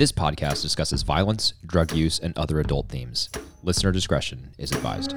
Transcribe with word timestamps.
This 0.00 0.12
podcast 0.12 0.62
discusses 0.62 1.02
violence, 1.02 1.52
drug 1.66 1.92
use, 1.92 2.18
and 2.18 2.34
other 2.38 2.58
adult 2.58 2.88
themes. 2.88 3.28
Listener 3.62 3.92
discretion 3.92 4.48
is 4.56 4.72
advised. 4.72 5.12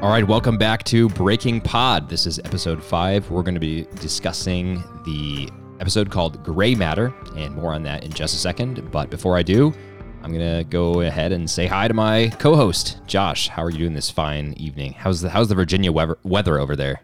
All 0.00 0.08
right, 0.08 0.26
welcome 0.26 0.56
back 0.56 0.82
to 0.84 1.10
Breaking 1.10 1.60
Pod. 1.60 2.08
This 2.08 2.24
is 2.24 2.38
episode 2.38 2.82
five. 2.82 3.30
We're 3.30 3.42
going 3.42 3.52
to 3.52 3.60
be 3.60 3.86
discussing 3.96 4.82
the 5.04 5.50
episode 5.78 6.10
called 6.10 6.42
Gray 6.42 6.74
Matter, 6.74 7.12
and 7.36 7.54
more 7.54 7.74
on 7.74 7.82
that 7.82 8.02
in 8.02 8.14
just 8.14 8.34
a 8.34 8.38
second. 8.38 8.90
But 8.90 9.10
before 9.10 9.36
I 9.36 9.42
do, 9.42 9.74
I'm 10.28 10.34
gonna 10.34 10.62
go 10.62 11.00
ahead 11.00 11.32
and 11.32 11.48
say 11.48 11.68
hi 11.68 11.88
to 11.88 11.94
my 11.94 12.28
co-host, 12.38 12.98
Josh. 13.06 13.48
How 13.48 13.64
are 13.64 13.70
you 13.70 13.78
doing 13.78 13.94
this 13.94 14.10
fine 14.10 14.52
evening? 14.58 14.92
How's 14.92 15.22
the 15.22 15.30
how's 15.30 15.48
the 15.48 15.54
Virginia 15.54 15.90
weather, 15.90 16.18
weather 16.22 16.58
over 16.58 16.76
there? 16.76 17.00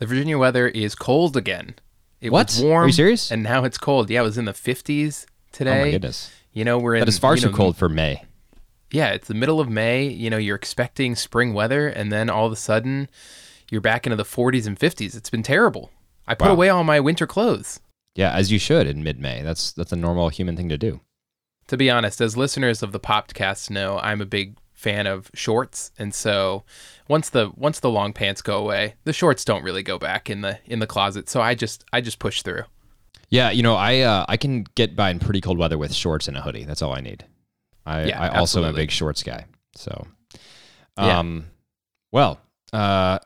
The 0.00 0.04
Virginia 0.06 0.36
weather 0.36 0.68
is 0.68 0.94
cold 0.94 1.34
again. 1.34 1.76
It 2.20 2.30
What? 2.30 2.48
was 2.48 2.62
warm. 2.62 2.84
Are 2.84 2.86
you 2.88 2.92
serious? 2.92 3.30
And 3.30 3.42
now 3.42 3.64
it's 3.64 3.78
cold. 3.78 4.10
Yeah, 4.10 4.20
it 4.20 4.24
was 4.24 4.36
in 4.36 4.44
the 4.44 4.52
50s 4.52 5.24
today. 5.50 5.80
Oh 5.80 5.84
my 5.86 5.90
goodness, 5.92 6.30
You 6.52 6.62
know, 6.62 6.76
we're 6.78 6.96
in 6.96 7.00
that 7.00 7.08
is 7.08 7.18
far 7.18 7.36
too 7.36 7.46
know, 7.50 7.56
cold 7.56 7.78
for 7.78 7.88
May. 7.88 8.24
Yeah, 8.90 9.08
it's 9.12 9.26
the 9.28 9.32
middle 9.32 9.58
of 9.58 9.70
May. 9.70 10.06
You 10.06 10.28
know, 10.28 10.36
you're 10.36 10.56
expecting 10.56 11.16
spring 11.16 11.54
weather, 11.54 11.88
and 11.88 12.12
then 12.12 12.28
all 12.28 12.44
of 12.44 12.52
a 12.52 12.56
sudden, 12.56 13.08
you're 13.70 13.80
back 13.80 14.04
into 14.06 14.16
the 14.16 14.24
40s 14.24 14.66
and 14.66 14.78
50s. 14.78 15.16
It's 15.16 15.30
been 15.30 15.42
terrible. 15.42 15.90
I 16.28 16.34
put 16.34 16.48
Wow. 16.48 16.52
away 16.52 16.68
all 16.68 16.84
my 16.84 17.00
winter 17.00 17.26
clothes. 17.26 17.80
Yeah, 18.14 18.30
as 18.34 18.52
you 18.52 18.58
should 18.58 18.86
in 18.86 19.02
mid-May. 19.02 19.40
That's 19.42 19.72
that's 19.72 19.92
a 19.92 19.96
normal 19.96 20.28
human 20.28 20.54
thing 20.54 20.68
to 20.68 20.76
do. 20.76 21.00
To 21.70 21.76
be 21.76 21.88
honest, 21.88 22.20
as 22.20 22.36
listeners 22.36 22.82
of 22.82 22.90
the 22.90 22.98
podcast 22.98 23.70
know, 23.70 24.00
I'm 24.00 24.20
a 24.20 24.26
big 24.26 24.56
fan 24.74 25.06
of 25.06 25.30
shorts, 25.34 25.92
and 26.00 26.12
so 26.12 26.64
once 27.06 27.30
the 27.30 27.52
once 27.54 27.78
the 27.78 27.88
long 27.88 28.12
pants 28.12 28.42
go 28.42 28.58
away, 28.58 28.96
the 29.04 29.12
shorts 29.12 29.44
don't 29.44 29.62
really 29.62 29.84
go 29.84 29.96
back 29.96 30.28
in 30.28 30.40
the 30.40 30.58
in 30.66 30.80
the 30.80 30.88
closet. 30.88 31.28
So 31.28 31.40
I 31.40 31.54
just 31.54 31.84
I 31.92 32.00
just 32.00 32.18
push 32.18 32.42
through. 32.42 32.64
Yeah, 33.28 33.52
you 33.52 33.62
know, 33.62 33.76
I 33.76 34.00
uh, 34.00 34.24
I 34.28 34.36
can 34.36 34.64
get 34.74 34.96
by 34.96 35.10
in 35.10 35.20
pretty 35.20 35.40
cold 35.40 35.58
weather 35.58 35.78
with 35.78 35.94
shorts 35.94 36.26
and 36.26 36.36
a 36.36 36.42
hoodie. 36.42 36.64
That's 36.64 36.82
all 36.82 36.92
I 36.92 37.02
need. 37.02 37.24
I, 37.86 38.06
Yeah, 38.06 38.20
I 38.20 38.36
also 38.36 38.64
am 38.64 38.70
a 38.70 38.76
big 38.76 38.90
shorts 38.90 39.22
guy. 39.22 39.44
So, 39.76 40.08
Yeah. 40.98 41.20
um, 41.20 41.46
well, 42.10 42.40
uh, 42.72 43.20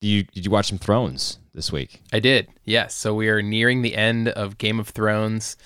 you 0.00 0.22
did 0.22 0.46
you 0.46 0.50
watch 0.50 0.68
some 0.70 0.78
Thrones 0.78 1.38
this 1.52 1.70
week? 1.70 2.00
I 2.14 2.20
did. 2.20 2.48
Yes. 2.64 2.94
So 2.94 3.14
we 3.14 3.28
are 3.28 3.42
nearing 3.42 3.82
the 3.82 3.94
end 3.94 4.28
of 4.28 4.56
Game 4.56 4.80
of 4.80 4.88
Thrones 4.88 5.58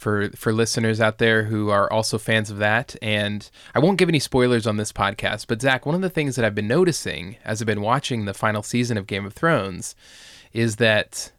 for 0.00 0.30
for 0.30 0.52
listeners 0.52 0.98
out 0.98 1.18
there 1.18 1.44
who 1.44 1.68
are 1.68 1.92
also 1.92 2.16
fans 2.16 2.50
of 2.50 2.56
that. 2.56 2.96
And 3.02 3.48
I 3.74 3.78
won't 3.78 3.98
give 3.98 4.08
any 4.08 4.18
spoilers 4.18 4.66
on 4.66 4.78
this 4.78 4.92
podcast, 4.92 5.46
but 5.46 5.60
Zach, 5.60 5.84
one 5.84 5.94
of 5.94 6.00
the 6.00 6.08
things 6.08 6.36
that 6.36 6.44
I've 6.44 6.54
been 6.54 6.66
noticing 6.66 7.36
as 7.44 7.60
I've 7.60 7.66
been 7.66 7.82
watching 7.82 8.24
the 8.24 8.34
final 8.34 8.62
season 8.62 8.96
of 8.96 9.06
Game 9.06 9.26
of 9.26 9.34
Thrones 9.34 9.94
is 10.52 10.76
that 10.76 11.32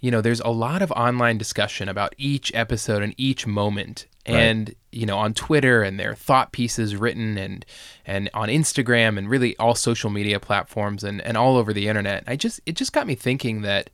you 0.00 0.12
know, 0.12 0.20
there's 0.20 0.40
a 0.40 0.48
lot 0.48 0.80
of 0.80 0.92
online 0.92 1.38
discussion 1.38 1.88
about 1.88 2.14
each 2.18 2.54
episode 2.54 3.02
and 3.02 3.14
each 3.16 3.46
moment. 3.46 4.06
Right. 4.28 4.36
And, 4.36 4.74
you 4.92 5.06
know, 5.06 5.18
on 5.18 5.34
Twitter 5.34 5.82
and 5.82 5.98
there 5.98 6.12
are 6.12 6.14
thought 6.14 6.52
pieces 6.52 6.94
written 6.94 7.36
and 7.36 7.66
and 8.06 8.30
on 8.32 8.48
Instagram 8.48 9.18
and 9.18 9.28
really 9.28 9.56
all 9.56 9.74
social 9.74 10.10
media 10.10 10.38
platforms 10.38 11.02
and, 11.02 11.20
and 11.22 11.36
all 11.36 11.56
over 11.56 11.72
the 11.72 11.88
internet. 11.88 12.24
I 12.26 12.36
just 12.36 12.60
it 12.64 12.76
just 12.76 12.92
got 12.92 13.06
me 13.06 13.16
thinking 13.16 13.62
that 13.62 13.90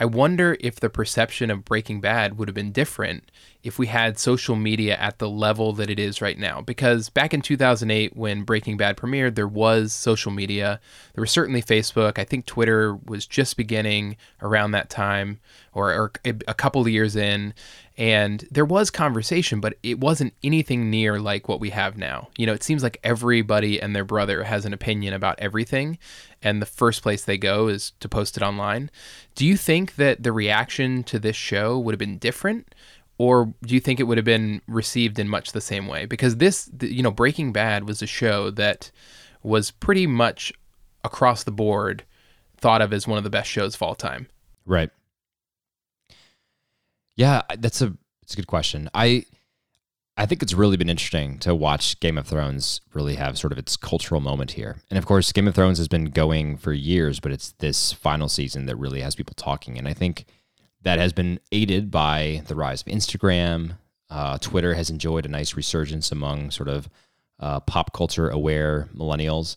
I 0.00 0.06
wonder 0.06 0.56
if 0.60 0.80
the 0.80 0.88
perception 0.88 1.50
of 1.50 1.66
Breaking 1.66 2.00
Bad 2.00 2.38
would 2.38 2.48
have 2.48 2.54
been 2.54 2.72
different 2.72 3.30
if 3.62 3.78
we 3.78 3.88
had 3.88 4.18
social 4.18 4.56
media 4.56 4.96
at 4.96 5.18
the 5.18 5.28
level 5.28 5.74
that 5.74 5.90
it 5.90 5.98
is 5.98 6.22
right 6.22 6.38
now. 6.38 6.62
Because 6.62 7.10
back 7.10 7.34
in 7.34 7.42
2008, 7.42 8.16
when 8.16 8.44
Breaking 8.44 8.78
Bad 8.78 8.96
premiered, 8.96 9.34
there 9.34 9.46
was 9.46 9.92
social 9.92 10.32
media. 10.32 10.80
There 11.12 11.20
was 11.20 11.30
certainly 11.30 11.60
Facebook. 11.60 12.18
I 12.18 12.24
think 12.24 12.46
Twitter 12.46 12.94
was 12.94 13.26
just 13.26 13.58
beginning 13.58 14.16
around 14.40 14.70
that 14.70 14.88
time 14.88 15.38
or, 15.74 15.92
or 15.92 16.12
a 16.24 16.54
couple 16.54 16.80
of 16.80 16.88
years 16.88 17.14
in. 17.14 17.52
And 17.98 18.48
there 18.50 18.64
was 18.64 18.90
conversation, 18.90 19.60
but 19.60 19.74
it 19.82 20.00
wasn't 20.00 20.32
anything 20.42 20.88
near 20.88 21.20
like 21.20 21.46
what 21.46 21.60
we 21.60 21.68
have 21.68 21.98
now. 21.98 22.28
You 22.38 22.46
know, 22.46 22.54
it 22.54 22.62
seems 22.62 22.82
like 22.82 22.98
everybody 23.04 23.78
and 23.78 23.94
their 23.94 24.06
brother 24.06 24.44
has 24.44 24.64
an 24.64 24.72
opinion 24.72 25.12
about 25.12 25.38
everything 25.38 25.98
and 26.42 26.60
the 26.60 26.66
first 26.66 27.02
place 27.02 27.24
they 27.24 27.38
go 27.38 27.68
is 27.68 27.92
to 28.00 28.08
post 28.08 28.36
it 28.36 28.42
online. 28.42 28.90
Do 29.34 29.46
you 29.46 29.56
think 29.56 29.96
that 29.96 30.22
the 30.22 30.32
reaction 30.32 31.02
to 31.04 31.18
this 31.18 31.36
show 31.36 31.78
would 31.78 31.92
have 31.92 31.98
been 31.98 32.18
different? 32.18 32.74
Or 33.18 33.52
do 33.62 33.74
you 33.74 33.80
think 33.80 34.00
it 34.00 34.04
would 34.04 34.16
have 34.16 34.24
been 34.24 34.62
received 34.66 35.18
in 35.18 35.28
much 35.28 35.52
the 35.52 35.60
same 35.60 35.86
way? 35.86 36.06
Because 36.06 36.36
this, 36.36 36.70
you 36.80 37.02
know, 37.02 37.10
Breaking 37.10 37.52
Bad 37.52 37.86
was 37.86 38.00
a 38.00 38.06
show 38.06 38.50
that 38.52 38.90
was 39.42 39.70
pretty 39.70 40.06
much 40.06 40.52
across 41.04 41.44
the 41.44 41.50
board 41.50 42.04
thought 42.56 42.80
of 42.80 42.92
as 42.92 43.06
one 43.06 43.18
of 43.18 43.24
the 43.24 43.30
best 43.30 43.50
shows 43.50 43.74
of 43.74 43.82
all 43.82 43.94
time. 43.94 44.26
Right. 44.64 44.90
Yeah, 47.16 47.42
that's 47.58 47.82
a 47.82 47.94
it's 48.22 48.32
a 48.32 48.36
good 48.36 48.46
question. 48.46 48.88
I 48.94 49.26
I 50.20 50.26
think 50.26 50.42
it's 50.42 50.52
really 50.52 50.76
been 50.76 50.90
interesting 50.90 51.38
to 51.38 51.54
watch 51.54 51.98
Game 52.00 52.18
of 52.18 52.26
Thrones 52.26 52.82
really 52.92 53.14
have 53.14 53.38
sort 53.38 53.52
of 53.52 53.58
its 53.58 53.76
cultural 53.76 54.20
moment 54.20 54.50
here. 54.50 54.76
And 54.90 54.98
of 54.98 55.06
course, 55.06 55.32
Game 55.32 55.48
of 55.48 55.54
Thrones 55.54 55.78
has 55.78 55.88
been 55.88 56.06
going 56.06 56.58
for 56.58 56.74
years, 56.74 57.20
but 57.20 57.32
it's 57.32 57.52
this 57.52 57.92
final 57.94 58.28
season 58.28 58.66
that 58.66 58.76
really 58.76 59.00
has 59.00 59.14
people 59.14 59.34
talking. 59.34 59.78
And 59.78 59.88
I 59.88 59.94
think 59.94 60.26
that 60.82 60.98
has 60.98 61.14
been 61.14 61.40
aided 61.52 61.90
by 61.90 62.42
the 62.48 62.54
rise 62.54 62.82
of 62.82 62.88
Instagram. 62.88 63.78
Uh, 64.10 64.36
Twitter 64.36 64.74
has 64.74 64.90
enjoyed 64.90 65.24
a 65.24 65.28
nice 65.28 65.56
resurgence 65.56 66.12
among 66.12 66.50
sort 66.50 66.68
of 66.68 66.90
uh, 67.38 67.60
pop 67.60 67.94
culture 67.94 68.28
aware 68.28 68.88
millennials. 68.94 69.56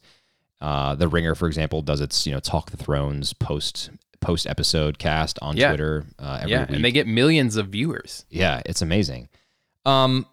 Uh, 0.62 0.96
the 0.96 1.10
Ringer, 1.10 1.36
for 1.36 1.48
example, 1.48 1.82
does 1.82 2.00
its 2.00 2.26
you 2.26 2.34
know 2.34 2.40
Talk 2.40 2.72
the 2.72 2.78
Thrones 2.78 3.34
post 3.34 3.90
post 4.22 4.48
episode 4.48 4.98
cast 4.98 5.38
on 5.42 5.58
Yeah. 5.58 5.68
Twitter 5.70 6.06
uh, 6.20 6.38
every 6.40 6.52
yeah, 6.52 6.62
week. 6.62 6.70
and 6.70 6.86
they 6.86 6.92
get 6.94 7.06
millions 7.06 7.58
of 7.58 7.68
viewers. 7.68 8.24
Yeah, 8.30 8.62
it's 8.66 8.82
amazing. 8.82 9.28
Um, 9.86 10.26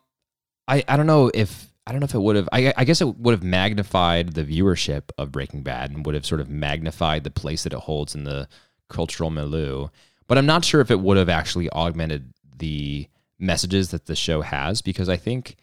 I 0.70 0.84
I 0.88 0.96
don't 0.96 1.06
know 1.06 1.30
if 1.34 1.72
I 1.86 1.92
don't 1.92 2.00
know 2.00 2.06
if 2.06 2.14
it 2.14 2.20
would 2.20 2.36
have. 2.36 2.48
I 2.52 2.72
I 2.76 2.84
guess 2.84 3.00
it 3.00 3.16
would 3.16 3.32
have 3.32 3.42
magnified 3.42 4.34
the 4.34 4.44
viewership 4.44 5.10
of 5.18 5.32
Breaking 5.32 5.62
Bad 5.62 5.90
and 5.90 6.06
would 6.06 6.14
have 6.14 6.24
sort 6.24 6.40
of 6.40 6.48
magnified 6.48 7.24
the 7.24 7.30
place 7.30 7.64
that 7.64 7.72
it 7.72 7.80
holds 7.80 8.14
in 8.14 8.24
the 8.24 8.48
cultural 8.88 9.30
milieu. 9.30 9.88
But 10.28 10.38
I'm 10.38 10.46
not 10.46 10.64
sure 10.64 10.80
if 10.80 10.90
it 10.90 11.00
would 11.00 11.16
have 11.16 11.28
actually 11.28 11.68
augmented 11.70 12.32
the 12.56 13.08
messages 13.38 13.90
that 13.90 14.06
the 14.06 14.14
show 14.14 14.42
has 14.42 14.80
because 14.80 15.08
I 15.08 15.16
think 15.16 15.56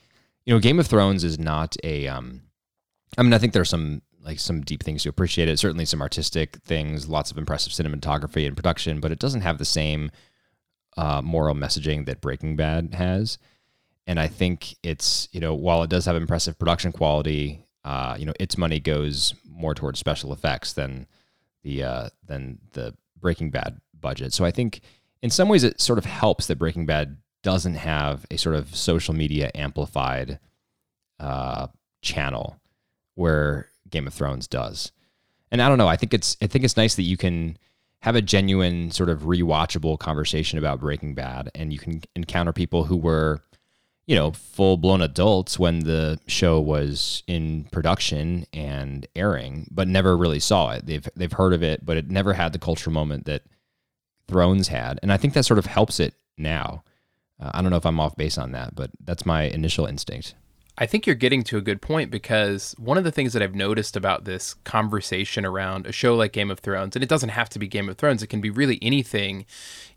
you 0.45 0.53
know 0.53 0.59
Game 0.59 0.79
of 0.79 0.87
Thrones 0.87 1.23
is 1.23 1.39
not 1.39 1.75
a. 1.83 2.07
Um, 2.07 2.41
I 3.17 3.23
mean, 3.23 3.33
I 3.33 3.37
think 3.37 3.53
there's 3.53 3.69
some 3.69 4.01
like 4.21 4.39
some 4.39 4.61
deep 4.61 4.83
things 4.83 5.03
to 5.03 5.09
appreciate 5.09 5.47
it. 5.47 5.57
Certainly 5.57 5.85
some 5.85 6.01
artistic 6.01 6.57
things, 6.57 7.07
lots 7.07 7.31
of 7.31 7.37
impressive 7.37 7.71
cinematography 7.71 8.45
and 8.45 8.57
production, 8.57 8.99
but 8.99 9.13
it 9.13 9.19
doesn't 9.19 9.41
have 9.41 9.57
the 9.57 9.65
same 9.65 10.11
uh, 10.97 11.21
moral 11.21 11.55
messaging 11.55 12.05
that 12.07 12.19
Breaking 12.19 12.57
Bad 12.57 12.93
has. 12.95 13.37
And 14.07 14.19
I 14.19 14.27
think 14.27 14.75
it's 14.83 15.27
you 15.31 15.39
know 15.39 15.53
while 15.53 15.83
it 15.83 15.89
does 15.89 16.05
have 16.05 16.15
impressive 16.15 16.57
production 16.57 16.91
quality, 16.91 17.63
uh, 17.83 18.15
you 18.17 18.25
know 18.25 18.33
its 18.39 18.57
money 18.57 18.79
goes 18.79 19.33
more 19.45 19.75
towards 19.75 19.99
special 19.99 20.33
effects 20.33 20.73
than 20.73 21.07
the 21.63 21.83
uh, 21.83 22.09
than 22.25 22.59
the 22.73 22.95
Breaking 23.19 23.51
Bad 23.51 23.79
budget. 23.99 24.33
So 24.33 24.45
I 24.45 24.51
think 24.51 24.81
in 25.21 25.29
some 25.29 25.49
ways 25.49 25.63
it 25.63 25.81
sort 25.81 25.99
of 25.99 26.05
helps 26.05 26.47
that 26.47 26.57
Breaking 26.57 26.85
Bad 26.85 27.17
doesn't 27.43 27.75
have 27.75 28.25
a 28.31 28.37
sort 28.37 28.55
of 28.55 28.75
social 28.75 29.13
media 29.13 29.51
amplified 29.53 30.39
uh, 31.19 31.67
channel 32.01 32.59
where 33.15 33.67
Game 33.89 34.07
of 34.07 34.13
Thrones 34.13 34.47
does. 34.47 34.91
And 35.51 35.61
I 35.61 35.69
don't 35.69 35.77
know. 35.77 35.87
I 35.87 35.95
think 35.95 36.13
it's 36.13 36.37
I 36.41 36.47
think 36.47 36.65
it's 36.65 36.77
nice 36.77 36.95
that 36.95 37.03
you 37.03 37.17
can 37.17 37.57
have 38.01 38.15
a 38.15 38.21
genuine 38.21 38.91
sort 38.91 39.09
of 39.09 39.21
rewatchable 39.21 39.97
conversation 39.97 40.59
about 40.59 40.79
Breaking 40.79 41.15
Bad, 41.15 41.49
and 41.55 41.73
you 41.73 41.79
can 41.79 42.01
encounter 42.15 42.53
people 42.53 42.83
who 42.83 42.95
were, 42.95 43.41
you 44.07 44.15
know, 44.15 44.31
full 44.31 44.77
blown 44.77 45.01
adults 45.01 45.59
when 45.59 45.79
the 45.79 46.17
show 46.27 46.59
was 46.59 47.23
in 47.27 47.65
production 47.65 48.45
and 48.53 49.05
airing, 49.15 49.67
but 49.69 49.87
never 49.87 50.15
really 50.15 50.39
saw 50.39 50.71
it. 50.71 50.85
They've 50.85 51.07
they've 51.15 51.31
heard 51.31 51.53
of 51.53 51.61
it, 51.61 51.85
but 51.85 51.97
it 51.97 52.09
never 52.09 52.33
had 52.33 52.53
the 52.53 52.59
cultural 52.59 52.93
moment 52.93 53.25
that 53.25 53.43
Thrones 54.27 54.69
had, 54.69 54.99
and 55.03 55.11
I 55.11 55.17
think 55.17 55.33
that 55.33 55.45
sort 55.45 55.59
of 55.59 55.65
helps 55.65 55.99
it 55.99 56.13
now. 56.37 56.83
Uh, 57.39 57.51
I 57.53 57.61
don't 57.61 57.69
know 57.69 57.77
if 57.77 57.85
I'm 57.85 57.99
off 57.99 58.15
base 58.15 58.37
on 58.37 58.53
that, 58.53 58.75
but 58.75 58.91
that's 59.03 59.25
my 59.25 59.43
initial 59.43 59.85
instinct. 59.85 60.35
I 60.79 60.85
think 60.85 61.07
you're 61.07 61.15
getting 61.15 61.43
to 61.45 61.57
a 61.57 61.61
good 61.61 61.81
point 61.81 62.11
because 62.11 62.75
one 62.77 62.99
of 62.99 63.03
the 63.03 63.11
things 63.11 63.33
that 63.33 63.41
I've 63.41 63.55
noticed 63.55 63.95
about 63.95 64.25
this 64.25 64.53
conversation 64.63 65.43
around 65.43 65.87
a 65.87 65.91
show 65.91 66.15
like 66.15 66.33
Game 66.33 66.51
of 66.51 66.59
Thrones, 66.59 66.95
and 66.95 67.01
it 67.01 67.09
doesn't 67.09 67.29
have 67.29 67.49
to 67.49 67.59
be 67.59 67.67
Game 67.67 67.89
of 67.89 67.97
Thrones, 67.97 68.21
it 68.21 68.27
can 68.27 68.41
be 68.41 68.51
really 68.51 68.77
anything 68.81 69.45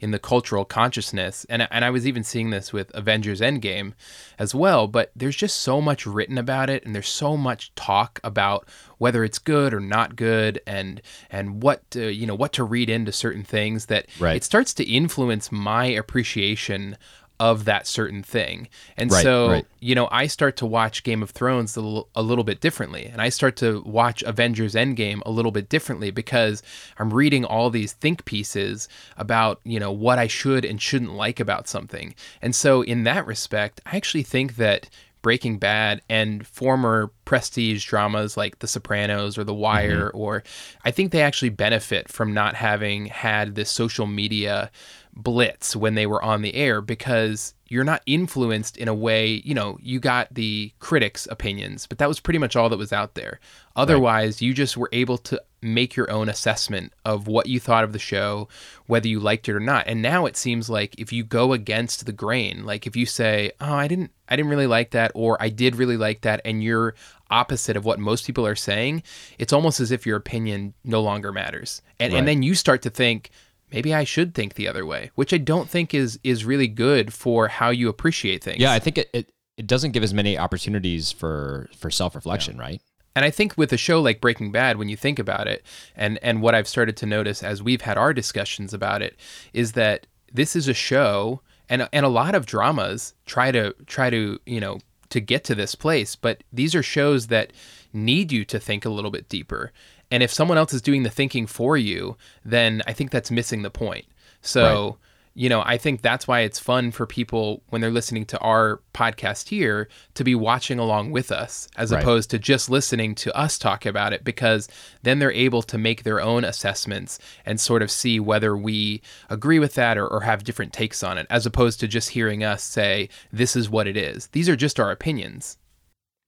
in 0.00 0.10
the 0.10 0.18
cultural 0.18 0.64
consciousness. 0.64 1.44
And, 1.50 1.68
and 1.70 1.84
I 1.84 1.90
was 1.90 2.06
even 2.06 2.24
seeing 2.24 2.48
this 2.48 2.72
with 2.72 2.90
Avengers 2.94 3.42
Endgame 3.42 3.92
as 4.38 4.54
well, 4.54 4.86
but 4.86 5.10
there's 5.14 5.36
just 5.36 5.60
so 5.60 5.82
much 5.82 6.06
written 6.06 6.38
about 6.38 6.70
it, 6.70 6.86
and 6.86 6.94
there's 6.94 7.08
so 7.08 7.36
much 7.36 7.74
talk 7.74 8.18
about 8.24 8.66
whether 8.96 9.22
it's 9.22 9.38
good 9.38 9.74
or 9.74 9.80
not 9.80 10.16
good, 10.16 10.60
and 10.66 11.02
and 11.30 11.62
what 11.62 11.90
to, 11.90 12.10
you 12.12 12.26
know 12.26 12.34
what 12.34 12.52
to 12.54 12.64
read 12.64 12.88
into 12.88 13.12
certain 13.12 13.44
things 13.44 13.86
that 13.86 14.06
Right. 14.18 14.36
it 14.36 14.44
starts 14.44 14.72
to 14.74 14.84
influence 14.84 15.52
my 15.52 15.84
appreciation 15.86 16.96
of 17.40 17.64
that 17.64 17.87
certain 17.87 18.22
thing. 18.22 18.69
And 18.98 19.10
Right, 19.10 19.22
so, 19.22 19.48
right. 19.48 19.66
you 19.81 19.94
know, 19.94 20.08
I 20.12 20.26
start 20.26 20.58
to 20.58 20.66
watch 20.66 21.02
Game 21.02 21.22
of 21.22 21.31
Thrones 21.31 21.75
a 21.75 21.81
little, 21.81 22.08
a 22.14 22.22
little 22.22 22.44
bit 22.44 22.60
differently. 22.60 23.06
And 23.06 23.22
I 23.22 23.31
start 23.31 23.56
to 23.56 23.82
watch 23.87 24.22
Avengers 24.22 24.75
Endgame 24.75 25.22
a 25.25 25.31
little 25.31 25.50
bit 25.50 25.70
differently 25.70 26.10
because 26.10 26.62
I'm 26.98 27.12
reading 27.12 27.46
all 27.46 27.70
these 27.70 27.94
think 27.94 28.26
pieces 28.26 28.88
about, 29.16 29.58
you 29.64 29.81
know, 29.81 29.90
what 29.90 30.19
I 30.19 30.26
should 30.26 30.66
and 30.66 30.81
shouldn't 30.81 31.14
like 31.14 31.40
about 31.40 31.66
something. 31.66 32.14
And 32.42 32.54
so, 32.54 32.82
in 32.82 33.04
that 33.04 33.26
respect, 33.26 33.81
I 33.87 33.96
actually 33.96 34.25
think 34.25 34.56
that 34.56 34.90
Breaking 35.22 35.58
Bad 35.58 36.00
and 36.08 36.46
former 36.46 37.10
prestige 37.25 37.84
dramas 37.87 38.37
like 38.37 38.58
The 38.58 38.66
Sopranos 38.66 39.37
or 39.37 39.44
The 39.44 39.54
Wire, 39.54 40.08
mm-hmm. 40.08 40.19
or 40.19 40.42
I 40.84 40.90
think 40.90 41.12
they 41.12 41.22
actually 41.22 41.50
benefit 41.50 42.08
from 42.08 42.32
not 42.32 42.54
having 42.54 43.06
had 43.06 43.54
this 43.54 43.70
social 43.70 44.06
media 44.06 44.70
blitz 45.14 45.74
when 45.76 45.94
they 45.94 46.06
were 46.06 46.22
on 46.22 46.42
the 46.42 46.54
air 46.54 46.80
because 46.80 47.54
you're 47.68 47.84
not 47.84 48.02
influenced 48.06 48.76
in 48.76 48.88
a 48.88 48.94
way, 48.94 49.42
you 49.44 49.54
know, 49.54 49.78
you 49.80 50.00
got 50.00 50.32
the 50.34 50.72
critics' 50.80 51.28
opinions, 51.30 51.86
but 51.86 51.98
that 51.98 52.08
was 52.08 52.18
pretty 52.18 52.38
much 52.38 52.56
all 52.56 52.68
that 52.68 52.78
was 52.78 52.92
out 52.92 53.14
there. 53.14 53.38
Otherwise, 53.76 54.42
you 54.42 54.52
just 54.52 54.76
were 54.76 54.88
able 54.92 55.16
to 55.16 55.40
make 55.62 55.94
your 55.94 56.10
own 56.10 56.28
assessment 56.28 56.92
of 57.04 57.28
what 57.28 57.46
you 57.46 57.60
thought 57.60 57.84
of 57.84 57.92
the 57.92 57.98
show, 57.98 58.48
whether 58.86 59.06
you 59.06 59.20
liked 59.20 59.48
it 59.48 59.54
or 59.54 59.60
not. 59.60 59.86
And 59.86 60.02
now 60.02 60.26
it 60.26 60.36
seems 60.36 60.68
like 60.68 60.98
if 60.98 61.12
you 61.12 61.22
go 61.22 61.52
against 61.52 62.06
the 62.06 62.12
grain, 62.12 62.64
like 62.64 62.86
if 62.86 62.96
you 62.96 63.06
say, 63.06 63.52
"Oh, 63.60 63.74
I 63.74 63.86
didn't 63.86 64.10
I 64.28 64.36
didn't 64.36 64.50
really 64.50 64.66
like 64.66 64.90
that," 64.90 65.12
or 65.14 65.40
"I 65.40 65.48
did 65.48 65.76
really 65.76 65.96
like 65.96 66.22
that," 66.22 66.40
and 66.44 66.64
you're 66.64 66.94
opposite 67.30 67.76
of 67.76 67.84
what 67.84 68.00
most 68.00 68.26
people 68.26 68.44
are 68.44 68.56
saying, 68.56 69.02
it's 69.38 69.52
almost 69.52 69.78
as 69.78 69.92
if 69.92 70.04
your 70.04 70.16
opinion 70.16 70.74
no 70.82 71.00
longer 71.00 71.30
matters. 71.30 71.82
And 72.00 72.12
Right. 72.12 72.18
and 72.18 72.26
then 72.26 72.42
you 72.42 72.54
start 72.56 72.82
to 72.82 72.90
think, 72.90 73.30
maybe 73.72 73.94
I 73.94 74.05
should 74.05 74.34
think 74.34 74.55
the 74.55 74.69
other 74.69 74.84
way, 74.84 75.11
which 75.14 75.32
I 75.32 75.38
don't 75.38 75.69
think 75.69 75.94
is 75.94 76.19
is 76.22 76.44
really 76.44 76.69
good 76.69 77.12
for 77.12 77.49
how 77.49 77.70
you 77.70 77.88
appreciate 77.88 78.43
things. 78.44 78.61
Yeah, 78.61 78.72
I 78.72 78.78
think 78.78 78.99
it, 78.99 79.11
it, 79.12 79.32
it 79.56 79.67
doesn't 79.67 79.93
give 79.93 80.02
as 80.02 80.14
many 80.14 80.38
opportunities 80.38 81.12
for 81.12 81.69
for 81.76 81.90
self 81.90 82.14
reflection, 82.14 82.58
right? 82.58 82.81
And 83.14 83.25
I 83.25 83.31
think 83.31 83.58
with 83.58 83.72
a 83.72 83.76
show 83.76 84.00
like 84.00 84.20
Breaking 84.20 84.52
Bad, 84.52 84.76
when 84.76 84.88
you 84.88 84.96
think 84.96 85.19
about 85.19 85.49
it, 85.49 85.64
and 85.96 86.19
and 86.22 86.43
what 86.43 86.55
I've 86.55 86.69
started 86.69 86.96
to 86.99 87.06
notice 87.06 87.43
as 87.43 87.62
we've 87.62 87.82
had 87.82 87.99
our 87.99 88.12
discussions 88.12 88.72
about 88.72 89.02
it, 89.02 89.17
is 89.52 89.73
that 89.73 90.06
this 90.32 90.55
is 90.55 90.69
a 90.69 90.75
show, 90.75 91.43
and 91.69 91.88
and 91.93 92.06
a 92.06 92.11
lot 92.11 92.34
of 92.34 92.46
dramas 92.46 93.14
try 93.26 93.50
to 93.50 93.75
try 93.87 94.11
to 94.11 94.38
you 94.46 94.61
know 94.61 94.78
to 95.11 95.20
get 95.20 95.44
to 95.44 95.55
this 95.55 95.75
place, 95.75 96.16
but 96.16 96.43
these 96.52 96.75
are 96.75 96.82
shows 96.82 97.26
that 97.26 97.52
need 97.93 98.31
you 98.31 98.44
to 98.44 98.61
think 98.61 98.84
a 98.84 98.90
little 98.90 99.11
bit 99.11 99.28
deeper. 99.28 99.73
And 100.10 100.22
if 100.22 100.32
someone 100.32 100.58
else 100.58 100.72
is 100.72 100.82
doing 100.82 101.02
the 101.02 101.10
thinking 101.10 101.46
for 101.46 101.76
you, 101.76 102.16
then 102.44 102.82
I 102.86 102.92
think 102.92 103.10
that's 103.10 103.30
missing 103.30 103.62
the 103.62 103.70
point. 103.70 104.06
So 104.42 104.98
you 105.34 105.48
know, 105.48 105.62
I 105.64 105.78
think 105.78 106.02
that's 106.02 106.26
why 106.26 106.40
it's 106.40 106.58
fun 106.58 106.90
for 106.90 107.06
people 107.06 107.62
when 107.68 107.80
they're 107.80 107.90
listening 107.92 108.26
to 108.26 108.38
our 108.40 108.80
podcast 108.92 109.48
here 109.48 109.88
to 110.14 110.24
be 110.24 110.34
watching 110.34 110.80
along 110.80 111.12
with 111.12 111.30
us 111.30 111.68
as 111.76 111.92
Right. 111.92 112.02
opposed 112.02 112.30
to 112.30 112.38
just 112.38 112.68
listening 112.68 113.14
to 113.14 113.34
us 113.34 113.56
talk 113.56 113.86
about 113.86 114.12
it 114.12 114.24
because 114.24 114.68
then 115.04 115.20
they're 115.20 115.30
able 115.32 115.62
to 115.62 115.78
make 115.78 116.02
their 116.02 116.20
own 116.20 116.42
assessments 116.44 117.20
and 117.46 117.60
sort 117.60 117.80
of 117.80 117.92
see 117.92 118.18
whether 118.18 118.56
we 118.56 119.02
agree 119.30 119.60
with 119.60 119.74
that 119.74 119.96
or, 119.96 120.06
or 120.08 120.22
have 120.22 120.42
different 120.42 120.72
takes 120.72 121.04
on 121.04 121.16
it 121.16 121.28
as 121.30 121.46
opposed 121.46 121.78
to 121.80 121.88
just 121.88 122.10
hearing 122.10 122.42
us 122.42 122.64
say, 122.64 123.08
this 123.32 123.54
is 123.54 123.70
what 123.70 123.86
it 123.86 123.96
is. 123.96 124.26
These 124.32 124.48
are 124.48 124.56
just 124.56 124.80
our 124.80 124.90
opinions. 124.90 125.58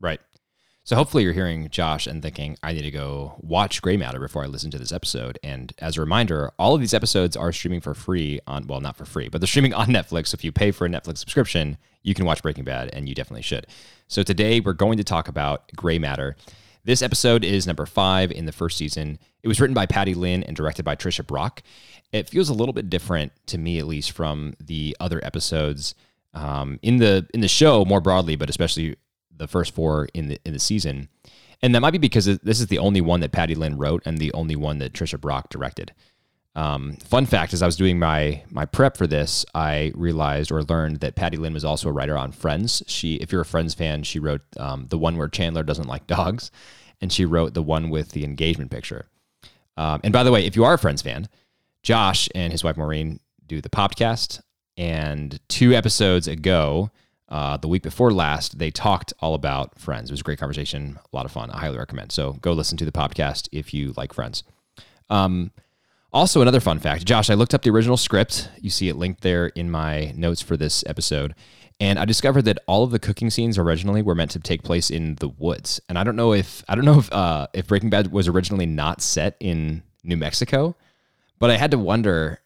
Right. 0.01 0.21
So 0.85 0.97
hopefully 0.97 1.23
you're 1.23 1.33
hearing 1.33 1.69
Josh 1.69 2.09
and 2.09 2.21
thinking, 2.21 2.57
I 2.61 2.73
need 2.73 2.83
to 2.83 2.91
go 2.91 3.37
watch 3.41 3.81
Gray 3.83 3.97
Matter 3.97 4.19
before 4.19 4.43
I 4.43 4.49
listen 4.49 4.73
to 4.73 4.79
this 4.79 4.91
episode. 4.91 5.39
And 5.41 5.73
as 5.79 5.97
a 5.97 6.01
reminder, 6.01 6.51
all 6.59 6.75
of 6.75 6.81
these 6.81 6.93
episodes 6.93 7.37
are 7.37 7.53
streaming 7.53 7.81
for 7.81 7.95
free 7.95 8.41
on, 8.49 8.67
well, 8.67 8.81
not 8.81 8.97
for 8.97 9.05
free, 9.05 9.29
but 9.29 9.41
they're 9.41 9.47
streaming 9.47 9.75
on 9.75 9.87
Netflix. 9.89 10.29
So 10.29 10.35
if 10.35 10.43
you 10.43 10.51
pay 10.51 10.73
for 10.73 10.85
a 10.85 10.89
Netflix 10.89 11.19
subscription, 11.19 11.79
you 12.03 12.15
can 12.15 12.25
watch 12.25 12.43
Breaking 12.43 12.65
Bad, 12.65 12.91
and 12.93 13.09
you 13.09 13.15
definitely 13.15 13.43
should. 13.43 13.69
So 14.09 14.25
today 14.25 14.59
we're 14.59 14.73
going 14.73 14.99
to 14.99 15.05
talk 15.05 15.29
about 15.29 15.71
Gray 15.77 16.01
Matter. 16.01 16.37
This 16.85 17.01
episode 17.01 17.45
is 17.45 17.65
number 17.65 17.87
five 17.87 18.33
in 18.33 18.47
the 18.47 18.53
first 18.53 18.77
season. 18.77 19.21
It 19.45 19.49
was 19.49 19.61
written 19.61 19.75
by 19.75 19.87
Patty 19.87 20.15
Lin 20.15 20.43
and 20.43 20.57
directed 20.57 20.85
by 20.85 20.97
Tricia 20.97 21.25
Brock. 21.25 21.63
It 22.11 22.29
feels 22.29 22.49
a 22.49 22.55
little 22.55 22.73
bit 22.73 22.91
different 22.91 23.31
to 23.47 23.57
me, 23.57 23.79
at 23.79 23.87
least, 23.87 24.11
from 24.11 24.55
the 24.59 24.97
other 24.99 25.25
episodes 25.25 25.95
um, 26.35 26.81
in 26.83 26.97
the 26.97 27.29
in 27.33 27.41
the 27.41 27.49
show 27.49 27.85
more 27.85 28.01
broadly, 28.01 28.35
but 28.37 28.51
especially 28.51 28.97
the 29.37 29.49
first 29.49 29.75
four 29.75 30.09
in 30.15 30.29
the 30.29 30.39
in 30.45 30.53
the 30.53 30.59
season. 30.59 31.09
And 31.63 31.75
that 31.75 31.81
might 31.81 31.93
be 31.93 31.99
because 31.99 32.25
this 32.25 32.61
is 32.61 32.67
the 32.67 32.79
only 32.79 33.01
one 33.01 33.21
that 33.21 33.31
Patty 33.31 33.55
Lin 33.55 33.79
wrote 33.79 34.03
and 34.05 34.19
the 34.19 34.33
only 34.33 34.57
one 34.57 34.79
that 34.79 34.93
Tricia 34.93 35.21
Brock 35.21 35.49
directed. 35.49 35.93
Um, 36.55 36.97
fun 36.97 37.25
fact: 37.25 37.55
as 37.55 37.63
I 37.63 37.67
was 37.67 37.77
doing 37.77 37.99
my 37.99 38.43
my 38.51 38.67
prep 38.67 38.97
for 38.97 39.07
this, 39.07 39.47
I 39.55 39.93
realized 39.95 40.53
or 40.53 40.63
learned 40.63 41.01
that 41.01 41.15
Patty 41.15 41.39
Lin 41.39 41.55
was 41.55 41.65
also 41.65 41.89
a 41.89 41.93
writer 41.93 42.19
on 42.19 42.33
Friends. 42.33 42.83
She, 42.87 43.15
if 43.17 43.33
you're 43.33 43.41
a 43.41 43.47
Friends 43.47 43.75
fan, 43.75 44.03
she 44.03 44.19
wrote 44.19 44.43
um, 44.59 44.87
the 44.89 44.99
one 44.99 45.17
where 45.17 45.29
Chandler 45.29 45.63
doesn't 45.63 45.89
like 45.89 46.07
dogs, 46.07 46.51
and 47.01 47.13
she 47.13 47.25
wrote 47.25 47.55
the 47.55 47.63
one 47.63 47.89
with 47.89 48.11
the 48.11 48.25
engagement 48.25 48.71
picture. 48.71 49.07
Um, 49.79 50.01
and 50.05 50.13
by 50.13 50.25
the 50.25 50.33
way, 50.33 50.45
if 50.45 50.55
you 50.55 50.65
are 50.65 50.75
a 50.75 50.79
Friends 50.79 51.01
fan, 51.01 51.29
Josh 51.83 52.29
and 52.35 52.53
his 52.53 52.63
wife 52.63 52.77
Maureen 52.77 53.21
do 53.47 53.63
the 53.63 53.71
podcast, 53.71 54.43
and 54.77 55.41
two 55.49 55.73
episodes 55.73 56.29
ago, 56.29 56.91
uh, 57.33 57.57
the 57.57 57.67
week 57.67 57.83
before 57.83 58.13
last, 58.13 58.59
they 58.59 58.71
talked 58.71 59.15
all 59.21 59.33
about 59.35 59.79
Friends. 59.79 60.11
It 60.11 60.13
was 60.13 60.21
a 60.21 60.23
great 60.23 60.39
conversation, 60.39 60.99
a 61.11 61.17
lot 61.17 61.25
of 61.25 61.33
fun. 61.33 61.51
I 61.51 61.61
highly 61.61 61.79
recommend. 61.79 62.13
So 62.13 62.35
go 62.35 62.53
listen 62.53 62.77
to 62.77 62.85
the 62.85 62.93
podcast 62.93 63.49
if 63.51 63.73
you 63.73 63.95
like 63.97 64.13
Friends. 64.13 64.45
Um, 65.09 65.51
also, 66.13 66.43
another 66.43 66.61
fun 66.61 66.79
fact, 66.79 67.07
Josh, 67.07 67.31
I 67.31 67.35
looked 67.35 67.55
up 67.55 67.63
the 67.63 67.71
original 67.71 67.97
script. 67.97 68.51
You 68.61 68.69
see 68.69 68.91
it 68.91 68.97
linked 68.97 69.23
there 69.23 69.47
in 69.47 69.71
my 69.71 70.13
notes 70.15 70.43
for 70.43 70.59
this 70.59 70.85
episode. 70.87 71.35
And 71.81 71.99
I 71.99 72.05
discovered 72.05 72.43
that 72.43 72.59
all 72.67 72.85
of 72.85 72.91
the 72.91 72.99
cooking 72.99 73.31
scenes 73.31 73.57
originally 73.57 74.03
were 74.03 74.15
meant 74.15 74.33
to 74.33 74.39
take 74.39 74.63
place 74.63 74.91
in 74.91 75.15
the 75.15 75.29
woods. 75.29 75.81
And 75.89 75.99
I 75.99 76.05
don't 76.05 76.17
know 76.17 76.35
if 76.35 76.63
I 76.69 76.75
don't 76.75 76.85
know 76.85 76.99
if 76.99 77.11
uh, 77.11 77.47
if 77.55 77.67
Breaking 77.67 77.89
Bad 77.89 78.13
was 78.13 78.29
originally 78.29 78.67
not 78.67 79.01
set 79.01 79.39
in 79.41 79.83
New 80.05 80.19
Mexico, 80.19 80.77
but 81.39 81.51
I 81.51 81.57
had 81.57 81.71
to 81.71 81.79
wonder 81.79 82.41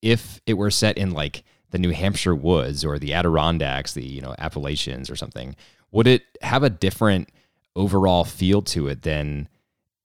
if 0.00 0.40
it 0.46 0.54
were 0.54 0.70
set 0.70 0.96
in 0.96 1.10
like 1.10 1.44
the 1.76 1.82
New 1.82 1.94
Hampshire 1.94 2.34
woods 2.34 2.86
or 2.86 2.98
the 2.98 3.12
Adirondacks, 3.12 3.92
the 3.92 4.02
you 4.02 4.22
know 4.22 4.34
Appalachians 4.38 5.10
or 5.10 5.16
something, 5.16 5.54
would 5.92 6.06
it 6.06 6.22
have 6.40 6.62
a 6.62 6.70
different 6.70 7.28
overall 7.74 8.24
feel 8.24 8.62
to 8.62 8.88
it 8.88 9.02
than 9.02 9.46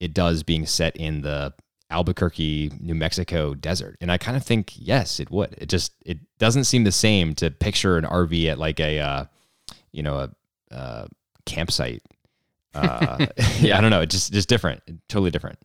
it 0.02 0.14
does 0.14 0.44
being 0.44 0.66
set 0.66 0.98
in 0.98 1.22
the 1.22 1.54
Albuquerque, 1.90 2.74
New 2.82 2.94
Mexico 2.94 3.54
desert? 3.54 3.96
And 4.02 4.12
I 4.12 4.18
kind 4.18 4.36
of 4.36 4.44
think 4.44 4.74
yes, 4.76 5.22
it 5.22 5.32
would. 5.32 5.56
It 5.58 5.70
just 5.70 5.94
it 6.06 6.20
doesn't 6.40 6.66
seem 6.66 6.84
the 6.84 6.92
same 6.92 7.36
to 7.36 7.50
picture 7.50 7.98
an 7.98 8.04
RV 8.04 8.52
at 8.52 8.60
like 8.60 8.82
a 8.82 9.00
uh, 9.00 9.26
you 9.94 10.04
know 10.04 10.28
a 10.72 10.76
uh, 10.76 11.08
campsite. 11.46 12.04
Uh, 12.76 13.28
yeah, 13.62 13.78
I 13.78 13.82
don't 13.82 13.92
know. 13.92 14.02
It's 14.02 14.14
just 14.14 14.34
just 14.34 14.50
different, 14.50 14.82
totally 15.08 15.32
different. 15.32 15.58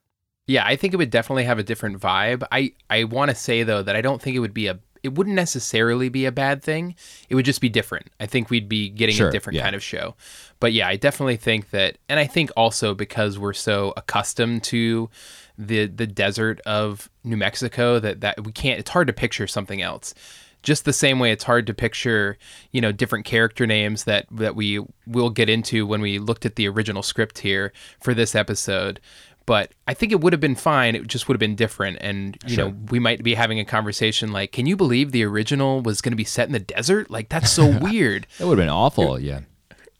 Yeah, 0.46 0.64
I 0.64 0.76
think 0.76 0.94
it 0.94 0.98
would 0.98 1.10
definitely 1.10 1.42
have 1.44 1.58
a 1.58 1.64
different 1.64 1.98
vibe. 1.98 2.46
I 2.52 2.74
I 2.88 3.02
want 3.02 3.32
to 3.32 3.34
say 3.34 3.64
though 3.64 3.82
that 3.82 3.96
I 3.96 4.02
don't 4.02 4.22
think 4.22 4.36
it 4.36 4.38
would 4.38 4.54
be 4.54 4.68
a 4.68 4.78
it 5.02 5.14
wouldn't 5.14 5.36
necessarily 5.36 6.08
be 6.08 6.24
a 6.26 6.32
bad 6.32 6.62
thing. 6.62 6.94
It 7.28 7.34
would 7.34 7.44
just 7.44 7.60
be 7.60 7.68
different. 7.68 8.06
I 8.20 8.26
think 8.26 8.50
we'd 8.50 8.68
be 8.68 8.88
getting 8.88 9.14
Sure, 9.14 9.28
a 9.28 9.32
different 9.32 9.56
yeah. 9.56 9.62
kind 9.62 9.76
of 9.76 9.82
show. 9.82 10.14
But 10.60 10.72
yeah, 10.72 10.88
I 10.88 10.96
definitely 10.96 11.36
think 11.36 11.70
that 11.70 11.98
and 12.08 12.18
I 12.18 12.26
think 12.26 12.50
also 12.56 12.94
because 12.94 13.38
we're 13.38 13.52
so 13.52 13.92
accustomed 13.96 14.62
to 14.64 15.10
the 15.58 15.86
the 15.86 16.06
desert 16.06 16.60
of 16.66 17.08
New 17.24 17.36
Mexico 17.36 17.98
that 17.98 18.20
that 18.20 18.44
we 18.44 18.52
can't 18.52 18.78
it's 18.78 18.90
hard 18.90 19.06
to 19.06 19.12
picture 19.12 19.46
something 19.46 19.82
else. 19.82 20.14
Just 20.62 20.84
the 20.84 20.92
same 20.92 21.20
way 21.20 21.30
it's 21.30 21.44
hard 21.44 21.66
to 21.68 21.74
picture, 21.74 22.38
you 22.72 22.80
know, 22.80 22.90
different 22.90 23.24
character 23.24 23.66
names 23.66 24.04
that 24.04 24.26
that 24.32 24.56
we 24.56 24.84
will 25.06 25.30
get 25.30 25.48
into 25.48 25.86
when 25.86 26.00
we 26.00 26.18
looked 26.18 26.44
at 26.44 26.56
the 26.56 26.66
original 26.68 27.02
script 27.02 27.38
here 27.38 27.72
for 28.00 28.14
this 28.14 28.34
episode 28.34 28.98
but 29.46 29.72
I 29.86 29.94
think 29.94 30.12
it 30.12 30.20
would 30.20 30.32
have 30.32 30.40
been 30.40 30.56
fine. 30.56 30.94
It 30.96 31.06
just 31.06 31.28
would 31.28 31.34
have 31.34 31.40
been 31.40 31.54
different. 31.54 31.98
And, 32.00 32.36
you 32.46 32.56
Sure. 32.56 32.64
know, 32.70 32.76
we 32.90 32.98
might 32.98 33.22
be 33.22 33.34
having 33.34 33.58
a 33.60 33.64
conversation 33.64 34.32
like, 34.32 34.50
can 34.52 34.66
you 34.66 34.76
believe 34.76 35.12
the 35.12 35.24
original 35.24 35.80
was 35.80 36.00
going 36.00 36.10
to 36.12 36.16
be 36.16 36.24
set 36.24 36.48
in 36.48 36.52
the 36.52 36.58
desert? 36.58 37.10
Like, 37.10 37.28
that's 37.28 37.50
so 37.50 37.78
weird. 37.80 38.26
That 38.38 38.46
would 38.48 38.58
have 38.58 38.62
been 38.66 38.72
awful. 38.72 39.18
Yeah. 39.20 39.40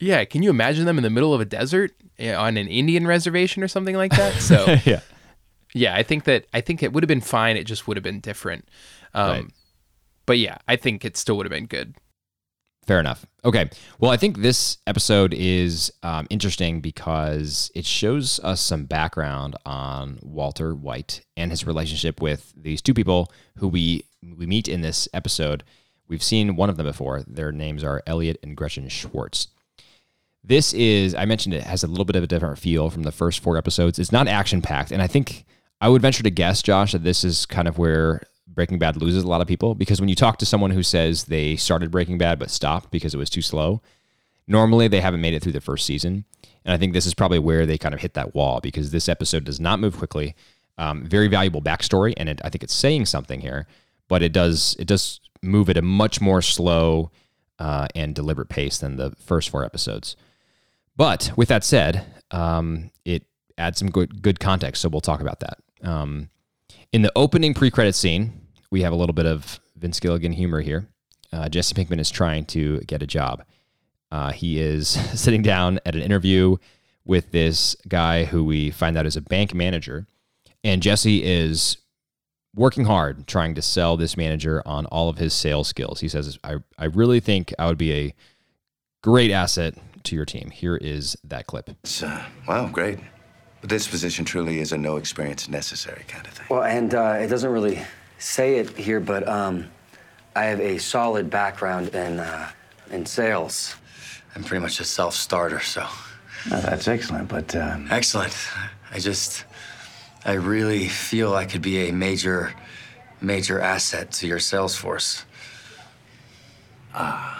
Yeah. 0.00 0.25
Can 0.25 0.43
you 0.43 0.50
imagine 0.50 0.85
them 0.85 0.99
in 0.99 1.05
the 1.05 1.11
middle 1.11 1.33
of 1.33 1.41
a 1.41 1.45
desert 1.45 1.93
eh, 2.19 2.35
on 2.35 2.57
an 2.57 2.67
Indian 2.69 3.07
reservation 3.07 3.62
or 3.62 3.69
something 3.69 3.95
like 3.97 4.12
that? 4.12 4.35
So, 4.43 4.76
yeah. 4.85 5.00
yeah, 5.75 5.95
I 5.95 6.03
think 6.03 6.25
that, 6.25 6.47
I 6.53 6.61
think 6.61 6.83
it 6.83 6.93
would 6.93 7.03
have 7.05 7.09
been 7.09 7.21
fine. 7.21 7.57
It 7.57 7.65
just 7.65 7.87
would 7.87 7.97
have 7.97 8.05
been 8.05 8.21
different. 8.21 8.69
Um, 9.15 9.31
Right. 9.31 9.45
But 10.26 10.38
yeah, 10.38 10.59
I 10.67 10.75
think 10.75 11.05
it 11.05 11.17
still 11.17 11.37
would 11.37 11.47
have 11.47 11.53
been 11.53 11.67
good. 11.67 11.95
Fair 12.87 13.00
enough. 13.00 13.26
Okay. 13.45 13.69
Well, 13.99 14.12
I 14.12 14.16
think 14.16 14.38
this 14.38 14.78
episode 14.87 15.35
is 15.35 15.93
um, 16.02 16.26
interesting 16.31 16.81
because 16.81 17.71
it 17.75 17.85
shows 17.85 18.38
us 18.45 18.61
some 18.61 18.85
background 18.85 19.57
on 19.66 20.21
Walter 20.23 20.75
White 20.75 21.25
and 21.37 21.50
his 21.50 21.66
relationship 21.66 22.23
with 22.23 22.52
these 22.57 22.81
two 22.81 22.95
people 22.95 23.33
who 23.59 23.69
we 23.69 24.05
we 24.23 24.47
meet 24.47 24.69
in 24.69 24.83
this 24.83 25.09
episode. 25.12 25.64
We've 26.09 26.23
seen 26.23 26.55
one 26.57 26.71
of 26.71 26.76
them 26.76 26.87
before. 26.87 27.23
Their 27.26 27.50
names 27.50 27.83
are 27.83 28.02
Elliot 28.07 28.38
and 28.43 28.57
Gretchen 28.57 28.88
Schwartz. 28.88 29.49
This 30.45 30.73
is, 30.73 31.14
I 31.14 31.25
mentioned 31.25 31.55
it 31.55 31.64
has 31.64 31.83
a 31.83 31.88
little 31.88 32.05
bit 32.05 32.14
of 32.14 32.23
a 32.23 32.28
different 32.28 32.59
feel 32.59 32.88
from 32.88 33.02
the 33.02 33.11
first 33.11 33.40
four 33.40 33.57
episodes. 33.57 33.99
It's 33.99 34.12
not 34.12 34.28
action 34.28 34.62
packed. 34.62 34.93
And 34.93 35.02
I 35.02 35.09
think 35.09 35.45
I 35.81 35.88
would 35.88 36.02
venture 36.02 36.23
to 36.23 36.31
guess, 36.31 36.62
Josh, 36.62 36.93
that 36.93 37.02
this 37.02 37.25
is 37.25 37.47
kind 37.47 37.66
of 37.66 37.78
where 37.78 38.23
Breaking 38.56 38.78
Bad 38.78 38.96
loses 38.96 39.22
a 39.22 39.28
lot 39.28 39.42
of 39.42 39.46
people 39.46 39.75
because 39.76 40.00
when 40.00 40.08
you 40.08 40.16
talk 40.16 40.38
to 40.38 40.46
someone 40.46 40.72
who 40.72 40.82
says 40.82 41.25
they 41.25 41.54
started 41.56 41.90
Breaking 41.92 42.18
Bad 42.18 42.38
but 42.38 42.50
stopped 42.50 42.90
because 42.90 43.14
it 43.14 43.18
was 43.18 43.30
too 43.30 43.42
slow, 43.42 43.82
normally 44.48 44.88
they 44.88 45.02
haven't 45.02 45.20
made 45.20 45.34
it 45.34 45.42
through 45.42 45.52
the 45.52 45.60
first 45.60 45.86
season. 45.86 46.25
And 46.64 46.72
I 46.72 46.78
think 46.78 46.94
this 46.94 47.06
is 47.06 47.14
probably 47.14 47.38
where 47.38 47.66
they 47.66 47.78
kind 47.78 47.94
of 47.94 48.00
hit 48.00 48.14
that 48.14 48.34
wall 48.34 48.60
because 48.60 48.90
this 48.90 49.08
episode 49.08 49.44
does 49.44 49.60
not 49.60 49.78
move 49.78 49.98
quickly. 49.98 50.34
Um, 50.78 51.04
very 51.04 51.28
valuable 51.28 51.62
backstory, 51.62 52.14
and 52.16 52.28
it, 52.28 52.40
I 52.44 52.50
think 52.50 52.64
it's 52.64 52.75
saying 52.75 53.06
something 53.06 53.40
here, 53.40 53.66
but 54.08 54.22
it 54.22 54.32
does 54.32 54.75
it 54.78 54.86
does 54.86 55.20
move 55.42 55.70
at 55.70 55.76
a 55.76 55.82
much 55.82 56.20
more 56.20 56.42
slow 56.42 57.10
uh, 57.58 57.88
and 57.94 58.14
deliberate 58.14 58.48
pace 58.48 58.78
than 58.78 58.96
the 58.96 59.12
first 59.12 59.50
four 59.50 59.64
episodes. 59.64 60.16
But 60.96 61.30
with 61.36 61.48
that 61.48 61.62
said, 61.62 62.04
um, 62.30 62.90
it 63.04 63.25
adds 63.58 63.78
some 63.78 63.90
good 63.90 64.22
good 64.22 64.40
context, 64.40 64.82
so 64.82 64.88
we'll 64.88 65.00
talk 65.00 65.20
about 65.20 65.40
that. 65.40 65.58
Um, 65.82 66.30
in 66.92 67.02
the 67.02 67.12
opening 67.14 67.52
pre-credit 67.52 67.94
scene, 67.94 68.46
we 68.70 68.82
have 68.82 68.92
a 68.92 68.96
little 68.96 69.14
bit 69.14 69.26
of 69.26 69.61
Vince 69.76 70.00
Gilligan 70.00 70.32
humor 70.32 70.61
here. 70.61 70.88
Uh, 71.32 71.49
Jesse 71.49 71.75
Pinkman 71.75 72.00
is 72.00 72.11
trying 72.11 72.44
to 72.46 72.80
get 72.80 73.02
a 73.02 73.06
job. 73.06 73.44
Uh, 74.11 74.32
he 74.32 74.61
is 74.61 74.88
sitting 75.20 75.42
down 75.42 75.80
at 75.85 75.94
an 75.94 76.02
interview 76.02 76.56
with 77.04 77.30
this 77.30 77.76
guy 77.88 78.25
who 78.25 78.44
we 78.44 78.70
find 78.70 78.96
out 78.96 79.06
is 79.06 79.16
a 79.16 79.20
bank 79.20 79.54
manager, 79.54 80.06
and 80.64 80.82
Jesse 80.82 81.23
is 81.23 81.78
working 82.54 82.87
hard 82.87 83.26
trying 83.26 83.54
to 83.54 83.62
sell 83.62 83.96
this 83.96 84.16
manager 84.16 84.62
on 84.66 84.87
all 84.87 85.08
of 85.08 85.18
his 85.18 85.32
sales 85.35 85.68
skills. 85.68 86.00
He 86.00 86.08
says, 86.08 86.38
"I 86.42 86.56
I 86.78 86.87
really 86.87 87.20
think 87.20 87.54
I 87.58 87.66
would 87.66 87.78
be 87.78 87.92
a 87.92 88.14
great 89.02 89.30
asset 89.30 89.75
to 90.04 90.16
your 90.16 90.25
team." 90.25 90.50
Here 90.50 90.76
is 90.76 91.16
that 91.23 91.46
clip. 91.46 91.70
It's, 91.85 92.02
uh, 92.02 92.25
wow, 92.49 92.68
great. 92.68 92.99
But 93.61 93.70
this 93.70 93.87
position 93.87 94.25
truly 94.25 94.58
is 94.58 94.73
a 94.73 94.78
no 94.78 94.96
experience 94.96 95.49
necessary 95.49 96.04
kind 96.08 96.26
of 96.26 96.32
thing. 96.32 96.46
Well, 96.49 96.64
and 96.64 96.94
uh, 96.94 97.18
it 97.20 97.28
doesn't 97.28 97.50
really 97.50 97.82
say 98.18 98.56
it 98.56 98.76
here, 98.76 99.00
but 99.00 99.26
um, 99.28 99.70
I 100.35 100.44
have 100.44 100.61
a 100.61 100.78
solid 100.78 101.30
background 101.30 101.94
in 101.94 102.20
uh, 102.20 102.50
in 102.90 103.06
sales. 103.06 103.75
I'm 104.35 104.44
pretty 104.44 104.62
much 104.62 104.80
a 104.80 104.85
self-starter, 104.85 105.61
so. 105.61 105.87
Oh, 106.50 106.61
that's 106.61 106.87
excellent, 106.87 107.28
but 107.28 107.56
um, 107.56 107.88
Excellent. 107.90 108.37
I 108.92 108.99
just, 108.99 109.44
I 110.25 110.35
really 110.35 110.88
feel 110.88 111.35
I 111.35 111.46
could 111.46 111.62
be 111.62 111.88
a 111.88 111.92
major, 111.92 112.54
major 113.20 113.61
asset 113.61 114.12
to 114.12 114.26
your 114.26 114.38
sales 114.38 114.76
force. 114.76 115.25
Ah. 116.94 117.32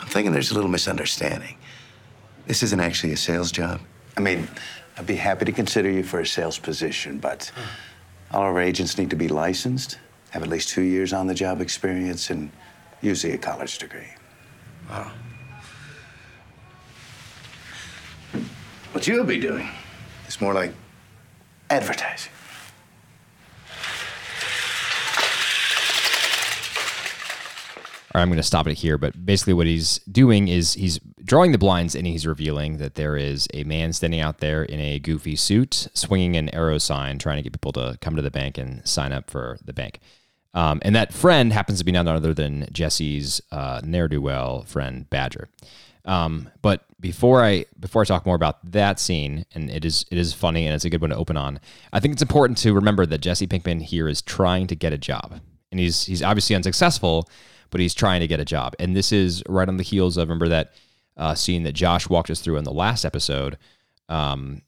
I'm 0.00 0.06
thinking 0.06 0.32
there's 0.32 0.50
a 0.50 0.54
little 0.54 0.70
misunderstanding. 0.70 1.56
This 2.46 2.62
isn't 2.62 2.80
actually 2.80 3.12
a 3.12 3.16
sales 3.16 3.52
job. 3.52 3.80
I 4.16 4.20
mean, 4.20 4.48
I'd 4.96 5.06
be 5.06 5.16
happy 5.16 5.44
to 5.44 5.52
consider 5.52 5.90
you 5.90 6.02
for 6.02 6.20
a 6.20 6.26
sales 6.26 6.58
position, 6.58 7.18
but 7.18 7.50
all 8.32 8.42
of 8.42 8.54
our 8.54 8.60
agents 8.60 8.96
need 8.96 9.10
to 9.10 9.16
be 9.16 9.28
licensed, 9.28 9.98
have 10.30 10.42
at 10.42 10.48
least 10.48 10.70
two 10.70 10.82
years 10.82 11.12
on 11.12 11.26
the 11.26 11.34
job 11.34 11.60
experience, 11.60 12.30
and 12.30 12.50
usually 13.00 13.34
a 13.34 13.38
college 13.38 13.78
degree. 13.78 14.08
Wow. 14.88 15.10
What 18.92 19.06
you'll 19.06 19.24
be 19.24 19.38
doing, 19.38 19.68
It's 20.26 20.40
more 20.40 20.54
like 20.54 20.72
advertising. 21.70 22.32
All 28.14 28.18
right, 28.18 28.22
I'm 28.22 28.28
going 28.28 28.36
to 28.36 28.42
stop 28.42 28.66
it 28.66 28.74
here. 28.74 28.98
But 28.98 29.24
basically, 29.24 29.54
what 29.54 29.66
he's 29.66 29.98
doing 30.00 30.48
is 30.48 30.74
he's 30.74 31.00
drawing 31.24 31.52
the 31.52 31.58
blinds 31.58 31.94
and 31.94 32.06
he's 32.06 32.26
revealing 32.26 32.78
that 32.78 32.94
there 32.94 33.16
is 33.16 33.48
a 33.54 33.64
man 33.64 33.92
standing 33.92 34.20
out 34.20 34.38
there 34.38 34.62
in 34.62 34.80
a 34.80 34.98
goofy 34.98 35.36
suit, 35.36 35.88
swinging 35.94 36.36
an 36.36 36.48
arrow 36.54 36.78
sign, 36.78 37.18
trying 37.18 37.36
to 37.36 37.42
get 37.42 37.52
people 37.52 37.72
to 37.72 37.96
come 38.00 38.16
to 38.16 38.22
the 38.22 38.30
bank 38.30 38.58
and 38.58 38.86
sign 38.86 39.12
up 39.12 39.30
for 39.30 39.58
the 39.64 39.72
bank. 39.72 40.00
Um, 40.54 40.80
and 40.82 40.94
that 40.94 41.12
friend 41.12 41.52
happens 41.52 41.78
to 41.78 41.84
be 41.84 41.92
none 41.92 42.08
other 42.08 42.34
than 42.34 42.68
Jesse's 42.72 43.40
uh, 43.50 43.80
ne'er 43.84 44.08
do 44.08 44.20
well 44.20 44.64
friend 44.64 45.08
Badger. 45.08 45.48
Um, 46.04 46.50
but 46.62 46.84
before 47.00 47.44
I 47.44 47.66
before 47.78 48.02
I 48.02 48.04
talk 48.04 48.26
more 48.26 48.34
about 48.34 48.72
that 48.72 48.98
scene, 48.98 49.46
and 49.54 49.70
it 49.70 49.84
is 49.84 50.04
it 50.10 50.18
is 50.18 50.34
funny 50.34 50.66
and 50.66 50.74
it's 50.74 50.84
a 50.84 50.90
good 50.90 51.00
one 51.00 51.10
to 51.10 51.16
open 51.16 51.36
on. 51.36 51.60
I 51.92 52.00
think 52.00 52.12
it's 52.12 52.22
important 52.22 52.58
to 52.58 52.74
remember 52.74 53.06
that 53.06 53.20
Jesse 53.20 53.46
Pinkman 53.46 53.82
here 53.82 54.08
is 54.08 54.20
trying 54.20 54.66
to 54.66 54.74
get 54.74 54.92
a 54.92 54.98
job, 54.98 55.40
and 55.70 55.80
he's 55.80 56.04
he's 56.04 56.22
obviously 56.22 56.56
unsuccessful, 56.56 57.28
but 57.70 57.80
he's 57.80 57.94
trying 57.94 58.20
to 58.20 58.26
get 58.26 58.40
a 58.40 58.44
job. 58.44 58.74
And 58.78 58.96
this 58.96 59.12
is 59.12 59.42
right 59.48 59.68
on 59.68 59.76
the 59.76 59.84
heels 59.84 60.16
of 60.16 60.28
remember 60.28 60.48
that 60.48 60.72
uh, 61.16 61.34
scene 61.34 61.62
that 61.64 61.72
Josh 61.72 62.08
walked 62.08 62.30
us 62.30 62.40
through 62.40 62.56
in 62.56 62.64
the 62.64 62.72
last 62.72 63.04
episode, 63.04 63.58
um, 64.08 64.62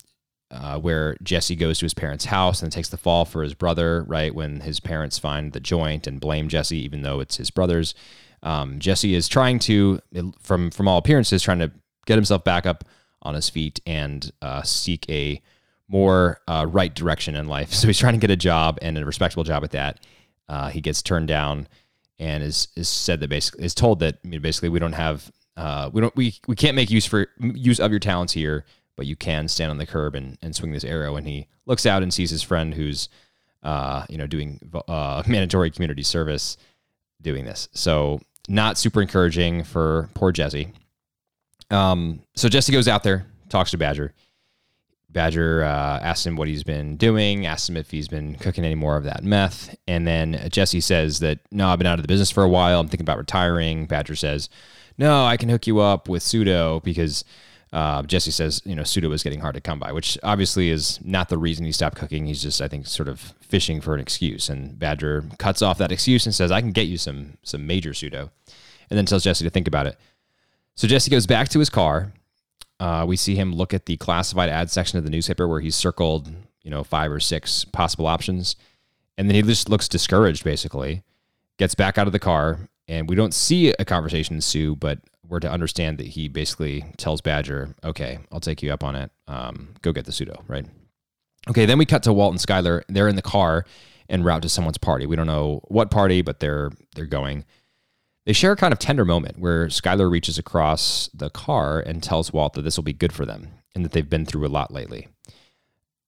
uh, 0.50 0.78
where 0.78 1.16
Jesse 1.22 1.56
goes 1.56 1.78
to 1.78 1.86
his 1.86 1.94
parents' 1.94 2.26
house 2.26 2.62
and 2.62 2.70
takes 2.70 2.88
the 2.88 2.96
fall 2.96 3.24
for 3.24 3.42
his 3.42 3.54
brother. 3.54 4.04
Right 4.04 4.34
when 4.34 4.60
his 4.60 4.80
parents 4.80 5.18
find 5.18 5.52
the 5.52 5.60
joint 5.60 6.06
and 6.06 6.20
blame 6.20 6.48
Jesse, 6.48 6.78
even 6.78 7.02
though 7.02 7.20
it's 7.20 7.36
his 7.36 7.50
brother's. 7.50 7.94
Um, 8.42 8.78
Jesse 8.78 9.14
is 9.14 9.26
trying 9.26 9.58
to, 9.60 10.00
from 10.38 10.70
from 10.70 10.86
all 10.86 10.98
appearances, 10.98 11.42
trying 11.42 11.60
to 11.60 11.72
get 12.06 12.16
himself 12.16 12.44
back 12.44 12.66
up 12.66 12.84
on 13.22 13.34
his 13.34 13.48
feet 13.48 13.80
and 13.86 14.30
uh, 14.42 14.62
seek 14.62 15.08
a 15.08 15.40
more 15.88 16.40
uh, 16.46 16.66
right 16.68 16.94
direction 16.94 17.36
in 17.36 17.48
life. 17.48 17.72
So 17.74 17.86
he's 17.86 17.98
trying 17.98 18.14
to 18.14 18.20
get 18.20 18.30
a 18.30 18.36
job 18.36 18.78
and 18.82 18.96
a 18.96 19.04
respectable 19.04 19.44
job 19.44 19.64
at 19.64 19.70
that. 19.72 20.00
Uh, 20.48 20.68
he 20.68 20.80
gets 20.80 21.02
turned 21.02 21.28
down 21.28 21.68
and 22.18 22.42
is 22.42 22.68
is 22.76 22.88
said 22.88 23.20
that 23.20 23.28
basically 23.28 23.64
is 23.64 23.74
told 23.74 24.00
that 24.00 24.18
I 24.24 24.28
mean, 24.28 24.40
basically 24.40 24.68
we 24.68 24.78
don't 24.78 24.92
have 24.92 25.32
uh, 25.56 25.90
we 25.92 26.00
don't 26.00 26.14
we 26.16 26.34
we 26.46 26.56
can't 26.56 26.76
make 26.76 26.90
use 26.90 27.06
for 27.06 27.28
use 27.38 27.80
of 27.80 27.90
your 27.90 28.00
talents 28.00 28.32
here, 28.32 28.64
but 28.96 29.06
you 29.06 29.16
can 29.16 29.48
stand 29.48 29.70
on 29.70 29.78
the 29.78 29.86
curb 29.86 30.14
and, 30.14 30.36
and 30.42 30.54
swing 30.54 30.72
this 30.72 30.84
arrow. 30.84 31.16
And 31.16 31.26
he 31.26 31.46
looks 31.66 31.86
out 31.86 32.02
and 32.02 32.12
sees 32.12 32.30
his 32.30 32.42
friend 32.42 32.74
who's 32.74 33.08
uh, 33.62 34.04
you 34.08 34.18
know 34.18 34.26
doing 34.26 34.58
uh, 34.88 35.22
mandatory 35.28 35.70
community 35.70 36.02
service 36.02 36.56
doing 37.22 37.44
this. 37.44 37.68
So 37.72 38.20
not 38.48 38.78
super 38.78 39.00
encouraging 39.00 39.64
for 39.64 40.10
poor 40.14 40.32
Jesse. 40.32 40.72
Um, 41.70 42.20
so 42.34 42.48
Jesse 42.48 42.72
goes 42.72 42.88
out 42.88 43.02
there, 43.02 43.26
talks 43.48 43.70
to 43.70 43.78
Badger. 43.78 44.12
Badger 45.08 45.62
uh, 45.62 46.00
asks 46.00 46.26
him 46.26 46.34
what 46.34 46.48
he's 46.48 46.64
been 46.64 46.96
doing, 46.96 47.46
asks 47.46 47.68
him 47.68 47.76
if 47.76 47.90
he's 47.90 48.08
been 48.08 48.34
cooking 48.34 48.64
any 48.64 48.74
more 48.74 48.96
of 48.96 49.04
that 49.04 49.22
meth. 49.22 49.74
And 49.86 50.06
then 50.06 50.48
Jesse 50.50 50.80
says 50.80 51.20
that, 51.20 51.38
no, 51.52 51.68
I've 51.68 51.78
been 51.78 51.86
out 51.86 52.00
of 52.00 52.02
the 52.02 52.08
business 52.08 52.32
for 52.32 52.42
a 52.42 52.48
while. 52.48 52.80
I'm 52.80 52.88
thinking 52.88 53.04
about 53.04 53.18
retiring. 53.18 53.86
Badger 53.86 54.16
says, 54.16 54.48
no, 54.98 55.24
I 55.24 55.36
can 55.36 55.48
hook 55.48 55.66
you 55.66 55.80
up 55.80 56.08
with 56.08 56.22
pseudo 56.22 56.80
because 56.80 57.24
uh, 57.74 58.02
Jesse 58.04 58.30
says, 58.30 58.62
you 58.64 58.76
know, 58.76 58.84
pseudo 58.84 59.10
is 59.10 59.24
getting 59.24 59.40
hard 59.40 59.56
to 59.56 59.60
come 59.60 59.80
by, 59.80 59.90
which 59.90 60.16
obviously 60.22 60.70
is 60.70 61.00
not 61.04 61.28
the 61.28 61.36
reason 61.36 61.64
he 61.64 61.72
stopped 61.72 61.96
cooking. 61.96 62.24
He's 62.24 62.40
just, 62.40 62.62
I 62.62 62.68
think, 62.68 62.86
sort 62.86 63.08
of 63.08 63.34
fishing 63.40 63.80
for 63.80 63.94
an 63.94 64.00
excuse. 64.00 64.48
And 64.48 64.78
Badger 64.78 65.24
cuts 65.38 65.60
off 65.60 65.78
that 65.78 65.90
excuse 65.90 66.24
and 66.24 66.32
says, 66.32 66.52
I 66.52 66.60
can 66.60 66.70
get 66.70 66.86
you 66.86 66.96
some 66.96 67.36
some 67.42 67.66
major 67.66 67.92
pseudo, 67.92 68.30
and 68.90 68.96
then 68.96 69.06
tells 69.06 69.24
Jesse 69.24 69.44
to 69.44 69.50
think 69.50 69.66
about 69.66 69.88
it. 69.88 69.98
So 70.76 70.86
Jesse 70.86 71.10
goes 71.10 71.26
back 71.26 71.48
to 71.48 71.58
his 71.58 71.68
car. 71.68 72.12
Uh, 72.78 73.04
we 73.08 73.16
see 73.16 73.34
him 73.34 73.52
look 73.52 73.74
at 73.74 73.86
the 73.86 73.96
classified 73.96 74.50
ad 74.50 74.70
section 74.70 74.98
of 74.98 75.04
the 75.04 75.10
newspaper 75.10 75.48
where 75.48 75.60
he's 75.60 75.74
circled, 75.74 76.32
you 76.62 76.70
know, 76.70 76.84
five 76.84 77.10
or 77.10 77.18
six 77.18 77.64
possible 77.64 78.06
options, 78.06 78.54
and 79.18 79.28
then 79.28 79.34
he 79.34 79.42
just 79.42 79.68
looks 79.68 79.88
discouraged. 79.88 80.44
Basically, 80.44 81.02
gets 81.58 81.74
back 81.74 81.98
out 81.98 82.06
of 82.06 82.12
the 82.12 82.20
car, 82.20 82.68
and 82.88 83.08
we 83.08 83.16
don't 83.16 83.34
see 83.34 83.70
a 83.70 83.84
conversation 83.84 84.36
ensue, 84.36 84.76
but 84.76 84.98
we're 85.26 85.40
to 85.40 85.50
understand 85.50 85.98
that 85.98 86.08
he 86.08 86.28
basically 86.28 86.84
tells 86.96 87.20
Badger, 87.20 87.74
"Okay, 87.82 88.18
I'll 88.30 88.40
take 88.40 88.62
you 88.62 88.72
up 88.72 88.84
on 88.84 88.94
it. 88.94 89.10
Um, 89.26 89.74
go 89.82 89.92
get 89.92 90.04
the 90.04 90.12
pseudo." 90.12 90.42
Right. 90.46 90.66
Okay. 91.48 91.66
Then 91.66 91.78
we 91.78 91.86
cut 91.86 92.02
to 92.04 92.12
Walt 92.12 92.32
and 92.32 92.40
Skyler. 92.40 92.82
They're 92.88 93.08
in 93.08 93.16
the 93.16 93.22
car 93.22 93.64
and 94.08 94.24
route 94.24 94.42
to 94.42 94.48
someone's 94.48 94.78
party. 94.78 95.06
We 95.06 95.16
don't 95.16 95.26
know 95.26 95.60
what 95.68 95.90
party, 95.90 96.22
but 96.22 96.40
they're 96.40 96.70
they're 96.94 97.06
going. 97.06 97.44
They 98.26 98.32
share 98.32 98.52
a 98.52 98.56
kind 98.56 98.72
of 98.72 98.78
tender 98.78 99.04
moment 99.04 99.38
where 99.38 99.66
Skyler 99.66 100.10
reaches 100.10 100.38
across 100.38 101.10
the 101.12 101.28
car 101.28 101.80
and 101.80 102.02
tells 102.02 102.32
Walt 102.32 102.54
that 102.54 102.62
this 102.62 102.76
will 102.78 102.84
be 102.84 102.94
good 102.94 103.12
for 103.12 103.26
them 103.26 103.48
and 103.74 103.84
that 103.84 103.92
they've 103.92 104.08
been 104.08 104.24
through 104.24 104.46
a 104.46 104.48
lot 104.48 104.72
lately. 104.72 105.08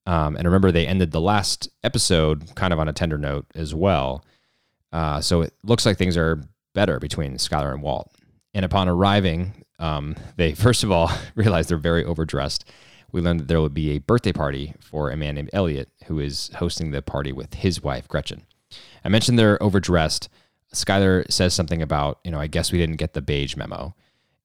Um, 0.07 0.37
and 0.37 0.47
remember, 0.47 0.73
they 0.73 0.87
ended 0.87 1.11
the 1.11 1.21
last 1.21 1.69
episode 1.83 2.55
kind 2.55 2.73
of 2.73 2.79
on 2.79 2.89
a 2.89 2.93
tender 2.93 3.19
note 3.19 3.47
as 3.55 3.75
well. 3.75 4.25
Uh, 4.93 5.21
so 5.21 5.43
it 5.43 5.53
looks 5.63 5.85
like 5.85 5.99
things 5.99 6.17
are 6.17 6.41
better 6.77 7.01
between 7.01 7.39
Skyler 7.39 7.73
and 7.73 7.83
Walt. 7.83 8.13
And 8.55 8.65
upon 8.65 8.89
arriving, 8.89 9.65
um, 9.81 10.15
they 10.37 10.53
first 10.67 10.85
of 10.85 10.93
all 10.93 11.11
realize 11.35 11.67
they're 11.67 11.79
very 11.79 12.05
overdressed. 12.05 12.65
We 13.11 13.21
learned 13.21 13.41
that 13.41 13.49
there 13.49 13.61
will 13.61 13.69
be 13.71 13.91
a 13.93 13.99
birthday 13.99 14.33
party 14.33 14.75
for 14.79 15.11
a 15.11 15.17
man 15.17 15.37
named 15.37 15.51
Elliot, 15.53 15.89
who 16.05 16.21
is 16.21 16.51
hosting 16.57 16.91
the 16.91 17.03
party 17.03 17.33
with 17.33 17.55
his 17.55 17.83
wife, 17.83 18.07
Gretchen. 18.07 18.47
I 19.05 19.09
mentioned 19.09 19.39
they're 19.39 19.63
overdressed. 19.63 20.29
Skyler 20.75 21.31
says 21.33 21.55
something 21.55 21.81
about, 21.81 22.19
you 22.25 22.31
know, 22.31 22.41
I 22.41 22.49
guess 22.49 22.73
we 22.73 22.79
didn't 22.79 22.97
get 22.97 23.15
the 23.15 23.23
beige 23.23 23.57
memo. 23.57 23.95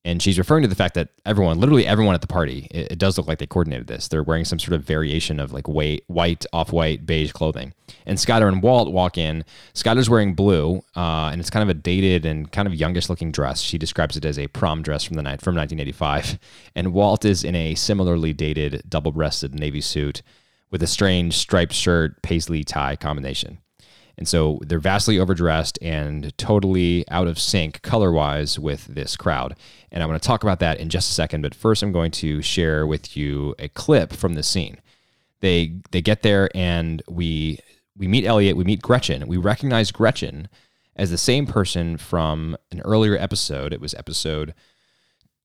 And 0.04 0.22
she's 0.22 0.40
referring 0.40 0.64
to 0.64 0.68
the 0.68 0.76
fact 0.76 0.96
that 0.96 1.10
everyone, 1.26 1.60
literally 1.60 1.86
everyone 1.86 2.16
at 2.16 2.22
the 2.22 2.28
party, 2.28 2.68
it, 2.72 2.94
it 2.94 2.98
does 2.98 3.18
look 3.18 3.28
like 3.28 3.38
they 3.38 3.46
coordinated 3.46 3.88
this. 3.88 4.08
They're 4.08 4.24
wearing 4.24 4.46
some 4.46 4.58
sort 4.58 4.74
of 4.74 4.84
variation 4.84 5.40
of 5.40 5.54
like 5.54 5.68
white, 5.68 6.04
white, 6.08 6.46
off 6.52 6.72
white, 6.72 7.06
beige 7.06 7.32
clothing. 7.32 7.74
And 8.06 8.18
Skyler 8.18 8.48
and 8.48 8.64
Walt 8.64 8.92
walk 8.92 9.18
in. 9.18 9.46
Skyler's 9.76 10.10
wearing 10.10 10.34
blue, 10.34 10.84
uh, 10.96 11.30
and 11.32 11.40
it's 11.40 11.52
kind 11.52 11.62
of 11.62 11.70
a 11.70 11.80
dated 11.80 12.26
and 12.26 12.52
kind 12.52 12.68
of 12.68 12.74
youngish 12.74 13.10
looking 13.10 13.32
dress. 13.32 13.62
She 13.62 13.78
describes 13.78 14.18
it 14.18 14.26
as 14.26 14.40
a 14.40 14.48
prom 14.48 14.82
dress 14.82 15.04
from 15.04 15.18
the 15.18 15.24
night 15.24 15.42
from 15.42 15.56
1985. 15.56 16.40
And 16.74 16.94
Walt 16.94 17.26
is 17.26 17.44
in 17.44 17.54
a 17.54 17.76
similarly 17.76 18.34
dated, 18.34 18.84
double 18.88 19.12
breasted 19.12 19.54
navy 19.54 19.82
suit 19.82 20.22
with 20.72 20.82
a 20.82 20.88
strange 20.88 21.38
striped 21.38 21.74
shirt, 21.74 22.22
paisley 22.22 22.64
tie 22.64 22.96
combination. 22.96 23.60
And 24.22 24.28
so 24.28 24.60
they're 24.62 24.78
vastly 24.78 25.18
overdressed 25.18 25.80
and 25.82 26.32
totally 26.38 27.10
out 27.10 27.26
of 27.26 27.40
sync 27.40 27.82
color 27.82 28.12
wise 28.12 28.60
with 28.60 28.86
this 28.86 29.16
crowd. 29.16 29.56
And 29.92 30.04
I'm 30.04 30.10
going 30.10 30.20
to 30.20 30.24
talk 30.24 30.44
about 30.44 30.60
that 30.60 30.80
in 30.80 30.90
just 30.90 31.10
a 31.10 31.14
second. 31.16 31.42
But 31.42 31.56
first, 31.56 31.82
I'm 31.82 31.92
going 31.92 32.12
to 32.12 32.40
share 32.44 32.86
with 32.86 33.18
you 33.18 33.56
a 33.58 33.68
clip 33.68 34.14
from 34.14 34.36
the 34.36 34.44
scene. 34.44 34.78
They 35.40 35.74
they 35.90 36.04
get 36.04 36.22
there 36.22 36.52
and 36.54 37.02
we 37.10 37.58
we 37.98 38.08
meet 38.08 38.24
Elliot, 38.24 38.56
we 38.56 38.64
meet 38.64 38.84
Gretchen. 38.84 39.28
We 39.28 39.38
recognize 39.38 39.90
Gretchen 39.90 40.50
as 40.96 41.10
the 41.10 41.18
same 41.18 41.48
person 41.48 41.98
from 41.98 42.56
an 42.72 42.82
earlier 42.82 43.18
episode. 43.18 43.74
It 43.74 43.82
was 43.82 43.96
episode 43.96 44.54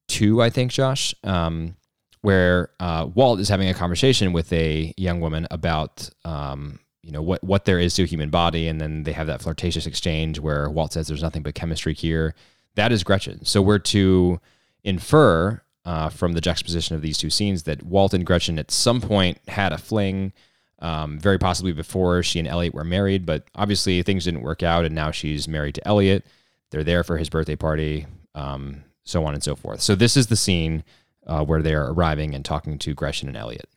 two, 0.06 0.42
I 0.42 0.50
think, 0.50 0.70
Josh, 0.70 1.14
um, 1.24 1.76
where 2.20 2.72
uh, 2.78 3.08
Walt 3.14 3.40
is 3.40 3.48
having 3.48 3.70
a 3.70 3.74
conversation 3.74 4.34
with 4.34 4.52
a 4.52 4.92
young 4.98 5.22
woman 5.22 5.46
about 5.50 6.10
um, 6.26 6.78
you 7.06 7.12
know 7.12 7.22
what 7.22 7.42
what 7.44 7.66
there 7.66 7.78
is 7.78 7.94
to 7.94 8.02
a 8.02 8.06
human 8.06 8.30
body, 8.30 8.66
and 8.66 8.80
then 8.80 9.04
they 9.04 9.12
have 9.12 9.28
that 9.28 9.40
flirtatious 9.40 9.86
exchange 9.86 10.40
where 10.40 10.68
Walt 10.68 10.92
says 10.92 11.06
there's 11.06 11.22
nothing 11.22 11.42
but 11.42 11.54
chemistry 11.54 11.94
here. 11.94 12.34
That 12.74 12.90
is 12.90 13.04
Gretchen. 13.04 13.44
So 13.44 13.62
we're 13.62 13.78
to 13.78 14.40
infer 14.82 15.62
uh, 15.84 16.08
from 16.08 16.32
the 16.32 16.40
juxtaposition 16.40 16.96
of 16.96 17.02
these 17.02 17.16
two 17.16 17.30
scenes 17.30 17.62
that 17.62 17.84
Walt 17.84 18.12
and 18.12 18.26
Gretchen 18.26 18.58
at 18.58 18.72
some 18.72 19.00
point 19.00 19.38
had 19.46 19.72
a 19.72 19.78
fling. 19.78 20.32
Um, 20.80 21.18
very 21.18 21.38
possibly 21.38 21.72
before 21.72 22.22
she 22.22 22.38
and 22.38 22.46
Elliot 22.46 22.74
were 22.74 22.84
married, 22.84 23.24
but 23.24 23.44
obviously 23.54 24.02
things 24.02 24.24
didn't 24.24 24.42
work 24.42 24.62
out, 24.62 24.84
and 24.84 24.94
now 24.94 25.10
she's 25.10 25.48
married 25.48 25.76
to 25.76 25.88
Elliot. 25.88 26.26
They're 26.70 26.84
there 26.84 27.02
for 27.02 27.16
his 27.16 27.30
birthday 27.30 27.56
party, 27.56 28.06
um, 28.34 28.84
so 29.04 29.24
on 29.24 29.32
and 29.32 29.42
so 29.42 29.54
forth. 29.56 29.80
So 29.80 29.94
this 29.94 30.18
is 30.18 30.26
the 30.26 30.36
scene 30.36 30.84
uh, 31.26 31.44
where 31.44 31.62
they 31.62 31.72
are 31.72 31.90
arriving 31.92 32.34
and 32.34 32.44
talking 32.44 32.78
to 32.80 32.92
Gretchen 32.92 33.28
and 33.28 33.36
Elliot. 33.36 33.70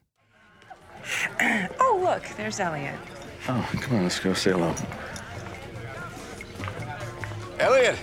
Oh, 1.79 1.99
look, 2.01 2.23
there's 2.37 2.59
Elliot. 2.59 2.99
Oh, 3.47 3.69
come 3.81 3.97
on, 3.97 4.03
let's 4.03 4.19
go 4.19 4.33
say 4.33 4.51
hello. 4.51 4.75
Elliot! 7.59 7.97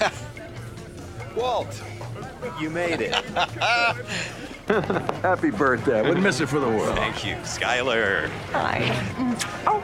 Walt! 1.36 1.82
You 2.60 2.70
made 2.70 3.00
it. 3.00 3.14
Happy 4.68 5.50
birthday. 5.50 5.98
I 5.98 6.02
wouldn't 6.02 6.22
miss 6.22 6.40
it 6.40 6.46
for 6.46 6.60
the 6.60 6.68
world. 6.68 6.96
Thank 6.96 7.24
you, 7.24 7.34
Skyler. 7.36 8.28
Hi. 8.52 8.80
Oh, 9.66 9.82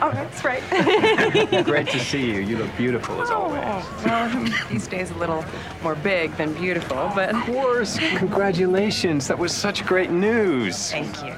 oh, 0.00 0.10
that's 0.12 0.44
right. 0.44 0.62
Great 1.64 1.88
to 1.88 1.98
see 1.98 2.30
you. 2.30 2.40
You 2.40 2.58
look 2.58 2.76
beautiful 2.76 3.20
as 3.22 3.30
oh, 3.30 3.34
always. 3.34 3.60
Oh, 3.64 4.02
well, 4.04 4.68
these 4.68 4.86
days 4.86 5.10
a 5.10 5.14
little 5.14 5.44
more 5.82 5.96
big 5.96 6.36
than 6.36 6.52
beautiful, 6.54 7.10
but 7.14 7.34
Of 7.34 7.42
course. 7.42 7.98
Congratulations. 8.16 9.26
That 9.26 9.38
was 9.38 9.52
such 9.52 9.84
great 9.84 10.10
news. 10.10 10.90
thank 10.90 11.24
you. 11.24 11.34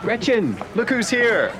Gretchen, 0.00 0.56
look 0.76 0.90
who's 0.90 1.10
here. 1.10 1.52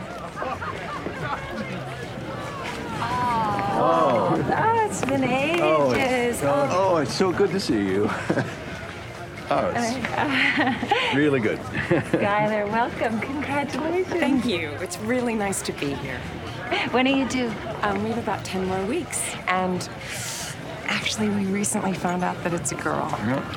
Oh, 3.80 4.86
it's 4.88 5.04
been 5.04 5.24
ages. 5.24 6.42
Oh, 6.42 6.68
Oh, 6.70 6.96
it's 6.98 7.14
so 7.14 7.32
good 7.32 7.50
to 7.52 7.60
see 7.60 7.78
you. 7.86 8.10
oh, 9.50 9.72
it's 9.74 11.14
really 11.16 11.40
good. 11.40 11.58
Skyler, 11.58 12.70
welcome. 12.70 13.18
Congratulations. 13.20 14.20
thank 14.20 14.44
you. 14.44 14.70
It's 14.80 14.98
really 14.98 15.34
nice 15.34 15.62
to 15.62 15.72
be 15.72 15.94
here. 15.94 16.18
When 16.90 17.06
are 17.06 17.16
you 17.16 17.26
due? 17.28 17.50
Um, 17.82 18.02
we 18.02 18.10
have 18.10 18.18
about 18.18 18.44
10 18.44 18.66
more 18.66 18.84
weeks. 18.86 19.22
And 19.46 19.88
actually, 20.86 21.28
we 21.30 21.44
recently 21.46 21.92
found 21.94 22.22
out 22.24 22.42
that 22.44 22.52
it's 22.52 22.72
a 22.72 22.76
girl. 22.76 23.08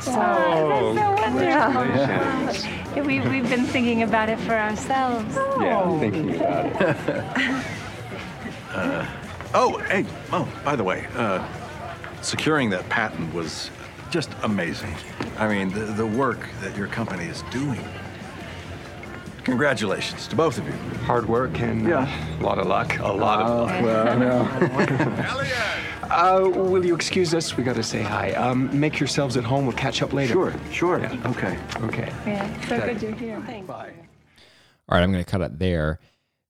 So, 0.02 0.14
Oh, 0.16 0.94
that's 0.94 1.36
so 1.36 1.74
wonderful. 1.74 2.96
Yeah, 2.96 3.04
We, 3.04 3.20
we've 3.22 3.50
been 3.50 3.66
thinking 3.66 4.04
about 4.04 4.30
it 4.30 4.40
for 4.40 4.54
ourselves. 4.54 5.36
Yeah, 5.36 6.00
thinking 6.00 6.36
about 6.36 6.82
it. 6.82 6.98
Oh, 9.54 9.78
hey, 9.90 10.06
oh, 10.32 10.48
by 10.64 10.78
the 10.78 10.84
way, 10.84 11.08
uh, 11.16 11.46
securing 12.22 12.70
that 12.70 12.88
patent 12.90 13.34
was 13.34 13.70
just 14.10 14.30
amazing. 14.44 14.96
I 15.38 15.48
mean, 15.48 15.72
the, 15.72 15.86
the 15.86 16.06
work 16.06 16.48
that 16.62 16.78
your 16.78 16.88
company 16.88 17.26
is 17.26 17.42
doing. 17.52 17.84
Congratulations 19.44 20.28
to 20.28 20.36
both 20.36 20.58
of 20.58 20.66
you. 20.66 20.74
Hard 21.06 21.28
work 21.28 21.60
and 21.60 21.92
uh, 21.92 22.08
a 22.40 22.44
lot 22.44 22.60
of 22.60 22.68
luck. 22.68 22.98
A 23.00 23.12
lot 23.12 23.42
of 23.42 23.60
luck. 23.68 23.84
Well, 23.84 24.20
no. 24.20 24.40
uh, 26.04 26.48
will 26.48 26.86
you 26.86 26.96
excuse 26.96 27.34
us? 27.34 27.58
We 27.58 27.64
got 27.64 27.76
to 27.76 27.84
say 27.84 28.04
hi. 28.04 28.32
Um, 28.34 28.80
make 28.80 29.00
yourselves 29.00 29.36
at 29.38 29.44
home. 29.44 29.66
We'll 29.66 29.76
catch 29.76 30.02
up 30.02 30.14
later. 30.14 30.34
Sure, 30.34 30.54
sure. 30.72 31.00
Yeah. 31.00 31.18
Okay. 31.26 31.58
Okay. 31.88 32.14
Yeah, 32.26 32.68
so 32.68 32.80
good 32.80 33.02
you're 33.02 33.12
here. 33.14 33.40
Bye. 33.68 33.94
All 34.88 34.98
right, 34.98 35.04
I'm 35.04 35.12
going 35.12 35.24
to 35.24 35.30
cut 35.30 35.42
it 35.42 35.58
there. 35.58 36.00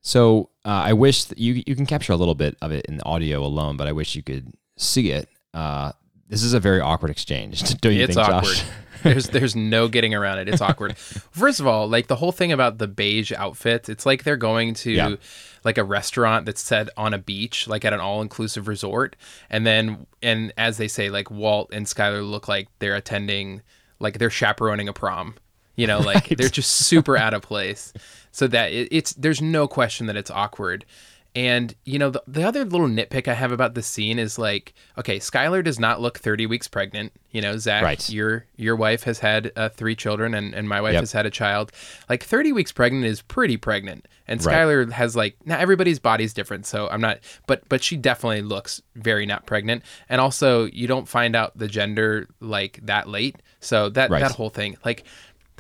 So 0.02 0.50
uh, 0.66 0.70
I 0.70 0.94
wish 0.94 1.26
that 1.26 1.38
you 1.38 1.64
you 1.66 1.76
can 1.76 1.86
capture 1.86 2.14
a 2.14 2.18
little 2.18 2.36
bit 2.36 2.58
of 2.62 2.72
it 2.72 2.86
in 2.88 3.02
audio 3.02 3.44
alone, 3.44 3.78
but 3.78 3.88
I 3.88 3.92
wish 3.92 4.16
you 4.16 4.24
could 4.24 4.54
see 4.78 5.12
it. 5.12 5.30
Uh, 5.54 5.92
this 6.28 6.44
is 6.44 6.54
a 6.54 6.60
very 6.60 6.80
awkward 6.80 7.12
exchange. 7.12 7.62
Don't 7.82 7.94
you 7.94 8.04
it's 8.04 8.16
think, 8.16 8.28
awkward. 8.28 8.56
Josh? 8.56 8.66
there's 9.04 9.28
there's 9.30 9.56
no 9.56 9.88
getting 9.88 10.14
around 10.14 10.40
it. 10.40 10.48
It's 10.50 10.62
awkward. 10.62 10.98
First 10.98 11.60
of 11.60 11.68
all, 11.68 11.88
like 11.88 12.08
the 12.08 12.16
whole 12.16 12.32
thing 12.32 12.52
about 12.52 12.78
the 12.78 12.88
beige 12.88 13.32
outfits, 13.32 13.90
it's 13.90 14.06
like 14.06 14.24
they're 14.24 14.38
going 14.38 14.74
to 14.76 14.92
Yeah. 14.92 15.16
like 15.64 15.78
a 15.78 15.84
restaurant 15.84 16.46
that's 16.46 16.62
set 16.62 16.88
on 16.98 17.14
a 17.14 17.18
beach, 17.18 17.68
like 17.68 17.84
at 17.86 17.94
an 17.94 18.00
all-inclusive 18.00 18.68
resort, 18.68 19.16
and 19.50 19.66
then 19.66 20.06
and 20.24 20.54
as 20.58 20.78
they 20.78 20.88
say, 20.88 21.10
like 21.10 21.30
Walt 21.30 21.70
and 21.74 21.86
Skyler 21.86 22.28
look 22.28 22.48
like 22.48 22.70
they're 22.80 22.96
attending, 22.96 23.62
like 24.00 24.18
they're 24.20 24.30
chaperoning 24.30 24.88
a 24.88 24.94
prom. 24.94 25.36
You 25.76 25.88
know, 25.88 26.00
like 26.00 26.28
they're 26.38 26.50
just 26.50 26.72
super 26.72 27.18
out 27.18 27.34
of 27.34 27.42
place. 27.42 27.94
So 28.32 28.48
that 28.48 28.72
it, 28.72 28.88
it's 28.92 29.14
there's 29.14 29.42
no 29.42 29.68
question 29.68 30.08
that 30.08 30.16
it's 30.16 30.32
awkward. 30.32 30.86
And 31.34 31.74
you 31.86 31.98
know 31.98 32.10
the, 32.10 32.22
the 32.28 32.44
other 32.44 32.66
little 32.66 32.90
nitpick 32.90 33.30
I 33.30 33.36
have 33.36 33.54
about 33.54 33.74
the 33.74 33.82
scene 33.82 34.20
is 34.20 34.38
like, 34.38 34.74
okay, 34.98 35.18
Skyler 35.18 35.64
does 35.64 35.80
not 35.80 36.02
look 36.02 36.20
30 36.20 36.46
weeks 36.46 36.68
pregnant. 36.68 37.14
You 37.32 37.42
know, 37.42 37.58
Zach, 37.58 37.84
Right. 37.84 38.10
your 38.10 38.46
your 38.58 38.76
wife 38.76 39.04
has 39.04 39.20
had 39.20 39.50
uh, 39.56 39.70
three 39.70 39.96
children, 39.96 40.34
and, 40.34 40.54
and 40.54 40.68
my 40.68 40.82
wife 40.82 40.92
Yep. 40.92 41.02
has 41.04 41.12
had 41.14 41.26
a 41.26 41.30
child. 41.30 41.72
Like 42.10 42.22
30 42.24 42.52
weeks 42.52 42.74
pregnant 42.74 43.06
is 43.06 43.22
pretty 43.22 43.56
pregnant, 43.56 44.10
and 44.28 44.44
Right. 44.44 44.58
Skyler 44.58 44.92
has 44.92 45.16
like 45.16 45.38
now 45.46 45.58
everybody's 45.58 46.00
body's 46.00 46.34
different, 46.34 46.66
so 46.66 46.90
I'm 46.90 47.00
not, 47.00 47.20
but 47.48 47.64
but 47.70 47.82
she 47.82 47.96
definitely 47.96 48.42
looks 48.42 48.82
very 48.96 49.26
not 49.26 49.46
pregnant. 49.46 49.84
And 50.10 50.20
also, 50.20 50.66
you 50.66 50.86
don't 50.86 51.08
find 51.08 51.34
out 51.34 51.58
the 51.58 51.70
gender 51.70 52.28
like 52.42 52.82
that 52.84 53.08
late, 53.08 53.38
so 53.62 53.88
that 53.88 54.10
Right. 54.10 54.20
that 54.20 54.32
whole 54.34 54.50
thing 54.50 54.76
like. 54.84 55.06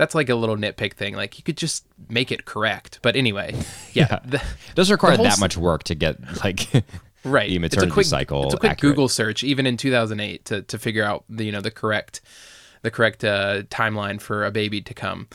That's 0.01 0.15
like 0.15 0.29
a 0.29 0.35
little 0.35 0.57
nitpick 0.57 0.93
thing. 0.95 1.15
Like 1.15 1.37
you 1.37 1.43
could 1.43 1.57
just 1.57 1.85
make 2.09 2.31
it 2.31 2.45
correct. 2.45 2.97
But 3.03 3.15
anyway, 3.15 3.53
yeah, 3.93 4.19
the- 4.25 4.37
It 4.69 4.75
doesn't 4.75 4.91
require 4.91 5.15
that 5.17 5.25
s- 5.33 5.39
much 5.39 5.57
work 5.57 5.83
to 5.83 5.95
get 5.95 6.17
like 6.43 6.67
right 7.23 7.49
the 7.49 7.63
it's 7.63 7.77
a 7.77 7.87
quick, 7.87 8.07
cycle 8.07 8.45
it's 8.45 8.55
a 8.55 8.57
quick 8.57 8.71
accurate. 8.71 8.93
google 8.95 9.07
search 9.07 9.43
even 9.43 9.67
in 9.67 9.77
2008 9.77 10.43
to, 10.45 10.63
to 10.63 10.79
figure 10.79 11.03
out 11.03 11.23
the 11.29 11.43
you 11.45 11.51
know 11.51 11.61
the 11.61 11.69
correct 11.69 12.19
the 12.81 12.89
correct 12.89 13.23
uh, 13.23 13.61
timeline 13.69 14.19
for 14.19 14.43
a 14.43 14.49
baby 14.49 14.81
to 14.81 14.95
come 14.95 15.27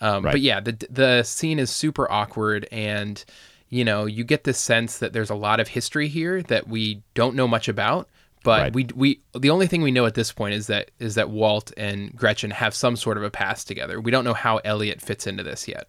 um, 0.00 0.24
Right. 0.24 0.32
but 0.32 0.40
yeah 0.40 0.60
the 0.60 0.72
the 0.88 1.22
scene 1.22 1.58
is 1.58 1.70
super 1.70 2.10
awkward 2.10 2.66
and 2.72 3.22
you 3.68 3.84
know 3.84 4.06
you 4.06 4.24
get 4.24 4.44
this 4.44 4.58
sense 4.58 4.96
that 5.00 5.12
there's 5.12 5.28
a 5.28 5.34
lot 5.34 5.60
of 5.60 5.68
history 5.68 6.08
here 6.08 6.42
that 6.44 6.66
we 6.66 7.02
don't 7.12 7.36
know 7.36 7.46
much 7.46 7.68
about 7.68 8.08
but 8.44 8.60
Right. 8.60 8.72
we 8.72 8.86
we 8.94 9.20
the 9.36 9.50
only 9.50 9.66
thing 9.66 9.82
we 9.82 9.90
know 9.90 10.06
at 10.06 10.14
this 10.14 10.30
point 10.30 10.54
is 10.54 10.68
that 10.68 10.92
is 11.00 11.16
that 11.16 11.30
Walt 11.30 11.72
and 11.76 12.14
Gretchen 12.14 12.52
have 12.52 12.74
some 12.74 12.94
sort 12.94 13.16
of 13.16 13.24
a 13.24 13.30
past 13.30 13.66
together. 13.66 14.00
We 14.00 14.12
don't 14.12 14.24
know 14.24 14.34
how 14.34 14.58
Elliot 14.58 15.00
fits 15.00 15.26
into 15.26 15.42
this 15.42 15.66
yet. 15.66 15.88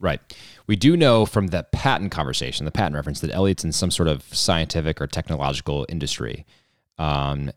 Right. 0.00 0.20
We 0.66 0.74
do 0.74 0.96
know 0.96 1.24
from 1.26 1.48
the 1.48 1.62
patent 1.70 2.10
conversation, 2.10 2.64
the 2.64 2.72
patent 2.72 2.96
reference, 2.96 3.20
that 3.20 3.30
Elliot's 3.30 3.62
in 3.62 3.70
some 3.70 3.92
sort 3.92 4.08
of 4.08 4.24
scientific 4.34 5.00
or 5.00 5.06
technological 5.06 5.86
industry, 5.88 6.44
um, 6.98 7.52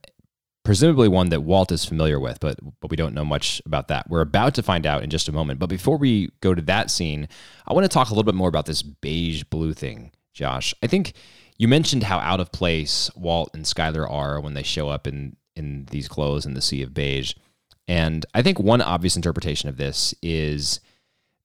presumably 0.63 1.07
one 1.07 1.29
that 1.29 1.41
Walt 1.41 1.71
is 1.71 1.85
familiar 1.85 2.19
with, 2.19 2.39
but 2.39 2.59
but 2.81 2.91
we 2.91 2.97
don't 2.97 3.15
know 3.15 3.25
much 3.25 3.61
about 3.65 3.87
that. 3.87 4.09
We're 4.09 4.21
about 4.21 4.53
to 4.55 4.63
find 4.63 4.85
out 4.85 5.01
in 5.01 5.09
just 5.09 5.27
a 5.27 5.31
moment. 5.31 5.59
But 5.59 5.69
before 5.69 5.97
we 5.97 6.29
go 6.41 6.53
to 6.53 6.61
that 6.63 6.91
scene, 6.91 7.27
I 7.65 7.73
want 7.73 7.85
to 7.85 7.89
talk 7.89 8.09
a 8.09 8.11
little 8.11 8.23
bit 8.23 8.35
more 8.35 8.49
about 8.49 8.67
this 8.67 8.83
beige 8.83 9.43
blue 9.45 9.73
thing, 9.73 10.11
Josh. 10.33 10.73
I 10.83 10.87
think 10.87 11.13
you 11.57 11.67
mentioned 11.67 12.03
how 12.03 12.19
out 12.19 12.39
of 12.39 12.51
place 12.51 13.09
Walt 13.15 13.51
and 13.53 13.63
Skyler 13.63 14.09
are 14.09 14.39
when 14.39 14.53
they 14.53 14.63
show 14.63 14.89
up 14.89 15.07
in 15.07 15.35
in 15.55 15.85
these 15.91 16.07
clothes 16.07 16.45
in 16.45 16.53
the 16.53 16.61
sea 16.61 16.81
of 16.81 16.93
beige. 16.93 17.33
And 17.87 18.25
I 18.33 18.41
think 18.41 18.59
one 18.59 18.81
obvious 18.81 19.15
interpretation 19.15 19.69
of 19.69 19.77
this 19.77 20.13
is 20.21 20.81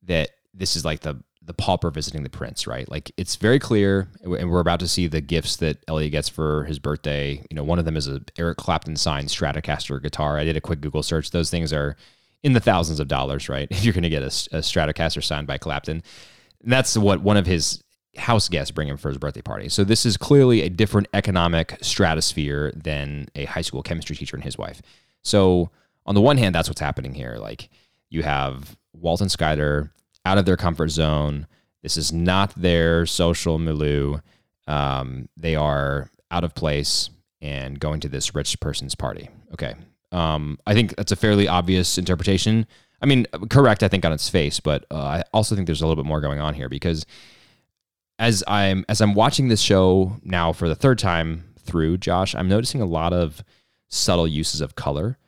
that 0.03 0.31
this 0.53 0.75
is 0.75 0.85
like 0.85 1.01
the 1.01 1.23
the 1.43 1.55
pauper 1.55 1.91
visiting 1.91 2.23
the 2.23 2.31
prince, 2.31 2.67
right? 2.67 2.89
Like 2.89 3.11
it's 3.17 3.37
very 3.37 3.59
clear, 3.59 4.09
and 4.23 4.51
we're 4.51 4.61
about 4.61 4.81
to 4.81 4.89
see 4.89 5.07
the 5.07 5.21
gifts 5.21 5.57
that 5.57 5.83
Elliot 5.89 6.13
gets 6.13 6.29
for 6.29 6.65
his 6.65 6.79
birthday. 6.79 7.43
You 7.51 7.57
know, 7.57 7.65
one 7.65 7.79
of 7.79 7.85
them 7.85 7.97
is 7.97 8.09
a 8.09 8.21
Eric 8.39 8.59
Clapton 8.59 8.97
signed 8.97 9.29
Stratocaster 9.29 10.03
guitar. 10.03 10.39
I 10.39 10.45
did 10.45 10.57
a 10.57 10.61
quick 10.61 10.81
Google 10.81 11.03
search; 11.03 11.31
those 11.31 11.51
things 11.51 11.73
are 11.73 11.97
in 12.43 12.53
the 12.53 12.61
thousands 12.61 13.01
of 13.01 13.09
dollars, 13.09 13.49
right? 13.49 13.69
If 13.71 13.85
you're 13.85 13.95
going 13.95 14.03
to 14.03 14.09
get 14.09 14.23
a, 14.23 14.27
a 14.27 14.61
Stratocaster 14.61 15.23
signed 15.23 15.47
by 15.47 15.59
Clapton, 15.59 16.03
and 16.63 16.73
that's 16.73 16.97
what 16.97 17.21
one 17.21 17.37
of 17.37 17.47
his 17.47 17.83
house 18.21 18.49
guests 18.49 18.71
bring 18.71 18.89
him 18.89 18.97
for 18.97 19.09
his 19.09 19.19
birthday 19.19 19.43
party. 19.43 19.69
So 19.69 19.85
this 19.85 20.07
is 20.07 20.17
clearly 20.17 20.63
a 20.63 20.71
different 20.71 21.09
economic 21.13 21.77
stratosphere 21.81 22.73
than 22.75 23.29
a 23.35 23.47
high 23.47 23.63
school 23.63 23.83
chemistry 23.83 24.17
teacher 24.17 24.37
and 24.37 24.45
his 24.45 24.57
wife. 24.57 24.81
So 25.23 25.71
on 26.07 26.15
the 26.15 26.21
one 26.21 26.39
hand, 26.39 26.55
that's 26.55 26.69
what's 26.69 26.81
happening 26.81 27.15
here. 27.15 27.37
Like 27.39 27.69
you 28.09 28.23
have 28.23 28.77
Walt 28.93 29.21
and 29.21 29.31
Skyler 29.31 29.91
out 30.25 30.39
of 30.39 30.45
their 30.45 30.57
comfort 30.57 30.89
zone. 30.89 31.47
This 31.83 31.97
is 31.97 32.13
not 32.13 32.55
their 32.55 33.07
social 33.07 33.59
milieu. 33.59 34.19
Um, 34.67 35.29
they 35.37 35.57
are 35.57 36.11
out 36.31 36.45
of 36.45 36.55
place 36.55 37.11
and 37.41 37.81
going 37.81 38.01
to 38.01 38.09
this 38.09 38.35
rich 38.35 38.59
person's 38.61 38.95
party. 38.95 39.31
Okay. 39.53 39.75
Um, 40.13 40.59
I 40.67 40.75
think 40.75 40.97
that's 40.97 41.13
a 41.13 41.17
fairly 41.17 41.49
obvious 41.49 41.97
interpretation. 41.97 42.67
I 43.03 43.07
mean, 43.07 43.27
correct, 43.49 43.83
I 43.83 43.89
think, 43.89 44.05
on 44.05 44.13
its 44.13 44.29
face, 44.29 44.61
but 44.61 44.85
uh, 44.91 44.97
I 44.97 45.23
also 45.33 45.55
think 45.55 45.67
there's 45.67 45.81
a 45.81 45.87
little 45.87 46.03
bit 46.03 46.07
more 46.09 46.21
going 46.21 46.41
on 46.41 46.55
here 46.55 46.69
because 46.69 47.07
as 48.21 48.45
I'm 48.47 48.85
as 48.89 49.01
I'm 49.01 49.15
watching 49.15 49.49
this 49.49 49.63
show 49.63 50.19
now 50.23 50.53
for 50.53 50.69
the 50.69 50.77
third 50.77 50.99
time 50.99 51.45
through, 51.59 51.97
Josh, 51.97 52.35
I'm 52.35 52.49
noticing 52.49 52.83
a 52.83 52.87
lot 52.87 53.13
of 53.13 53.43
subtle 53.89 54.29
uses 54.29 54.61
of 54.61 54.77
color 54.77 55.19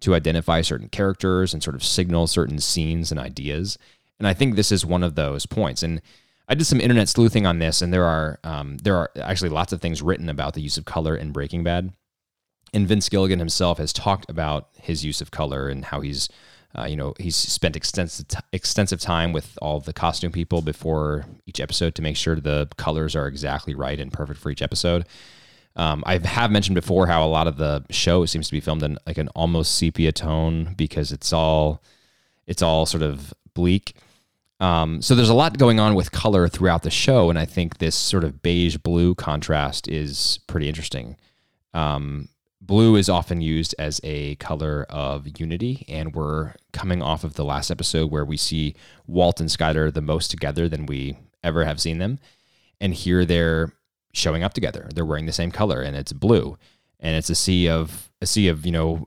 to 0.00 0.14
identify 0.14 0.62
certain 0.62 0.88
characters 0.88 1.52
and 1.52 1.62
sort 1.62 1.74
of 1.74 1.82
signal 1.82 2.28
certain 2.28 2.60
scenes 2.60 3.10
and 3.10 3.18
ideas. 3.18 3.76
And 4.20 4.28
I 4.28 4.34
think 4.34 4.54
this 4.54 4.70
is 4.70 4.86
one 4.86 5.02
of 5.02 5.16
those 5.16 5.46
points. 5.46 5.82
And 5.82 6.00
I 6.48 6.54
did 6.54 6.64
some 6.64 6.80
internet 6.80 7.08
sleuthing 7.08 7.44
on 7.44 7.58
this, 7.58 7.82
and 7.82 7.92
there 7.92 8.04
are 8.04 8.38
um, 8.44 8.78
there 8.78 8.96
are 8.96 9.10
actually 9.20 9.50
lots 9.50 9.72
of 9.72 9.80
things 9.80 10.00
written 10.00 10.28
about 10.28 10.54
the 10.54 10.62
use 10.62 10.78
of 10.78 10.84
color 10.84 11.16
in 11.16 11.32
Breaking 11.32 11.64
Bad. 11.64 11.92
And 12.72 12.86
Vince 12.86 13.08
Gilligan 13.08 13.40
himself 13.40 13.78
has 13.78 13.92
talked 13.92 14.30
about 14.30 14.68
his 14.80 15.04
use 15.04 15.20
of 15.20 15.32
color 15.32 15.68
and 15.68 15.86
how 15.86 16.02
he's 16.02 16.28
uh, 16.76 16.84
you 16.84 16.96
know, 16.96 17.14
he's 17.18 17.36
spent 17.36 17.76
extensive 17.76 18.28
t- 18.28 18.38
extensive 18.52 19.00
time 19.00 19.32
with 19.32 19.58
all 19.62 19.80
the 19.80 19.92
costume 19.92 20.32
people 20.32 20.60
before 20.60 21.24
each 21.46 21.60
episode 21.60 21.94
to 21.94 22.02
make 22.02 22.16
sure 22.16 22.36
the 22.36 22.68
colors 22.76 23.16
are 23.16 23.26
exactly 23.26 23.74
right 23.74 23.98
and 23.98 24.12
perfect 24.12 24.38
for 24.38 24.50
each 24.50 24.62
episode. 24.62 25.06
Um, 25.76 26.02
I 26.06 26.18
have 26.18 26.50
mentioned 26.50 26.74
before 26.74 27.06
how 27.06 27.24
a 27.24 27.28
lot 27.28 27.46
of 27.46 27.56
the 27.56 27.84
show 27.90 28.26
seems 28.26 28.48
to 28.48 28.52
be 28.52 28.60
filmed 28.60 28.82
in 28.82 28.98
like 29.06 29.16
an 29.16 29.28
almost 29.28 29.76
sepia 29.76 30.12
tone 30.12 30.74
because 30.76 31.12
it's 31.12 31.32
all 31.32 31.82
it's 32.46 32.62
all 32.62 32.84
sort 32.84 33.02
of 33.02 33.32
bleak. 33.54 33.94
Um, 34.60 35.00
so 35.00 35.14
there's 35.14 35.28
a 35.28 35.34
lot 35.34 35.56
going 35.56 35.78
on 35.78 35.94
with 35.94 36.10
color 36.10 36.48
throughout 36.48 36.82
the 36.82 36.90
show, 36.90 37.30
and 37.30 37.38
I 37.38 37.44
think 37.44 37.78
this 37.78 37.94
sort 37.94 38.24
of 38.24 38.42
beige 38.42 38.76
blue 38.78 39.14
contrast 39.14 39.86
is 39.88 40.40
pretty 40.48 40.68
interesting. 40.68 41.16
Um, 41.74 42.28
blue 42.60 42.96
is 42.96 43.08
often 43.08 43.40
used 43.40 43.74
as 43.78 44.00
a 44.04 44.34
color 44.36 44.86
of 44.88 45.40
unity, 45.40 45.84
and 45.88 46.14
we're 46.14 46.54
coming 46.72 47.02
off 47.02 47.24
of 47.24 47.34
the 47.34 47.44
last 47.44 47.70
episode 47.70 48.10
where 48.10 48.24
we 48.24 48.36
see 48.36 48.74
Walt 49.06 49.40
and 49.40 49.48
Skyler 49.48 49.92
the 49.92 50.00
most 50.00 50.30
together 50.30 50.68
than 50.68 50.86
we 50.86 51.16
ever 51.42 51.64
have 51.64 51.80
seen 51.80 51.98
them, 51.98 52.18
and 52.80 52.94
here 52.94 53.24
they're 53.24 53.72
showing 54.12 54.42
up 54.42 54.54
together. 54.54 54.88
They're 54.94 55.04
wearing 55.04 55.26
the 55.26 55.32
same 55.32 55.50
color, 55.50 55.80
and 55.80 55.96
it's 55.96 56.12
blue, 56.12 56.58
and 57.00 57.16
it's 57.16 57.30
a 57.30 57.34
sea 57.34 57.68
of 57.68 58.10
a 58.20 58.26
sea 58.26 58.48
of 58.48 58.66
you 58.66 58.72
know 58.72 59.06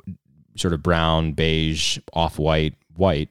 sort 0.56 0.74
of 0.74 0.84
brown, 0.84 1.34
beige, 1.34 2.00
off 2.14 2.38
white, 2.38 2.76
white. 2.96 3.30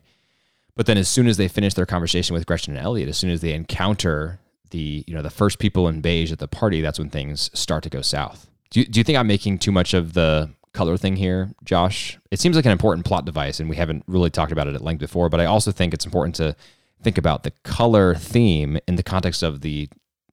But 0.77 0.87
then, 0.87 0.99
as 0.99 1.09
soon 1.09 1.27
as 1.27 1.37
they 1.37 1.49
finish 1.49 1.75
their 1.75 1.87
conversation 1.87 2.35
with 2.35 2.47
Gretchen 2.47 2.77
and 2.77 2.85
Elliot, 2.85 3.09
as 3.09 3.19
soon 3.19 3.31
as 3.31 3.41
they 3.41 3.53
encounter 3.53 4.41
the 4.71 5.05
you 5.07 5.15
know 5.15 5.23
the 5.23 5.31
first 5.31 5.59
people 5.59 5.89
in 5.89 6.01
beige 6.01 6.33
at 6.33 6.39
the 6.39 6.49
party, 6.49 6.81
that's 6.81 6.99
when 6.99 7.11
things 7.11 7.51
start 7.59 7.83
to 7.85 7.91
go 7.91 8.03
south. 8.03 8.51
Do 8.71 8.81
you, 8.81 8.87
do 8.87 9.01
you 9.01 9.05
think 9.05 9.19
I'm 9.19 9.27
making 9.27 9.59
too 9.59 9.73
much 9.73 9.95
of 9.95 10.13
the 10.13 10.51
color 10.73 10.97
thing 10.97 11.17
here, 11.17 11.51
Josh? 11.65 12.19
It 12.31 12.41
seems 12.41 12.57
like 12.57 12.65
an 12.65 12.73
important 12.73 13.05
plot 13.05 13.25
device, 13.25 13.61
and 13.61 13.69
we 13.69 13.77
haven't 13.77 14.05
really 14.07 14.31
talked 14.31 14.53
about 14.53 14.69
it 14.69 14.75
at 14.75 14.83
length 14.83 15.01
before. 15.01 15.29
But 15.29 15.41
I 15.41 15.47
also 15.47 15.73
think 15.73 15.93
it's 15.93 16.05
important 16.05 16.37
to 16.37 16.55
think 17.03 17.19
about 17.19 17.43
the 17.43 17.53
color 17.65 18.15
theme 18.15 18.79
in 18.87 18.97
the 18.97 19.03
context 19.03 19.43
of 19.43 19.63
the 19.63 19.89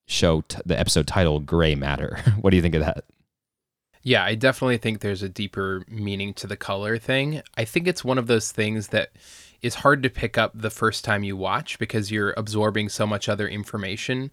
show, 0.05 0.41
t- 0.41 0.59
the 0.65 0.79
episode 0.79 1.07
title, 1.07 1.39
"Gray 1.39 1.75
Matter." 1.75 2.19
what 2.41 2.51
do 2.51 2.55
you 2.55 2.61
think 2.61 2.75
of 2.75 2.81
that? 2.81 3.05
Yeah, 4.03 4.23
I 4.23 4.35
definitely 4.35 4.77
think 4.77 5.01
there's 5.01 5.23
a 5.23 5.29
deeper 5.29 5.83
meaning 5.89 6.33
to 6.35 6.47
the 6.47 6.55
color 6.55 6.97
thing. 6.97 7.41
I 7.57 7.65
think 7.65 7.87
it's 7.87 8.05
one 8.05 8.17
of 8.17 8.27
those 8.27 8.51
things 8.51 8.89
that 8.89 9.09
is 9.61 9.75
hard 9.75 10.03
to 10.03 10.09
pick 10.09 10.37
up 10.37 10.51
the 10.53 10.69
first 10.69 11.03
time 11.03 11.23
you 11.23 11.35
watch 11.35 11.79
because 11.79 12.11
you're 12.11 12.33
absorbing 12.37 12.89
so 12.89 13.07
much 13.07 13.27
other 13.27 13.47
information. 13.47 14.31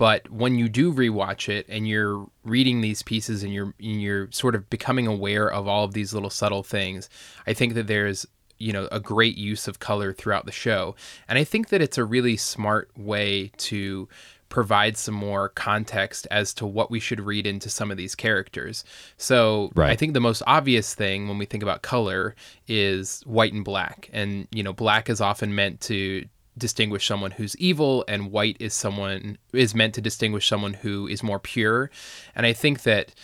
But 0.00 0.30
when 0.30 0.56
you 0.56 0.70
do 0.70 0.94
rewatch 0.94 1.50
it 1.50 1.66
and 1.68 1.86
you're 1.86 2.26
reading 2.42 2.80
these 2.80 3.02
pieces 3.02 3.42
and 3.42 3.52
you're 3.52 3.74
and 3.78 4.00
you're 4.00 4.32
sort 4.32 4.54
of 4.54 4.70
becoming 4.70 5.06
aware 5.06 5.46
of 5.52 5.68
all 5.68 5.84
of 5.84 5.92
these 5.92 6.14
little 6.14 6.30
subtle 6.30 6.62
things, 6.62 7.10
I 7.46 7.52
think 7.52 7.74
that 7.74 7.86
there's 7.86 8.24
you 8.56 8.72
know 8.72 8.88
a 8.90 8.98
great 8.98 9.36
use 9.36 9.68
of 9.68 9.78
color 9.78 10.14
throughout 10.14 10.46
the 10.46 10.52
show, 10.52 10.96
and 11.28 11.38
I 11.38 11.44
think 11.44 11.68
that 11.68 11.82
it's 11.82 11.98
a 11.98 12.04
really 12.06 12.38
smart 12.38 12.90
way 12.96 13.52
to 13.58 14.08
provide 14.48 14.96
some 14.96 15.14
more 15.14 15.50
context 15.50 16.26
as 16.30 16.54
to 16.54 16.66
what 16.66 16.90
we 16.90 16.98
should 16.98 17.20
read 17.20 17.46
into 17.46 17.68
some 17.68 17.90
of 17.90 17.98
these 17.98 18.14
characters. 18.14 18.84
So 19.18 19.70
Right. 19.74 19.90
I 19.90 19.96
think 19.96 20.14
the 20.14 20.20
most 20.20 20.42
obvious 20.46 20.94
thing 20.94 21.28
when 21.28 21.36
we 21.36 21.44
think 21.44 21.62
about 21.62 21.82
color 21.82 22.34
is 22.66 23.20
white 23.26 23.52
and 23.52 23.66
black. 23.66 24.08
And 24.14 24.48
you 24.50 24.62
know, 24.62 24.72
black 24.72 25.10
is 25.10 25.20
often 25.20 25.54
meant 25.54 25.82
to 25.82 26.24
distinguish 26.58 27.06
someone 27.06 27.30
who's 27.32 27.56
evil 27.56 28.04
and 28.08 28.30
white 28.32 28.56
is 28.60 28.74
someone 28.74 29.38
is 29.52 29.74
meant 29.74 29.94
to 29.94 30.00
distinguish 30.00 30.46
someone 30.48 30.74
who 30.74 31.06
is 31.06 31.22
more 31.22 31.38
pure. 31.38 31.90
And 32.34 32.44
I 32.46 32.52
think 32.52 32.82
that 32.82 33.14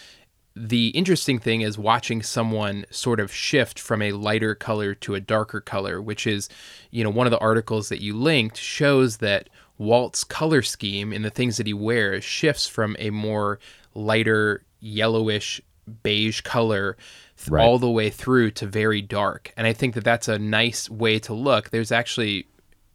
the 0.54 0.88
interesting 0.88 1.38
thing 1.38 1.60
is 1.60 1.76
watching 1.76 2.22
someone 2.22 2.86
sort 2.90 3.20
of 3.20 3.30
shift 3.32 3.78
from 3.78 4.00
a 4.00 4.12
lighter 4.12 4.54
color 4.54 4.94
to 4.94 5.14
a 5.14 5.20
darker 5.20 5.60
color, 5.60 6.00
which 6.00 6.26
is, 6.26 6.48
you 6.90 7.04
know, 7.04 7.10
one 7.10 7.26
of 7.26 7.30
the 7.30 7.38
articles 7.38 7.90
that 7.90 8.00
you 8.00 8.14
linked 8.16 8.56
shows 8.56 9.18
that 9.18 9.50
Walt's 9.76 10.24
color 10.24 10.62
scheme 10.62 11.12
in 11.12 11.20
the 11.20 11.28
things 11.30 11.58
that 11.58 11.66
he 11.66 11.74
wears 11.74 12.24
shifts 12.24 12.66
from 12.66 12.96
a 12.98 13.10
more 13.10 13.58
lighter 13.94 14.62
yellowish 14.80 15.60
beige 16.02 16.40
color 16.40 16.96
th- 17.36 17.50
Right. 17.50 17.62
all 17.64 17.78
the 17.78 17.90
way 17.90 18.08
through 18.08 18.52
to 18.52 18.66
very 18.66 19.02
dark. 19.02 19.52
And 19.58 19.66
I 19.66 19.74
think 19.74 19.94
that 19.94 20.04
that's 20.04 20.28
a 20.28 20.38
nice 20.38 20.88
way 20.88 21.18
to 21.18 21.34
look. 21.34 21.68
There's 21.68 21.92
actually 21.92 22.46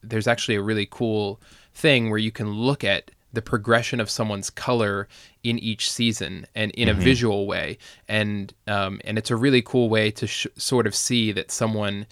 there's 0.03 0.27
actually 0.27 0.55
a 0.55 0.61
really 0.61 0.87
cool 0.89 1.39
thing 1.73 2.09
where 2.09 2.19
you 2.19 2.31
can 2.31 2.51
look 2.51 2.83
at 2.83 3.11
the 3.33 3.41
progression 3.41 3.99
of 4.01 4.09
someone's 4.09 4.49
color 4.49 5.07
in 5.43 5.57
each 5.59 5.89
season 5.89 6.45
and 6.53 6.71
in 6.71 6.89
a 6.89 6.93
Mhm. 6.93 6.97
visual 6.97 7.47
way. 7.47 7.77
And 8.07 8.53
um, 8.67 8.99
and 9.05 9.17
it's 9.17 9.31
a 9.31 9.35
really 9.37 9.61
cool 9.61 9.87
way 9.89 10.11
to 10.11 10.27
sh- 10.27 10.47
sort 10.57 10.85
of 10.85 10.93
see 10.93 11.31
that 11.31 11.49
someone 11.49 12.07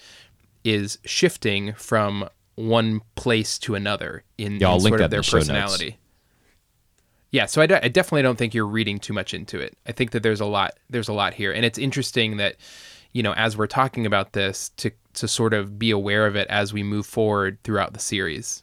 is 0.64 0.98
shifting 1.04 1.74
from 1.74 2.28
one 2.54 3.00
place 3.16 3.58
to 3.58 3.74
another 3.74 4.22
in, 4.38 4.60
Yeah, 4.60 4.74
in 4.74 4.80
sort 4.80 5.00
of 5.00 5.10
their 5.10 5.20
the 5.20 5.30
personality. 5.30 5.96
Yeah 7.30 7.46
so 7.46 7.60
I, 7.62 7.64
I 7.64 7.88
definitely 7.88 8.22
don't 8.22 8.36
think 8.36 8.54
you're 8.54 8.66
reading 8.66 8.98
too 8.98 9.12
much 9.12 9.34
into 9.34 9.58
it. 9.60 9.76
I 9.86 9.92
think 9.92 10.10
that 10.12 10.22
there's 10.22 10.40
a 10.40 10.46
lot 10.46 10.78
there's 10.88 11.08
a 11.08 11.12
lot 11.12 11.34
here. 11.34 11.52
And 11.52 11.64
it's 11.64 11.78
interesting 11.78 12.38
that 12.38 12.56
you 13.12 13.22
know 13.22 13.32
as 13.34 13.56
we're 13.56 13.66
talking 13.66 14.06
about 14.06 14.32
this 14.32 14.70
to 14.78 14.90
to 15.14 15.28
sort 15.28 15.54
of 15.54 15.78
be 15.78 15.90
aware 15.90 16.26
of 16.26 16.36
it 16.36 16.46
as 16.48 16.72
we 16.72 16.82
move 16.82 17.06
forward 17.06 17.58
throughout 17.64 17.92
the 17.92 18.00
series 18.00 18.62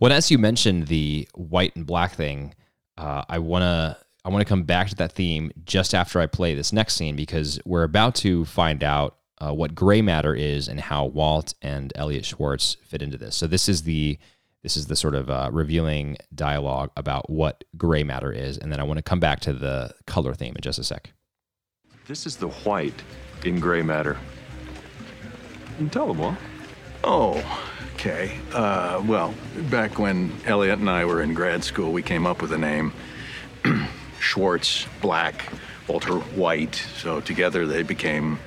Well, 0.00 0.12
as 0.12 0.30
you 0.30 0.38
mentioned 0.38 0.86
the 0.86 1.28
white 1.34 1.74
and 1.74 1.86
black 1.86 2.12
thing, 2.14 2.54
uh, 2.96 3.24
I 3.28 3.38
wanna 3.38 3.98
I 4.24 4.30
wanna 4.30 4.44
come 4.44 4.64
back 4.64 4.88
to 4.88 4.94
that 4.96 5.12
theme 5.12 5.50
just 5.64 5.94
after 5.94 6.20
I 6.20 6.26
play 6.26 6.54
this 6.54 6.72
next 6.72 6.94
scene 6.96 7.16
because 7.16 7.58
we're 7.64 7.84
about 7.84 8.14
to 8.16 8.44
find 8.44 8.82
out 8.84 9.16
uh, 9.40 9.52
what 9.52 9.74
gray 9.74 10.02
matter 10.02 10.34
is 10.34 10.68
and 10.68 10.80
how 10.80 11.06
Walt 11.06 11.54
and 11.62 11.92
Elliot 11.94 12.24
Schwartz 12.24 12.76
fit 12.84 13.02
into 13.02 13.16
this. 13.16 13.36
So 13.36 13.46
this 13.46 13.68
is 13.68 13.82
the 13.82 14.18
this 14.62 14.76
is 14.76 14.86
the 14.86 14.96
sort 14.96 15.14
of 15.14 15.30
uh, 15.30 15.50
revealing 15.52 16.16
dialogue 16.34 16.90
about 16.96 17.30
what 17.30 17.62
gray 17.76 18.02
matter 18.02 18.32
is, 18.32 18.58
and 18.58 18.72
then 18.72 18.80
I 18.80 18.82
want 18.82 18.98
to 18.98 19.02
come 19.02 19.20
back 19.20 19.38
to 19.40 19.52
the 19.52 19.94
color 20.06 20.34
theme 20.34 20.54
in 20.56 20.60
just 20.60 20.80
a 20.80 20.84
sec. 20.84 21.12
This 22.06 22.26
is 22.26 22.36
the 22.36 22.48
white 22.48 23.00
in 23.44 23.60
gray 23.60 23.82
matter. 23.82 24.18
Tell 25.90 26.08
them, 26.08 26.18
Walt. 26.18 26.34
Oh, 27.04 27.68
okay. 27.94 28.38
Uh, 28.52 29.02
well, 29.06 29.34
back 29.70 29.98
when 29.98 30.32
Elliot 30.44 30.80
and 30.80 30.90
I 30.90 31.04
were 31.04 31.22
in 31.22 31.34
grad 31.34 31.62
school, 31.62 31.92
we 31.92 32.02
came 32.02 32.26
up 32.26 32.42
with 32.42 32.52
a 32.52 32.58
name 32.58 32.92
Schwartz, 34.20 34.86
Black, 35.00 35.52
Walter 35.86 36.14
White. 36.14 36.74
So 36.74 37.20
together 37.20 37.66
they 37.66 37.82
became 37.82 38.38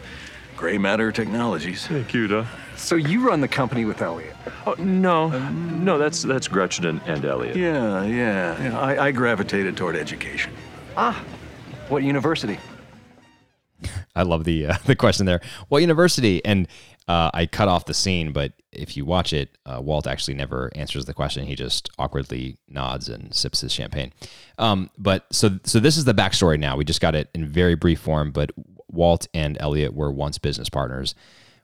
Gray 0.57 0.77
Matter 0.77 1.11
Technologies. 1.11 1.87
Thank 1.87 2.13
you, 2.13 2.27
Duh. 2.27 2.45
So 2.75 2.95
you 2.95 3.27
run 3.27 3.41
the 3.41 3.47
company 3.47 3.85
with 3.85 4.01
Elliot? 4.01 4.35
Oh, 4.65 4.75
no, 4.77 5.29
no, 5.29 5.97
that's 5.97 6.23
that's 6.23 6.47
Gretchen 6.47 6.85
and, 6.85 7.01
and 7.05 7.23
Elliot. 7.23 7.55
Yeah, 7.55 8.03
yeah. 8.03 8.61
yeah. 8.61 8.79
I, 8.79 9.07
I 9.07 9.11
gravitated 9.11 9.77
toward 9.77 9.95
education. 9.95 10.51
Ah, 10.97 11.23
what 11.89 12.03
university? 12.03 12.59
I 14.15 14.23
love 14.23 14.43
the 14.43 14.67
uh, 14.67 14.77
the 14.85 14.95
question 14.95 15.25
there. 15.25 15.41
What 15.69 15.79
university? 15.79 16.43
And 16.45 16.67
uh, 17.11 17.29
I 17.33 17.45
cut 17.45 17.67
off 17.67 17.87
the 17.87 17.93
scene, 17.93 18.31
but 18.31 18.53
if 18.71 18.95
you 18.95 19.03
watch 19.03 19.33
it, 19.33 19.57
uh, 19.65 19.81
Walt 19.81 20.07
actually 20.07 20.35
never 20.35 20.71
answers 20.75 21.03
the 21.03 21.13
question. 21.13 21.45
He 21.45 21.55
just 21.55 21.89
awkwardly 21.99 22.57
nods 22.69 23.09
and 23.09 23.35
sips 23.35 23.59
his 23.59 23.73
champagne. 23.73 24.13
Um, 24.57 24.89
but 24.97 25.25
so 25.29 25.59
so 25.65 25.81
this 25.81 25.97
is 25.97 26.05
the 26.05 26.13
backstory. 26.13 26.57
Now 26.57 26.77
we 26.77 26.85
just 26.85 27.01
got 27.01 27.13
it 27.13 27.27
in 27.33 27.45
very 27.45 27.75
brief 27.75 27.99
form. 27.99 28.31
But 28.31 28.51
Walt 28.89 29.27
and 29.33 29.57
Elliot 29.59 29.93
were 29.93 30.09
once 30.09 30.37
business 30.37 30.69
partners. 30.69 31.13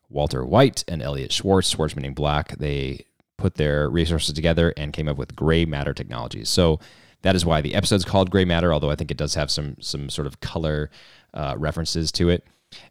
Walter 0.10 0.44
White 0.46 0.84
and 0.86 1.02
Elliot 1.02 1.32
Schwartz, 1.32 1.70
Schwartz 1.70 1.96
meaning 1.96 2.14
black. 2.14 2.58
They 2.58 3.06
put 3.38 3.56
their 3.56 3.90
resources 3.90 4.34
together 4.34 4.74
and 4.76 4.92
came 4.92 5.08
up 5.08 5.16
with 5.16 5.34
gray 5.34 5.64
matter 5.64 5.94
technologies. 5.94 6.50
So 6.50 6.82
that 7.22 7.38
is 7.38 7.46
why 7.46 7.62
the 7.62 7.74
episode's 7.74 8.04
called 8.04 8.32
Gray 8.32 8.44
Matter, 8.44 8.74
although 8.74 8.92
I 8.92 8.96
think 8.96 9.12
it 9.12 9.18
does 9.18 9.36
have 9.36 9.50
some 9.50 9.78
some 9.80 10.10
sort 10.10 10.28
of 10.28 10.42
color 10.42 10.90
uh, 11.34 11.56
references 11.58 12.12
to 12.14 12.28
it. 12.28 12.46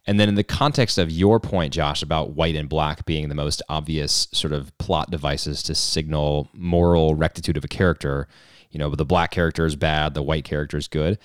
And 0.07 0.19
then 0.19 0.29
in 0.29 0.37
the 0.37 0.45
context 0.45 0.99
of 0.99 1.11
your 1.11 1.39
point, 1.39 1.73
Josh, 1.73 2.03
about 2.03 2.31
white 2.31 2.57
and 2.57 2.69
black 2.69 3.05
being 3.05 3.29
the 3.29 3.35
most 3.35 3.63
obvious 3.69 4.29
sort 4.33 4.53
of 4.53 4.77
plot 4.79 5.11
devices 5.11 5.63
to 5.65 5.75
signal 5.75 6.49
moral 6.53 7.15
rectitude 7.15 7.57
of 7.57 7.65
a 7.65 7.69
character, 7.69 8.29
you 8.71 8.79
know, 8.79 8.91
the 8.95 9.05
black 9.05 9.31
character 9.31 9.67
is 9.67 9.77
bad, 9.77 10.15
the 10.15 10.23
white 10.23 10.45
character 10.45 10.77
is 10.77 10.89
good. 10.89 11.19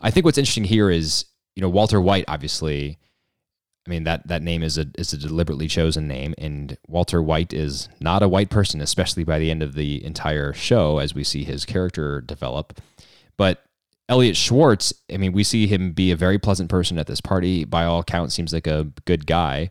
I 0.00 0.10
think 0.10 0.24
what's 0.24 0.38
interesting 0.38 0.64
here 0.64 0.90
is, 0.90 1.24
you 1.56 1.62
know, 1.62 1.68
Walter 1.68 2.00
White 2.00 2.24
obviously 2.28 2.98
I 3.88 3.90
mean 3.90 4.04
that 4.04 4.28
that 4.28 4.42
name 4.42 4.62
is 4.62 4.76
a 4.76 4.86
is 4.98 5.14
a 5.14 5.16
deliberately 5.16 5.66
chosen 5.66 6.06
name, 6.06 6.34
and 6.36 6.76
Walter 6.86 7.22
White 7.22 7.54
is 7.54 7.88
not 8.00 8.22
a 8.22 8.28
white 8.28 8.50
person, 8.50 8.82
especially 8.82 9.24
by 9.24 9.38
the 9.38 9.50
end 9.50 9.62
of 9.62 9.74
the 9.74 10.04
entire 10.04 10.52
show 10.52 10.98
as 10.98 11.14
we 11.14 11.24
see 11.24 11.42
his 11.42 11.64
character 11.64 12.20
develop. 12.20 12.80
But 13.38 13.64
Elliot 14.08 14.36
Schwartz, 14.36 14.92
I 15.12 15.18
mean, 15.18 15.32
we 15.32 15.44
see 15.44 15.66
him 15.66 15.92
be 15.92 16.10
a 16.10 16.16
very 16.16 16.38
pleasant 16.38 16.70
person 16.70 16.98
at 16.98 17.06
this 17.06 17.20
party. 17.20 17.64
By 17.64 17.84
all 17.84 18.00
accounts, 18.00 18.34
seems 18.34 18.52
like 18.52 18.66
a 18.66 18.88
good 19.04 19.26
guy. 19.26 19.70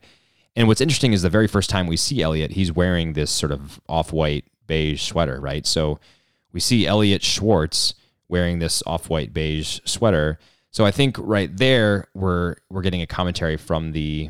And 0.56 0.68
what's 0.68 0.82
interesting 0.82 1.14
is 1.14 1.22
the 1.22 1.30
very 1.30 1.48
first 1.48 1.70
time 1.70 1.88
we 1.88 1.98
see 1.98 2.22
Elliot, 2.22 2.52
he's 2.52 2.72
wearing 2.72 3.14
this 3.14 3.32
sort 3.32 3.52
of 3.52 3.80
off-white 3.88 4.46
beige 4.68 5.02
sweater, 5.02 5.40
right? 5.40 5.66
So 5.66 6.00
we 6.52 6.60
see 6.60 6.86
Elliot 6.86 7.24
Schwartz 7.24 7.94
wearing 8.28 8.60
this 8.60 8.84
off-white 8.86 9.34
beige 9.34 9.80
sweater 9.86 10.40
so 10.78 10.86
I 10.86 10.92
think 10.92 11.18
right 11.20 11.50
there 11.58 12.08
we're 12.14 12.58
we're 12.70 12.84
getting 12.84 13.02
a 13.02 13.08
commentary 13.08 13.58
from 13.58 13.94
the 13.94 14.30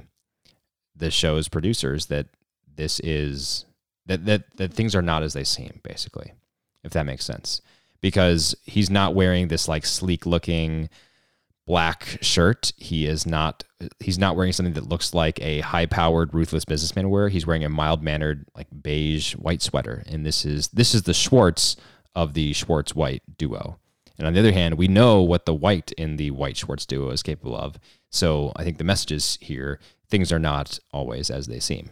the 0.95 1.11
show's 1.11 1.49
producers 1.49 2.05
that 2.05 2.27
this 2.73 3.01
is 3.01 3.65
that 4.05 4.25
that 4.25 4.55
that 4.55 4.73
things 4.73 4.95
are 4.95 5.01
not 5.01 5.23
as 5.23 5.33
they 5.33 5.43
seem 5.43 5.81
basically 5.83 6.31
if 6.85 6.93
that 6.93 7.05
makes 7.05 7.25
sense 7.25 7.61
because 8.01 8.55
he's 8.63 8.89
not 8.89 9.15
wearing 9.15 9.47
this 9.47 9.67
like 9.67 9.85
sleek 9.85 10.25
looking 10.25 10.89
black 11.65 12.17
shirt 12.21 12.71
he 12.77 13.05
is 13.05 13.25
not 13.25 13.63
he's 13.99 14.17
not 14.17 14.37
wearing 14.37 14.53
something 14.53 14.73
that 14.73 14.87
looks 14.87 15.13
like 15.13 15.37
a 15.41 15.59
high 15.59 15.85
powered 15.85 16.33
ruthless 16.33 16.63
businessman 16.63 17.09
wear 17.09 17.27
he's 17.27 17.45
wearing 17.45 17.65
a 17.65 17.69
mild 17.69 18.01
mannered 18.01 18.45
like 18.55 18.67
beige 18.81 19.33
white 19.33 19.61
sweater 19.61 20.03
and 20.07 20.25
this 20.25 20.45
is 20.45 20.69
this 20.69 20.95
is 20.95 21.03
the 21.03 21.13
schwartz 21.13 21.75
of 22.15 22.33
the 22.33 22.53
schwartz 22.53 22.95
white 22.95 23.21
duo 23.37 23.77
and 24.17 24.25
on 24.25 24.33
the 24.33 24.39
other 24.39 24.51
hand, 24.51 24.77
we 24.77 24.87
know 24.87 25.21
what 25.21 25.45
the 25.45 25.53
white 25.53 25.91
in 25.93 26.17
the 26.17 26.31
White 26.31 26.57
Schwartz 26.57 26.85
duo 26.85 27.11
is 27.11 27.21
capable 27.21 27.55
of. 27.55 27.77
So 28.09 28.51
I 28.55 28.63
think 28.63 28.77
the 28.77 28.83
messages 28.83 29.37
here, 29.41 29.79
things 30.09 30.31
are 30.31 30.39
not 30.39 30.79
always 30.91 31.29
as 31.29 31.47
they 31.47 31.59
seem. 31.59 31.91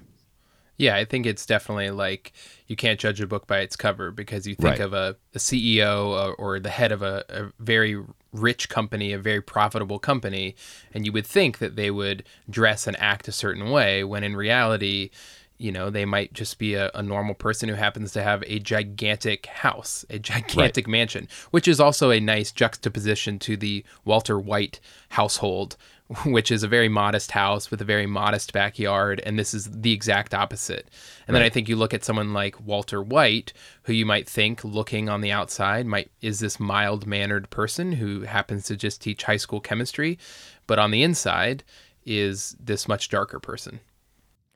Yeah, 0.78 0.96
I 0.96 1.06
think 1.06 1.26
it's 1.26 1.46
definitely 1.46 1.90
like 1.92 2.34
you 2.68 2.76
can't 2.76 3.00
judge 3.00 3.22
a 3.22 3.28
book 3.28 3.48
by 3.48 3.60
its 3.60 3.76
cover 3.76 4.12
because 4.12 4.46
you 4.46 4.56
think 4.56 4.72
Right. 4.72 4.80
of 4.80 4.94
a, 4.94 5.16
a 5.34 5.38
CEO 5.38 6.08
or, 6.08 6.36
or 6.36 6.60
the 6.60 6.70
head 6.70 6.92
of 6.92 7.02
a, 7.02 7.24
a 7.30 7.52
very 7.60 8.02
rich 8.34 8.68
company, 8.68 9.14
a 9.14 9.18
very 9.20 9.42
profitable 9.42 10.00
company, 10.00 10.56
and 10.94 11.06
you 11.06 11.12
would 11.14 11.26
think 11.26 11.60
that 11.60 11.76
they 11.78 11.92
would 11.92 12.24
dress 12.50 12.88
and 12.88 13.00
act 13.00 13.28
a 13.30 13.32
certain 13.32 13.70
way 13.70 14.04
when 14.04 14.24
in 14.26 14.36
reality, 14.36 15.12
you 15.58 15.72
know, 15.72 15.90
they 15.90 16.04
might 16.04 16.34
just 16.34 16.60
be 16.60 16.74
a, 16.74 16.92
a 16.94 17.02
normal 17.02 17.36
person 17.36 17.70
who 17.70 17.76
happens 17.76 18.12
to 18.12 18.22
have 18.22 18.44
a 18.46 18.60
gigantic 18.60 19.46
house, 19.46 20.04
a 20.10 20.20
gigantic 20.20 20.86
mansion, 20.88 21.30
which 21.52 21.70
is 21.70 21.80
also 21.80 22.12
a 22.12 22.20
nice 22.20 22.52
juxtaposition 22.52 23.40
to 23.40 23.56
the 23.56 23.86
Walter 24.04 24.38
White 24.38 24.82
household, 25.12 25.78
which 26.26 26.52
is 26.52 26.62
a 26.62 26.68
very 26.68 26.90
modest 26.90 27.32
house 27.32 27.72
with 27.72 27.82
a 27.82 27.86
very 27.86 28.06
modest 28.06 28.54
backyard. 28.54 29.22
And 29.26 29.40
this 29.40 29.54
is 29.54 29.66
the 29.72 29.92
exact 29.92 30.34
opposite. 30.34 30.90
And 31.28 31.36
then 31.36 31.42
I 31.42 31.50
think 31.50 31.68
you 31.68 31.76
look 31.76 31.94
at 31.94 32.04
someone 32.04 32.32
like 32.32 32.62
Walter 32.62 33.02
White, 33.02 33.54
who 33.84 33.94
you 33.94 34.06
might 34.06 34.30
think, 34.30 34.64
looking 34.64 35.10
on 35.10 35.22
the 35.22 35.32
outside, 35.32 35.88
might 35.88 36.12
is 36.22 36.40
this 36.40 36.60
mild 36.60 37.08
mannered 37.08 37.50
person 37.50 37.94
who 37.94 38.22
happens 38.22 38.66
to 38.66 38.76
just 38.76 39.02
teach 39.02 39.24
high 39.24 39.38
school 39.38 39.60
chemistry, 39.60 40.20
but 40.68 40.78
on 40.78 40.92
the 40.92 41.02
inside 41.02 41.64
is 42.06 42.56
this 42.60 42.88
much 42.88 43.10
darker 43.10 43.40
person. 43.40 43.80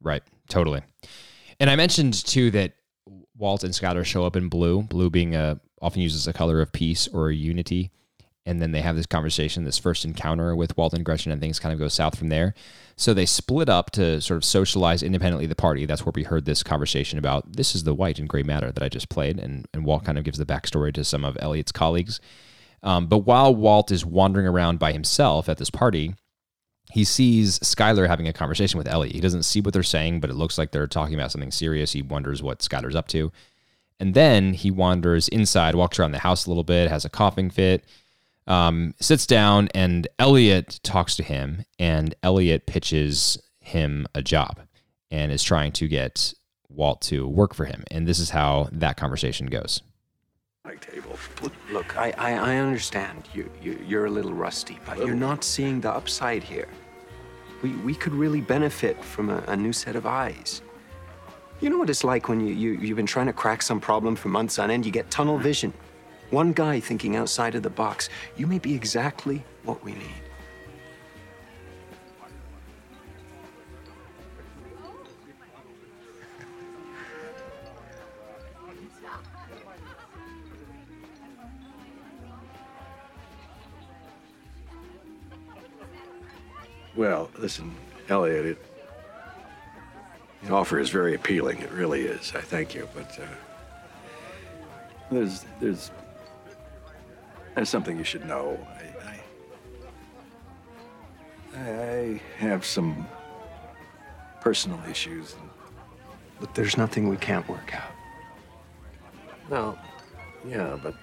Right. 0.01 0.21
Totally. 0.49 0.81
And 1.59 1.69
I 1.69 1.75
mentioned 1.75 2.13
too 2.25 2.51
that 2.51 2.73
Walt 3.35 3.63
and 3.63 3.73
Skyler 3.73 4.05
show 4.05 4.23
up 4.23 4.35
in 4.35 4.49
blue, 4.49 4.83
blue 4.83 5.09
being 5.09 5.33
a, 5.35 5.59
often 5.81 6.01
used 6.01 6.15
as 6.15 6.27
a 6.27 6.33
color 6.33 6.61
of 6.61 6.71
peace 6.71 7.07
or 7.07 7.31
unity. 7.31 7.91
And 8.45 8.61
then 8.61 8.71
they 8.71 8.81
have 8.81 8.95
this 8.95 9.05
conversation, 9.05 9.63
this 9.63 9.77
first 9.77 10.05
encounter 10.05 10.55
with 10.55 10.75
Walt 10.75 10.93
and 10.93 11.05
Gretchen, 11.05 11.31
and 11.31 11.39
things 11.39 11.59
kind 11.59 11.73
of 11.73 11.79
go 11.79 11.87
south 11.87 12.17
from 12.17 12.29
there. 12.29 12.55
So 12.95 13.13
they 13.13 13.25
split 13.25 13.69
up 13.69 13.91
to 13.91 14.19
sort 14.21 14.37
of 14.37 14.45
socialize 14.45 15.03
independently 15.03 15.45
the 15.45 15.55
party. 15.55 15.85
That's 15.85 16.05
where 16.05 16.13
we 16.15 16.23
heard 16.23 16.45
this 16.45 16.63
conversation 16.63 17.19
about 17.19 17.53
this 17.53 17.75
is 17.75 17.83
the 17.83 17.93
white 17.93 18.17
and 18.17 18.27
gray 18.27 18.43
matter 18.43 18.71
that 18.71 18.83
I 18.83 18.89
just 18.89 19.09
played. 19.09 19.39
And, 19.39 19.67
and 19.73 19.85
Walt 19.85 20.03
kind 20.03 20.17
of 20.17 20.23
gives 20.23 20.37
the 20.37 20.45
backstory 20.45 20.93
to 20.93 21.03
some 21.03 21.23
of 21.23 21.37
Elliot's 21.39 21.71
colleagues. 21.71 22.19
Um, 22.81 23.07
but 23.07 23.19
while 23.19 23.53
Walt 23.53 23.91
is 23.91 24.05
wandering 24.05 24.47
around 24.47 24.79
by 24.79 24.93
himself 24.93 25.49
at 25.49 25.57
this 25.57 25.69
party, 25.69 26.15
he 26.91 27.03
sees 27.03 27.59
Skyler 27.59 28.07
having 28.07 28.27
a 28.27 28.33
conversation 28.33 28.77
with 28.77 28.87
Elliot. 28.87 29.13
He 29.13 29.21
doesn't 29.21 29.43
see 29.43 29.61
what 29.61 29.73
they're 29.73 29.83
saying, 29.83 30.21
but 30.21 30.29
it 30.29 30.35
looks 30.35 30.57
like 30.57 30.71
they're 30.71 30.87
talking 30.87 31.13
about 31.13 31.31
something 31.31 31.51
serious. 31.51 31.91
He 31.91 32.01
wonders 32.01 32.41
what 32.41 32.59
Skyler's 32.59 32.95
up 32.95 33.07
to. 33.09 33.31
And 33.99 34.13
then 34.13 34.53
he 34.53 34.71
wanders 34.71 35.27
inside, 35.27 35.75
walks 35.75 35.99
around 35.99 36.13
the 36.13 36.19
house 36.19 36.45
a 36.45 36.49
little 36.49 36.63
bit, 36.63 36.89
has 36.89 37.05
a 37.05 37.09
coughing 37.09 37.49
fit, 37.49 37.85
um, 38.49 38.95
sits 38.99 39.25
down, 39.25 39.69
and 39.73 40.07
Elliot 40.17 40.79
talks 40.83 41.15
to 41.15 41.23
him. 41.23 41.63
And 41.77 42.13
Elliot 42.21 42.65
pitches 42.65 43.37
him 43.61 44.07
a 44.13 44.21
job 44.21 44.59
and 45.11 45.31
is 45.31 45.43
trying 45.43 45.71
to 45.73 45.87
get 45.87 46.33
Walt 46.69 47.01
to 47.01 47.27
work 47.27 47.53
for 47.53 47.65
him. 47.65 47.83
And 47.89 48.07
this 48.07 48.19
is 48.19 48.31
how 48.31 48.67
that 48.71 48.97
conversation 48.97 49.47
goes. 49.47 49.81
Look, 51.41 51.53
look 51.71 51.97
I, 51.97 52.13
I, 52.17 52.31
I 52.33 52.55
understand 52.57 53.27
you, 53.33 53.49
you, 53.61 53.83
you're 53.87 54.05
a 54.05 54.11
little 54.11 54.33
rusty, 54.33 54.77
but 54.85 54.97
you're 54.97 55.15
not 55.15 55.43
seeing 55.43 55.81
the 55.81 55.91
upside 55.91 56.43
here. 56.43 56.67
We, 57.63 57.71
we 57.77 57.95
could 57.95 58.13
really 58.13 58.41
benefit 58.41 59.03
from 59.03 59.29
a, 59.29 59.43
a 59.47 59.55
new 59.55 59.73
set 59.73 59.95
of 59.95 60.05
eyes. 60.05 60.61
You 61.59 61.69
know 61.69 61.77
what 61.77 61.89
it's 61.89 62.03
like 62.03 62.29
when 62.29 62.39
you, 62.39 62.53
you, 62.53 62.73
you've 62.73 62.97
been 62.97 63.05
trying 63.05 63.25
to 63.27 63.33
crack 63.33 63.61
some 63.61 63.79
problem 63.79 64.15
for 64.15 64.29
months 64.29 64.59
on 64.59 64.69
end, 64.71 64.85
you 64.85 64.91
get 64.91 65.09
tunnel 65.09 65.37
vision. 65.37 65.73
One 66.31 66.53
guy 66.53 66.79
thinking 66.79 67.15
outside 67.15 67.55
of 67.55 67.63
the 67.63 67.71
box. 67.71 68.07
You 68.37 68.45
may 68.45 68.59
be 68.59 68.75
exactly 68.75 69.43
what 69.63 69.83
we 69.83 69.93
need. 69.93 70.05
Well, 86.95 87.31
listen, 87.37 87.73
Elliot, 88.09 88.45
it, 88.45 88.65
the 90.43 90.53
offer 90.53 90.79
is 90.79 90.89
very 90.89 91.15
appealing. 91.15 91.59
It 91.59 91.71
really 91.71 92.01
is. 92.01 92.33
I 92.35 92.41
thank 92.41 92.75
you, 92.75 92.89
but 92.93 93.17
uh, 93.17 93.25
there's 95.09 95.45
there's 95.61 95.91
there's 97.59 97.67
something 97.67 97.97
you 97.97 98.05
should 98.05 98.25
know. 98.25 98.57
I, 99.03 99.19
I, 101.57 101.59
I 101.59 102.21
have 102.37 102.63
some 102.65 103.05
personal 104.39 104.79
issues. 104.89 105.35
But 106.39 106.55
there's 106.55 106.77
nothing 106.77 107.09
we 107.09 107.17
can't 107.17 107.45
work 107.49 107.75
out. 107.75 107.91
No, 109.51 109.77
yeah, 110.47 110.79
but 110.81 110.95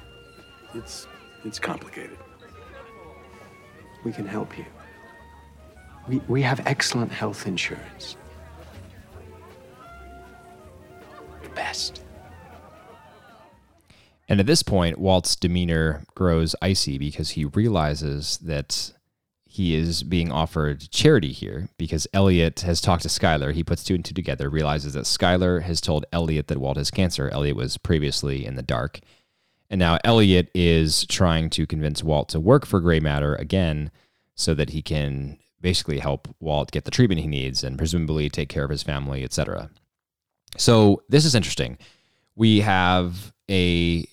it's 0.72 1.06
it's 1.44 1.58
complicated. 1.58 2.16
We 4.02 4.12
can 4.12 4.26
help 4.26 4.56
you. 4.56 4.64
We, 6.08 6.22
we 6.26 6.40
have 6.40 6.66
excellent 6.66 7.12
health 7.12 7.46
insurance. 7.46 8.16
The 11.42 11.50
best. 11.50 12.05
And 14.28 14.40
at 14.40 14.46
this 14.46 14.62
point, 14.62 14.98
Walt's 14.98 15.36
demeanor 15.36 16.02
grows 16.14 16.56
icy 16.60 16.98
because 16.98 17.30
he 17.30 17.44
realizes 17.44 18.38
that 18.38 18.92
he 19.44 19.74
is 19.74 20.02
being 20.02 20.30
offered 20.32 20.90
charity 20.90 21.32
here 21.32 21.68
because 21.78 22.06
Elliot 22.12 22.60
has 22.60 22.80
talked 22.80 23.04
to 23.04 23.08
Skyler. 23.08 23.54
He 23.54 23.64
puts 23.64 23.84
two 23.84 23.94
and 23.94 24.04
two 24.04 24.12
together, 24.12 24.50
realizes 24.50 24.94
that 24.94 25.04
Skyler 25.04 25.62
has 25.62 25.80
told 25.80 26.04
Elliot 26.12 26.48
that 26.48 26.58
Walt 26.58 26.76
has 26.76 26.90
cancer. 26.90 27.30
Elliot 27.30 27.56
was 27.56 27.78
previously 27.78 28.44
in 28.44 28.56
the 28.56 28.62
dark. 28.62 29.00
And 29.70 29.78
now 29.78 29.98
Elliot 30.04 30.50
is 30.54 31.06
trying 31.06 31.48
to 31.50 31.66
convince 31.66 32.04
Walt 32.04 32.28
to 32.30 32.40
work 32.40 32.66
for 32.66 32.80
Gray 32.80 33.00
Matter 33.00 33.34
again 33.36 33.90
so 34.34 34.52
that 34.54 34.70
he 34.70 34.82
can 34.82 35.38
basically 35.60 36.00
help 36.00 36.28
Walt 36.38 36.70
get 36.70 36.84
the 36.84 36.90
treatment 36.90 37.20
he 37.20 37.26
needs 37.26 37.64
and 37.64 37.78
presumably 37.78 38.28
take 38.28 38.48
care 38.48 38.64
of 38.64 38.70
his 38.70 38.82
family, 38.82 39.24
etc. 39.24 39.70
So 40.58 41.02
this 41.08 41.24
is 41.24 41.34
interesting. 41.34 41.78
We 42.34 42.60
have 42.60 43.32
a 43.50 44.06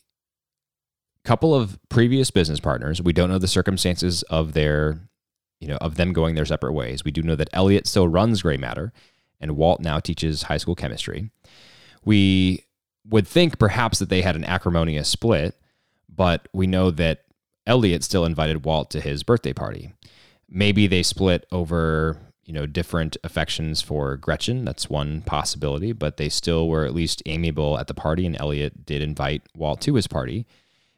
couple 1.24 1.56
of 1.56 1.80
previous 1.90 2.32
business 2.32 2.60
partners. 2.60 3.02
We 3.02 3.14
don't 3.14 3.30
know 3.30 3.38
the 3.38 3.48
circumstances 3.48 4.24
of 4.24 4.54
their, 4.54 5.00
you 5.60 5.68
know, 5.68 5.78
of 5.78 5.96
them 5.96 6.14
going 6.14 6.36
their 6.36 6.46
separate 6.46 6.74
ways. 6.74 7.04
We 7.04 7.12
do 7.12 7.22
know 7.22 7.36
that 7.36 7.50
Elliot 7.54 7.88
still 7.88 8.08
runs 8.08 8.42
Gray 8.42 8.58
Matter, 8.58 8.92
and 9.40 9.56
Walt 9.56 9.80
now 9.80 10.00
teaches 10.00 10.44
high 10.44 10.58
school 10.58 10.76
chemistry. 10.76 11.30
We 12.04 12.66
would 13.06 13.28
think 13.28 13.60
perhaps 13.60 14.00
that 14.00 14.10
they 14.10 14.22
had 14.22 14.36
an 14.36 14.46
acrimonious 14.46 15.08
split, 15.08 15.56
but 16.10 16.48
we 16.54 16.68
know 16.68 16.92
that 16.92 17.24
Elliot 17.66 18.04
still 18.04 18.26
invited 18.26 18.66
Walt 18.66 18.90
to 18.92 19.02
his 19.02 19.24
birthday 19.24 19.54
party. 19.54 19.94
Maybe 20.50 20.88
they 20.88 21.04
split 21.04 21.46
over, 21.52 22.18
you 22.44 22.54
know, 22.54 22.66
different 22.66 23.16
affections 23.24 23.82
for 23.82 24.18
Gretchen. 24.18 24.66
That's 24.66 24.90
one 24.90 25.22
possibility, 25.22 25.94
but 25.94 26.18
they 26.18 26.30
still 26.30 26.68
were 26.68 26.86
at 26.86 26.94
least 26.94 27.24
amiable 27.26 27.78
at 27.80 27.88
the 27.88 27.94
party, 27.94 28.26
and 28.26 28.40
Elliot 28.40 28.86
did 28.86 29.02
invite 29.02 29.44
Walt 29.56 29.80
to 29.82 29.96
his 29.96 30.08
party. 30.08 30.46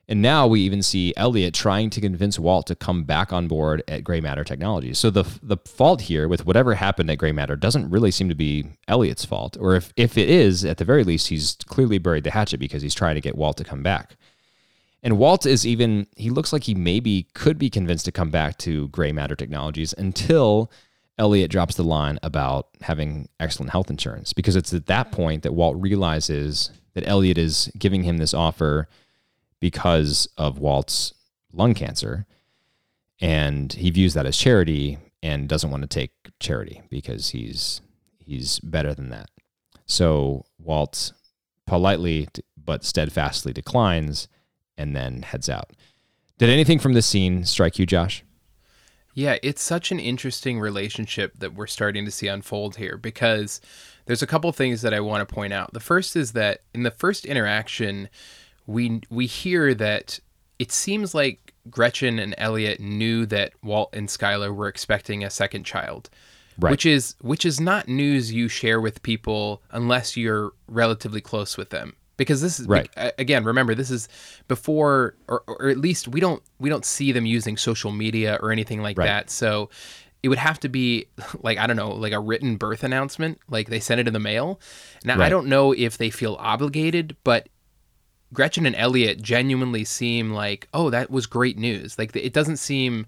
And 0.07 0.21
now 0.21 0.45
we 0.45 0.61
even 0.61 0.83
see 0.83 1.13
Elliot 1.17 1.53
trying 1.55 1.89
to 1.89 2.01
convince 2.01 2.37
Walt 2.37 2.67
to 2.67 2.75
come 2.75 3.03
back 3.03 3.33
on 3.33 3.47
board 3.47 3.83
at 3.87 4.03
Gray 4.03 4.21
Matter 4.21 4.43
Technologies. 4.43 4.99
So 4.99 5.09
the 5.09 5.23
the 5.41 5.57
fault 5.65 6.01
here 6.01 6.27
with 6.27 6.45
whatever 6.45 6.75
happened 6.75 7.09
at 7.09 7.17
Gray 7.17 7.31
Matter 7.31 7.55
doesn't 7.55 7.89
really 7.89 8.11
seem 8.11 8.29
to 8.29 8.35
be 8.35 8.65
Elliot's 8.87 9.25
fault, 9.25 9.57
or 9.59 9.75
if 9.75 9.91
if 9.95 10.17
it 10.17 10.29
is, 10.29 10.63
at 10.63 10.77
the 10.77 10.85
very 10.85 11.03
least, 11.03 11.29
he's 11.29 11.57
clearly 11.65 11.97
buried 11.97 12.23
the 12.23 12.31
hatchet 12.31 12.59
because 12.59 12.83
he's 12.83 12.93
trying 12.93 13.15
to 13.15 13.21
get 13.21 13.35
Walt 13.35 13.57
to 13.57 13.63
come 13.63 13.81
back. 13.81 14.15
And 15.01 15.17
Walt 15.17 15.45
is 15.45 15.65
even 15.65 16.07
he 16.15 16.29
looks 16.29 16.53
like 16.53 16.63
he 16.63 16.75
maybe 16.75 17.27
could 17.33 17.57
be 17.57 17.69
convinced 17.71 18.05
to 18.05 18.11
come 18.11 18.29
back 18.29 18.57
to 18.59 18.87
Gray 18.89 19.11
Matter 19.11 19.35
Technologies 19.35 19.93
until 19.97 20.71
Elliot 21.17 21.49
drops 21.49 21.75
the 21.75 21.83
line 21.83 22.19
about 22.21 22.67
having 22.81 23.29
excellent 23.39 23.71
health 23.71 23.89
insurance 23.89 24.33
because 24.33 24.55
it's 24.55 24.73
at 24.73 24.85
that 24.85 25.11
point 25.11 25.43
that 25.43 25.53
Walt 25.53 25.77
realizes 25.79 26.71
that 26.93 27.07
Elliot 27.07 27.37
is 27.37 27.71
giving 27.77 28.03
him 28.03 28.17
this 28.17 28.33
offer 28.33 28.87
because 29.59 30.27
of 30.37 30.59
Walt's 30.59 31.13
lung 31.53 31.73
cancer. 31.73 32.25
And 33.21 33.71
he 33.73 33.89
views 33.89 34.13
that 34.13 34.25
as 34.25 34.37
charity 34.37 34.97
and 35.23 35.47
doesn't 35.47 35.71
want 35.71 35.83
to 35.83 35.87
take 35.87 36.11
charity 36.39 36.81
because 36.89 37.29
he's 37.29 37.81
he's 38.19 38.59
better 38.59 38.93
than 38.93 39.09
that. 39.09 39.29
So 39.85 40.45
Walt 40.59 41.13
politely 41.65 42.27
but 42.57 42.83
steadfastly 42.83 43.53
declines 43.53 44.27
and 44.77 44.95
then 44.95 45.21
heads 45.21 45.49
out. 45.49 45.71
Did 46.37 46.49
anything 46.49 46.79
from 46.79 46.93
this 46.93 47.05
scene 47.05 47.45
strike 47.45 47.79
you, 47.79 47.85
Josh? 47.85 48.23
Yeah, 49.13 49.37
it's 49.41 49.63
such 49.63 49.91
an 49.91 49.99
interesting 49.99 50.59
relationship 50.59 51.39
that 51.39 51.53
we're 51.53 51.67
starting 51.67 52.03
to 52.03 52.11
see 52.11 52.27
unfold 52.27 52.75
here 52.75 52.97
because 52.97 53.61
there's 54.05 54.21
a 54.21 54.27
couple 54.27 54.51
things 54.51 54.81
that 54.81 54.93
I 54.93 54.99
want 54.99 55.27
to 55.27 55.33
point 55.33 55.53
out. 55.53 55.71
The 55.71 55.79
first 55.79 56.17
is 56.17 56.33
that 56.33 56.63
in 56.73 56.83
the 56.83 56.91
first 56.91 57.25
interaction, 57.25 58.09
we 58.67 59.01
we 59.09 59.25
hear 59.25 59.73
that 59.75 60.19
it 60.59 60.71
seems 60.71 61.13
like 61.13 61.53
Gretchen 61.69 62.19
and 62.19 62.33
Elliot 62.37 62.79
knew 62.79 63.25
that 63.27 63.53
Walt 63.63 63.89
and 63.93 64.07
Skyler 64.07 64.53
were 64.55 64.67
expecting 64.67 65.23
a 65.23 65.29
second 65.29 65.63
child. 65.65 66.09
Right. 66.57 66.71
Which 66.71 66.85
is 66.85 67.15
which 67.21 67.45
is 67.45 67.59
not 67.59 67.87
news 67.89 68.31
you 68.31 68.47
share 68.47 68.79
with 68.79 69.03
people 69.03 69.61
unless 69.71 70.15
you're 70.15 70.53
relatively 70.67 71.19
close 71.21 71.57
with 71.57 71.69
them. 71.69 71.95
Because 72.17 72.41
this 72.41 72.61
is 72.61 72.67
Right. 72.67 72.89
again, 73.19 73.43
remember 73.43 73.75
this 73.75 73.91
is 73.91 74.07
before 74.47 75.15
or, 75.27 75.43
or 75.47 75.67
at 75.67 75.77
least 75.77 76.07
we 76.07 76.21
don't 76.21 76.41
we 76.59 76.69
don't 76.69 76.85
see 76.85 77.11
them 77.11 77.25
using 77.25 77.57
social 77.57 77.91
media 77.91 78.39
or 78.41 78.51
anything 78.51 78.81
like 78.81 78.97
Right. 78.97 79.05
that. 79.07 79.29
So 79.29 79.69
it 80.23 80.29
would 80.29 80.37
have 80.37 80.59
to 80.61 80.69
be 80.69 81.07
like 81.41 81.57
I 81.57 81.67
don't 81.67 81.75
know, 81.75 81.91
like 81.91 82.13
a 82.13 82.19
written 82.21 82.55
birth 82.55 82.85
announcement, 82.85 83.39
like 83.49 83.67
they 83.69 83.81
send 83.81 83.99
it 83.99 84.07
in 84.07 84.13
the 84.13 84.19
mail. 84.21 84.61
Now 85.03 85.19
I 85.21 85.27
don't 85.27 85.47
know 85.47 85.73
if 85.73 85.97
they 85.97 86.09
feel 86.09 86.37
obligated, 86.39 87.17
but 87.25 87.49
Gretchen 88.35 88.65
and 88.65 88.75
Elliot 88.75 89.21
genuinely 89.21 89.83
seem 89.83 90.31
like, 90.31 90.67
oh, 90.73 90.89
that 90.89 91.09
was 91.09 91.25
great 91.25 91.57
news. 91.57 91.97
Like 91.97 92.15
it 92.15 92.33
doesn't 92.33 92.57
seem 92.57 93.07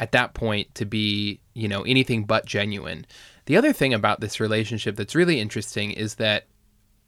at 0.00 0.12
that 0.12 0.34
point 0.34 0.74
to 0.76 0.84
be, 0.84 1.40
you 1.54 1.68
know, 1.68 1.82
anything 1.82 2.24
but 2.24 2.46
genuine. 2.46 3.04
The 3.46 3.56
other 3.56 3.72
thing 3.72 3.92
about 3.92 4.20
this 4.20 4.40
relationship 4.40 4.96
that's 4.96 5.14
really 5.14 5.40
interesting 5.40 5.90
is 5.90 6.16
that 6.16 6.46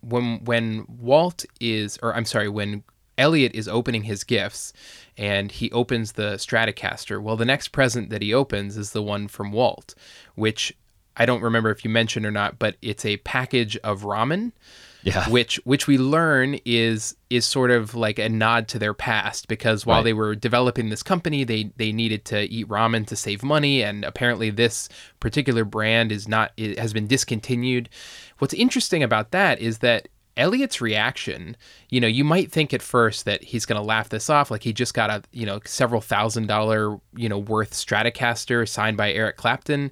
when 0.01 0.45
when 0.45 0.85
Walt 0.89 1.45
is 1.61 1.99
or 2.03 2.15
I'm 2.15 2.25
sorry, 2.25 2.49
when 2.49 2.83
Elliot 3.19 3.55
is 3.55 3.69
opening 3.69 4.05
his 4.05 4.25
gifts 4.25 4.73
and 5.17 5.53
he 5.53 5.71
opens 5.73 6.13
the 6.13 6.35
Stratocaster, 6.35 7.23
well 7.23 7.37
the 7.37 7.45
next 7.45 7.69
present 7.69 8.11
that 8.11 8.23
he 8.23 8.35
opens 8.35 8.77
is 8.77 8.93
the 8.93 9.03
one 9.03 9.29
from 9.29 9.53
Walt, 9.53 9.95
which 10.35 10.75
I 11.17 11.27
don't 11.27 11.43
remember 11.43 11.71
if 11.71 11.85
you 11.85 11.91
mentioned 11.91 12.25
or 12.25 12.31
not, 12.31 12.59
but 12.59 12.77
it's 12.81 13.05
a 13.05 13.19
package 13.19 13.77
of 13.79 14.03
ramen 14.03 14.53
Yeah. 15.03 15.29
which 15.31 15.57
which 15.65 15.87
we 15.87 15.97
learn 15.99 16.59
is 16.65 17.17
is 17.31 17.47
sort 17.47 17.71
of 17.71 17.95
like 17.95 18.19
a 18.19 18.29
nod 18.29 18.69
to 18.69 18.79
their 18.79 18.93
past 18.95 19.49
because 19.49 19.87
while 19.87 19.99
Right. 19.99 20.05
they 20.05 20.13
were 20.13 20.35
developing 20.35 20.91
this 20.91 21.03
company 21.03 21.45
they 21.45 21.71
they 21.77 21.91
needed 21.93 22.25
to 22.27 22.43
eat 22.43 22.69
ramen 22.69 23.07
to 23.07 23.17
save 23.17 23.43
money 23.43 23.83
and 23.83 24.05
apparently 24.05 24.51
this 24.51 24.89
particular 25.21 25.65
brand 25.65 26.13
is 26.13 26.29
not 26.29 26.53
it 26.57 26.79
has 26.79 26.93
been 26.93 27.07
discontinued 27.07 27.89
what's 28.41 28.53
interesting 28.55 29.03
about 29.03 29.31
that 29.31 29.61
is 29.61 29.79
that 29.79 30.09
Elliot's 30.37 30.81
reaction, 30.81 31.55
you 31.91 32.01
know, 32.01 32.07
you 32.07 32.25
might 32.25 32.51
think 32.51 32.73
at 32.73 32.81
first 32.81 33.27
that 33.27 33.43
he's 33.43 33.67
going 33.67 33.79
to 33.79 33.85
laugh 33.87 34.09
this 34.09 34.31
off, 34.31 34.51
like 34.51 34.63
he 34.63 34.73
just 34.73 34.95
got 34.95 35.11
a, 35.11 35.23
you 35.33 35.45
know, 35.45 35.61
several 35.67 36.01
thousand 36.01 36.47
dollar, 36.47 36.99
you 37.15 37.29
know, 37.29 37.37
worth 37.37 37.73
Stratocaster 37.73 38.67
signed 38.67 38.97
by 38.97 39.13
Eric 39.13 39.37
Clapton. 39.37 39.91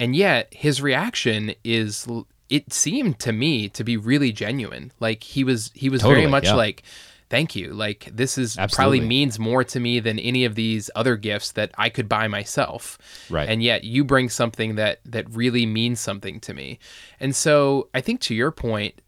And 0.00 0.16
yet 0.16 0.52
his 0.52 0.82
reaction 0.82 1.54
is, 1.62 2.08
it 2.54 2.72
seemed 2.72 3.18
to 3.18 3.32
me 3.32 3.68
to 3.70 3.82
be 3.82 3.96
really 3.96 4.30
genuine. 4.30 4.92
Like 5.00 5.24
he 5.24 5.42
was, 5.42 5.72
he 5.74 5.88
was 5.88 6.02
very 6.02 6.28
much 6.28 6.44
yeah. 6.44 6.54
like, 6.54 6.84
thank 7.28 7.56
you. 7.56 7.72
Like 7.74 8.08
this 8.12 8.38
is 8.38 8.56
Absolutely. 8.56 9.00
probably 9.00 9.08
means 9.08 9.40
more 9.40 9.64
to 9.64 9.80
me 9.80 9.98
than 9.98 10.20
any 10.20 10.44
of 10.44 10.54
these 10.54 10.88
other 10.94 11.16
gifts 11.16 11.50
that 11.52 11.72
I 11.76 11.88
could 11.88 12.08
buy 12.08 12.28
myself. 12.28 12.96
Right. 13.28 13.48
And 13.48 13.60
yet 13.60 13.82
you 13.82 14.04
bring 14.04 14.28
something 14.28 14.76
that 14.76 15.00
that 15.04 15.28
really 15.30 15.66
means 15.66 15.98
something 15.98 16.38
to 16.42 16.54
me. 16.54 16.78
And 17.18 17.34
so 17.34 17.88
I 17.92 18.00
think 18.00 18.20
to 18.20 18.36
your 18.36 18.52
point, 18.52 19.00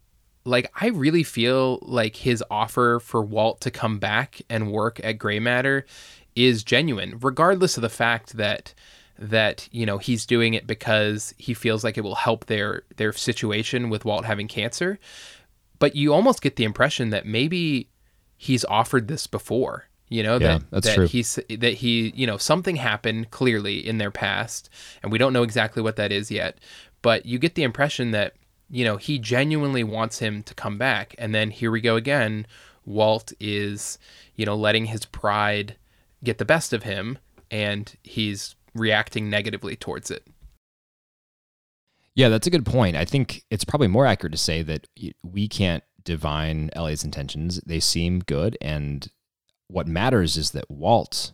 like 0.44 0.68
I 0.80 0.88
really 0.88 1.22
feel 1.22 1.78
like 1.82 2.16
his 2.16 2.42
offer 2.50 2.98
for 2.98 3.22
Walt 3.22 3.60
to 3.60 3.70
come 3.70 4.00
back 4.00 4.42
and 4.50 4.72
work 4.72 5.00
at 5.04 5.18
Gray 5.18 5.38
Matter 5.38 5.86
is 6.34 6.64
genuine, 6.64 7.20
regardless 7.20 7.76
of 7.76 7.82
the 7.82 7.88
fact 7.88 8.38
that 8.38 8.74
that 9.18 9.68
you 9.72 9.86
know 9.86 9.98
he's 9.98 10.26
doing 10.26 10.54
it 10.54 10.66
because 10.66 11.34
he 11.38 11.54
feels 11.54 11.82
like 11.84 11.96
it 11.96 12.02
will 12.02 12.14
help 12.14 12.46
their 12.46 12.82
their 12.96 13.12
situation 13.12 13.90
with 13.90 14.04
Walt 14.04 14.24
having 14.24 14.48
cancer. 14.48 14.98
But 15.78 15.94
you 15.94 16.12
almost 16.14 16.40
get 16.42 16.56
the 16.56 16.64
impression 16.64 17.10
that 17.10 17.26
maybe 17.26 17.88
he's 18.36 18.64
offered 18.66 19.08
this 19.08 19.26
before. 19.26 19.86
You 20.08 20.22
know 20.22 20.34
Yeah, 20.34 20.58
that 20.58 20.70
that's 20.70 20.86
that 20.88 20.94
true. 20.94 21.06
he's 21.06 21.38
that 21.48 21.74
he 21.74 22.12
you 22.14 22.26
know 22.26 22.36
something 22.36 22.76
happened 22.76 23.30
clearly 23.30 23.84
in 23.86 23.98
their 23.98 24.10
past, 24.12 24.70
and 25.02 25.10
we 25.10 25.18
don't 25.18 25.32
know 25.32 25.42
exactly 25.42 25.82
what 25.82 25.96
that 25.96 26.12
is 26.12 26.30
yet. 26.30 26.58
But 27.02 27.26
you 27.26 27.38
get 27.38 27.54
the 27.56 27.64
impression 27.64 28.12
that 28.12 28.34
you 28.70 28.84
know 28.84 28.96
he 28.98 29.18
genuinely 29.18 29.82
wants 29.82 30.18
him 30.20 30.42
to 30.44 30.54
come 30.54 30.78
back, 30.78 31.14
and 31.18 31.34
then 31.34 31.50
here 31.50 31.70
we 31.70 31.80
go 31.80 31.96
again. 31.96 32.46
Walt 32.84 33.32
is 33.40 33.98
you 34.36 34.46
know 34.46 34.54
letting 34.54 34.86
his 34.86 35.04
pride 35.06 35.76
get 36.22 36.38
the 36.38 36.44
best 36.44 36.72
of 36.72 36.84
him, 36.84 37.18
and 37.50 37.96
he's 38.04 38.54
reacting 38.76 39.30
negatively 39.30 39.76
towards 39.76 40.10
it. 40.10 40.26
Yeah, 42.14 42.28
that's 42.30 42.46
a 42.46 42.50
good 42.50 42.64
point. 42.64 42.96
I 42.96 43.04
think 43.04 43.44
it's 43.50 43.64
probably 43.64 43.88
more 43.88 44.06
accurate 44.06 44.32
to 44.32 44.38
say 44.38 44.62
that 44.62 44.86
we 45.22 45.48
can't 45.48 45.84
divine 46.02 46.70
Elliot's 46.72 47.04
intentions. 47.04 47.60
They 47.66 47.80
seem 47.80 48.20
good, 48.20 48.56
and 48.60 49.06
what 49.68 49.86
matters 49.86 50.36
is 50.36 50.52
that 50.52 50.70
Walt 50.70 51.32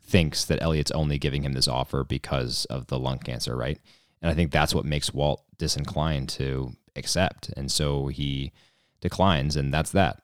thinks 0.00 0.44
that 0.44 0.62
Elliot's 0.62 0.90
only 0.92 1.18
giving 1.18 1.42
him 1.42 1.54
this 1.54 1.68
offer 1.68 2.04
because 2.04 2.64
of 2.66 2.86
the 2.86 2.98
lung 2.98 3.18
cancer, 3.18 3.56
right? 3.56 3.78
And 4.22 4.30
I 4.30 4.34
think 4.34 4.50
that's 4.50 4.74
what 4.74 4.84
makes 4.84 5.14
Walt 5.14 5.42
disinclined 5.58 6.28
to 6.30 6.74
accept, 6.94 7.48
and 7.56 7.72
so 7.72 8.06
he 8.06 8.52
declines, 9.00 9.56
and 9.56 9.74
that's 9.74 9.90
that. 9.92 10.22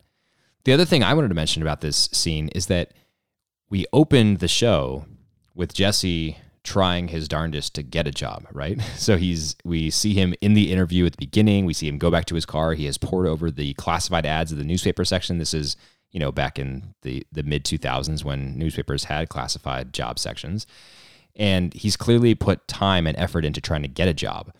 The 0.65 0.73
other 0.73 0.85
thing 0.85 1.03
I 1.03 1.15
wanted 1.15 1.29
to 1.29 1.35
mention 1.35 1.63
about 1.63 1.81
this 1.81 2.09
scene 2.13 2.49
is 2.49 2.67
that 2.67 2.93
we 3.71 3.87
opened 3.93 4.39
the 4.39 4.49
show 4.49 5.07
with 5.55 5.75
Jesse 5.75 6.37
trying 6.67 7.09
his 7.09 7.29
darndest 7.29 7.75
to 7.77 7.83
get 7.83 8.07
a 8.07 8.11
job, 8.11 8.47
right? 8.53 8.79
So 8.97 9.17
he's 9.17 9.55
we 9.65 9.91
see 9.91 10.15
him 10.15 10.35
in 10.41 10.55
the 10.55 10.73
interview 10.73 11.07
at 11.07 11.13
the 11.13 11.25
beginning, 11.25 11.65
we 11.65 11.73
see 11.73 11.87
him 11.87 11.97
go 11.97 12.11
back 12.11 12.25
to 12.27 12.35
his 12.35 12.45
car, 12.45 12.75
he 12.75 12.87
has 12.87 12.99
poured 12.99 13.27
over 13.27 13.51
the 13.51 13.75
classified 13.75 14.27
ads 14.27 14.51
of 14.51 14.59
the 14.59 14.65
newspaper 14.65 15.05
section. 15.05 15.39
This 15.39 15.55
is, 15.55 15.77
you 16.11 16.19
know, 16.19 16.33
back 16.33 16.59
in 16.59 16.95
the 17.03 17.25
the 17.31 17.45
mid 17.45 17.65
2000s 17.65 18.25
when 18.25 18.59
newspapers 18.59 19.05
had 19.05 19.29
classified 19.29 19.93
job 19.93 20.19
sections. 20.19 20.67
And 21.37 21.73
he's 21.75 21.97
clearly 21.97 22.35
put 22.35 22.67
time 22.67 23.07
and 23.07 23.17
effort 23.17 23.45
into 23.45 23.61
trying 23.61 23.83
to 23.83 23.89
get 23.89 24.09
a 24.09 24.15
job. 24.15 24.53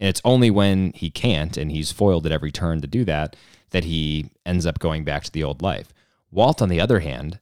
And 0.00 0.08
it's 0.08 0.22
only 0.24 0.50
when 0.50 0.92
he 0.94 1.10
can't 1.10 1.56
and 1.56 1.70
he's 1.70 1.92
foiled 1.92 2.26
at 2.26 2.32
every 2.32 2.50
turn 2.50 2.80
to 2.80 2.86
do 2.86 3.04
that 3.04 3.36
that 3.70 3.84
he 3.84 4.30
ends 4.44 4.66
up 4.66 4.78
going 4.78 5.04
back 5.04 5.24
to 5.24 5.32
the 5.32 5.44
old 5.44 5.62
life. 5.62 5.92
Walt, 6.30 6.60
on 6.60 6.68
the 6.68 6.80
other 6.80 7.00
hand, 7.00 7.38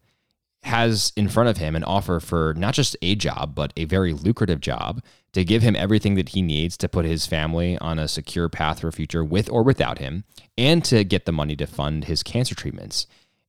has 0.65 1.13
in 1.17 1.29
front 1.29 1.49
of 1.49 1.59
him 1.59 1.77
an 1.77 1.85
offer 1.85 2.21
for 2.21 2.55
not 2.57 2.75
just 2.75 2.97
a 3.03 3.15
job, 3.15 3.55
but 3.55 3.73
a 3.77 3.85
very 3.85 4.13
lucrative 4.13 4.61
job 4.61 5.03
to 5.33 5.45
give 5.45 5.63
him 5.63 5.77
everything 5.77 6.15
that 6.15 6.31
he 6.31 6.43
needs 6.43 6.77
to 6.79 6.89
put 6.89 7.05
his 7.05 7.27
family 7.27 7.77
on 7.79 7.99
a 7.99 8.09
secure 8.09 8.49
path 8.49 8.81
for 8.81 8.89
a 8.89 8.93
future 8.93 9.25
with 9.25 9.51
or 9.51 9.63
without 9.63 9.99
him, 9.99 10.25
and 10.57 10.85
to 10.85 11.05
get 11.05 11.27
the 11.27 11.33
money 11.33 11.57
to 11.57 11.67
fund 11.67 12.05
his 12.05 12.23
cancer 12.23 12.55
treatments. 12.55 13.07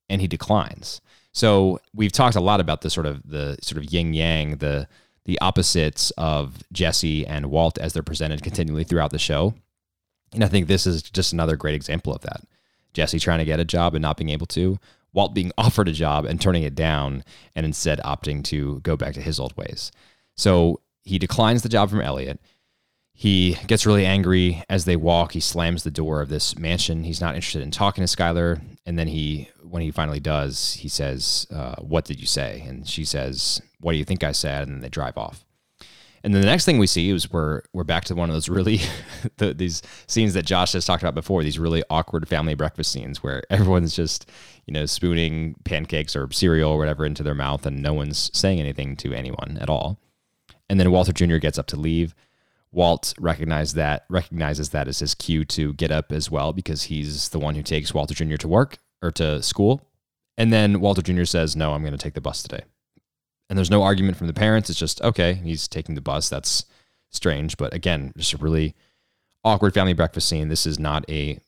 And 0.10 0.22
he 0.22 0.28
declines. 0.28 1.02
So 1.32 1.80
we've 1.94 2.12
talked 2.12 2.36
a 2.36 2.42
lot 2.42 2.60
about 2.60 2.82
the 2.82 2.90
sort 2.90 3.06
of 3.06 3.28
the 3.28 3.58
sort 3.62 3.84
of 3.84 3.92
yin 3.92 4.14
yang, 4.14 4.58
the 4.58 4.88
the 5.26 5.40
opposites 5.40 6.12
of 6.12 6.64
Jesse 6.72 7.26
and 7.26 7.48
Walt 7.48 7.78
as 7.80 7.94
they're 7.94 8.04
presented 8.04 8.44
continually 8.44 8.84
throughout 8.84 9.12
the 9.12 9.20
show. 9.20 9.56
And 10.34 10.44
I 10.44 10.48
think 10.48 10.68
this 10.68 10.86
is 10.86 11.02
just 11.02 11.34
another 11.34 11.56
great 11.56 11.76
example 11.76 12.14
of 12.14 12.22
that. 12.22 12.42
Jesse 12.94 13.20
trying 13.20 13.40
to 13.40 13.46
get 13.46 13.60
a 13.60 13.66
job 13.66 13.96
and 13.96 14.02
not 14.02 14.18
being 14.18 14.30
able 14.30 14.46
to, 14.48 14.78
Walt 15.16 15.34
being 15.34 15.52
offered 15.58 15.88
a 15.88 15.94
job 15.94 16.26
and 16.26 16.40
turning 16.40 16.64
it 16.64 16.76
down 16.76 17.24
and 17.56 17.66
instead 17.66 18.00
opting 18.02 18.44
to 18.46 18.82
go 18.82 18.96
back 18.96 19.16
to 19.16 19.22
his 19.22 19.40
old 19.40 19.58
ways. 19.58 19.92
So 20.38 20.82
he 21.04 21.18
declines 21.18 21.64
the 21.64 21.70
job 21.70 21.90
from 21.90 22.02
Elliot. 22.02 22.40
He 23.18 23.58
gets 23.68 23.86
really 23.86 24.06
angry 24.06 24.62
as 24.70 24.84
they 24.84 24.98
walk. 24.98 25.32
He 25.32 25.40
slams 25.40 25.84
the 25.84 25.92
door 25.92 26.22
of 26.22 26.28
this 26.28 26.58
mansion. 26.58 27.06
He's 27.06 27.22
not 27.22 27.36
interested 27.36 27.62
in 27.62 27.72
talking 27.72 28.06
to 28.06 28.14
Skyler. 28.14 28.62
And 28.86 29.00
then 29.00 29.08
he, 29.08 29.50
when 29.64 29.82
he 29.82 29.90
finally 29.90 30.20
does, 30.20 30.74
he 30.74 30.90
says, 30.90 31.48
uh, 31.50 31.76
"What 31.76 32.04
did 32.04 32.20
you 32.20 32.28
say?" 32.28 32.66
And 32.68 32.86
she 32.88 33.06
says, 33.06 33.62
"What 33.80 33.94
do 33.94 33.98
you 33.98 34.04
think 34.04 34.22
I 34.22 34.34
said?" 34.34 34.68
And 34.68 34.76
then 34.76 34.82
they 34.82 34.90
drive 34.90 35.18
off. 35.18 35.45
And 36.26 36.34
then 36.34 36.42
the 36.42 36.48
next 36.48 36.66
thing 36.66 36.80
we 36.80 36.88
see 36.88 37.12
is 37.12 37.32
we're 37.32 37.62
we're 37.72 37.84
back 37.84 38.06
to 38.06 38.16
one 38.16 38.32
of 38.32 38.34
those 38.34 38.50
really 38.50 38.80
the, 39.38 39.54
these 39.54 39.84
scenes 40.08 40.34
that 40.34 40.44
Josh 40.44 40.74
has 40.74 40.84
talked 40.84 41.04
about 41.04 41.14
before. 41.14 41.44
These 41.44 41.60
really 41.60 41.84
awkward 41.92 42.28
family 42.28 42.56
breakfast 42.56 42.92
scenes 42.92 43.22
where 43.22 43.44
everyone's 43.52 43.96
just 43.96 44.28
you 44.66 44.74
know 44.74 44.88
spooning 44.88 45.54
pancakes 45.66 46.16
or 46.16 46.28
cereal 46.32 46.72
or 46.72 46.80
whatever 46.80 47.06
into 47.06 47.22
their 47.22 47.36
mouth, 47.36 47.68
and 47.68 47.80
no 47.80 47.94
one's 47.94 48.32
saying 48.34 48.60
anything 48.60 48.96
to 48.98 49.14
anyone 49.14 49.60
at 49.62 49.70
all. 49.70 50.00
And 50.68 50.80
then 50.80 50.90
Walter 50.90 51.14
Jr. 51.14 51.38
gets 51.38 51.60
up 51.60 51.68
to 51.68 51.80
leave. 51.80 52.16
Walt 52.72 53.14
recognizes 53.20 53.76
that 53.76 54.06
recognizes 54.10 54.70
that 54.70 54.88
as 54.88 55.00
his 55.00 55.14
cue 55.14 55.46
to 55.46 55.74
get 55.74 55.92
up 55.92 56.12
as 56.12 56.32
well 56.32 56.54
because 56.54 56.84
he's 56.84 57.30
the 57.30 57.40
one 57.40 57.54
who 57.54 57.62
takes 57.62 57.94
Walter 57.94 58.16
Jr. 58.16 58.38
to 58.38 58.48
work 58.48 58.80
or 59.04 59.12
to 59.12 59.44
school. 59.44 59.88
And 60.40 60.52
then 60.52 60.80
Walter 60.80 61.04
Jr. 61.04 61.26
says, 61.26 61.56
"No, 61.56 61.74
I'm 61.74 61.84
going 61.84 61.94
to 61.96 62.04
take 62.04 62.16
the 62.16 62.20
bus 62.20 62.42
today." 62.42 62.64
And 63.50 63.58
there's 63.58 63.72
no 63.72 63.84
argument 63.84 64.18
from 64.18 64.28
the 64.28 64.34
parents. 64.34 64.70
It's 64.70 64.80
just 64.80 65.02
okay, 65.02 65.34
he's 65.36 65.68
taking 65.68 65.96
the 65.96 66.02
bus. 66.02 66.30
That's 66.30 66.66
strange, 67.12 67.58
but 67.58 67.74
again, 67.74 68.14
just 68.18 68.34
a 68.34 68.38
really 68.38 68.76
awkward 69.44 69.74
family 69.74 69.94
breakfast 69.94 70.28
scene. 70.28 70.50
This 70.50 70.66
is 70.66 70.80
not 70.80 71.10
a 71.10 71.40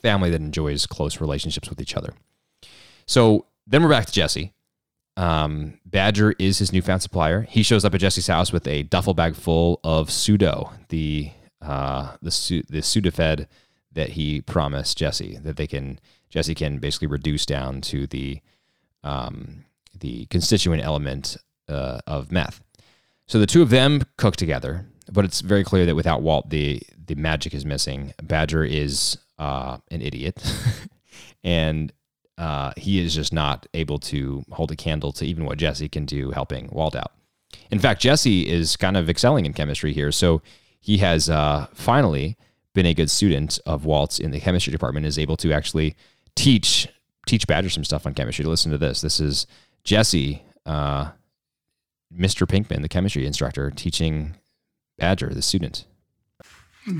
family 0.00 0.30
that 0.30 0.40
enjoys 0.40 0.86
close 0.86 1.20
relationships 1.20 1.68
with 1.68 1.80
each 1.80 1.96
other. 1.96 2.14
So 3.06 3.46
then 3.66 3.82
we're 3.82 3.90
back 3.90 4.06
to 4.06 4.12
Jesse. 4.12 4.52
Um, 5.16 5.78
Badger 5.84 6.34
is 6.38 6.58
his 6.58 6.72
newfound 6.72 7.02
supplier. 7.02 7.42
He 7.42 7.62
shows 7.62 7.84
up 7.84 7.94
at 7.94 8.00
Jesse's 8.00 8.28
house 8.28 8.52
with 8.52 8.66
a 8.66 8.84
duffel 8.84 9.12
bag 9.12 9.34
full 9.34 9.80
of 9.84 10.10
pseudo, 10.10 10.72
the 10.88 11.32
uh, 11.60 12.16
the 12.22 12.64
the 12.70 12.78
Sudafed 12.78 13.46
that 13.92 14.10
he 14.10 14.40
promised 14.40 14.96
Jesse 14.96 15.38
that 15.42 15.56
they 15.56 15.66
can 15.66 15.98
Jesse 16.30 16.54
can 16.54 16.78
basically 16.78 17.08
reduce 17.08 17.44
down 17.44 17.80
to 17.82 18.06
the 18.06 18.40
um, 19.02 19.64
the 20.00 20.26
constituent 20.26 20.82
element 20.82 21.36
uh, 21.68 22.00
of 22.06 22.32
meth. 22.32 22.60
So 23.26 23.38
the 23.38 23.46
two 23.46 23.62
of 23.62 23.70
them 23.70 24.02
cook 24.16 24.36
together, 24.36 24.86
but 25.10 25.24
it's 25.24 25.40
very 25.40 25.64
clear 25.64 25.86
that 25.86 25.94
without 25.94 26.22
Walt, 26.22 26.50
the 26.50 26.82
the 27.06 27.14
magic 27.14 27.54
is 27.54 27.64
missing. 27.64 28.12
Badger 28.22 28.64
is 28.64 29.18
uh, 29.38 29.78
an 29.90 30.02
idiot, 30.02 30.42
and 31.44 31.92
uh, 32.38 32.72
he 32.76 33.04
is 33.04 33.14
just 33.14 33.32
not 33.32 33.66
able 33.74 33.98
to 33.98 34.44
hold 34.50 34.70
a 34.70 34.76
candle 34.76 35.12
to 35.12 35.24
even 35.24 35.44
what 35.44 35.58
Jesse 35.58 35.88
can 35.88 36.06
do 36.06 36.30
helping 36.30 36.68
Walt 36.72 36.96
out. 36.96 37.12
In 37.70 37.78
fact, 37.78 38.00
Jesse 38.00 38.48
is 38.48 38.76
kind 38.76 38.96
of 38.96 39.08
excelling 39.08 39.46
in 39.46 39.52
chemistry 39.52 39.92
here. 39.92 40.12
So 40.12 40.42
he 40.80 40.98
has 40.98 41.28
uh, 41.28 41.66
finally 41.74 42.36
been 42.74 42.86
a 42.86 42.94
good 42.94 43.10
student 43.10 43.58
of 43.66 43.84
Walt's 43.84 44.18
in 44.18 44.30
the 44.30 44.40
chemistry 44.40 44.70
department, 44.70 45.06
is 45.06 45.18
able 45.18 45.36
to 45.38 45.52
actually 45.52 45.96
teach 46.34 46.88
teach 47.26 47.46
Badger 47.46 47.68
some 47.68 47.84
stuff 47.84 48.06
on 48.06 48.14
chemistry. 48.14 48.44
Listen 48.44 48.72
to 48.72 48.78
this. 48.78 49.02
This 49.02 49.20
is 49.20 49.46
Jesse, 49.84 50.42
uh, 50.66 51.10
Mr. 52.16 52.46
Pinkman, 52.46 52.82
the 52.82 52.88
chemistry 52.88 53.26
instructor, 53.26 53.70
teaching 53.70 54.36
Badger, 54.98 55.32
the 55.32 55.42
student. 55.42 55.86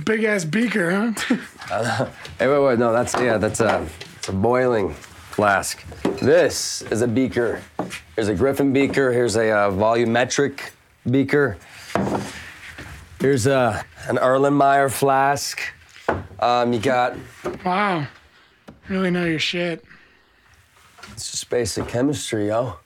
Big 0.04 0.24
ass 0.24 0.44
beaker, 0.44 0.90
huh? 0.90 1.36
Uh, 1.70 2.10
hey, 2.38 2.48
wait, 2.48 2.58
wait, 2.58 2.78
no, 2.80 2.92
that's 2.92 3.14
yeah, 3.14 3.38
that's 3.38 3.60
a, 3.60 3.86
it's 4.16 4.28
a 4.28 4.32
boiling 4.32 4.92
flask. 5.30 5.84
This 6.20 6.82
is 6.82 7.00
a 7.00 7.06
beaker. 7.06 7.62
Here's 8.16 8.26
a 8.26 8.34
Griffin 8.34 8.72
beaker. 8.72 9.12
Here's 9.12 9.36
a 9.36 9.50
uh, 9.50 9.70
volumetric 9.70 10.70
beaker. 11.08 11.56
Here's 13.20 13.46
a 13.46 13.84
an 14.08 14.16
Erlenmeyer 14.16 14.90
flask. 14.90 15.60
Um, 16.40 16.72
you 16.72 16.80
got 16.80 17.16
wow. 17.64 18.06
Really 18.88 19.10
know 19.10 19.24
your 19.24 19.38
shit. 19.38 19.84
It's 21.12 21.30
just 21.30 21.48
basic 21.50 21.88
chemistry, 21.88 22.48
yo. 22.48 22.76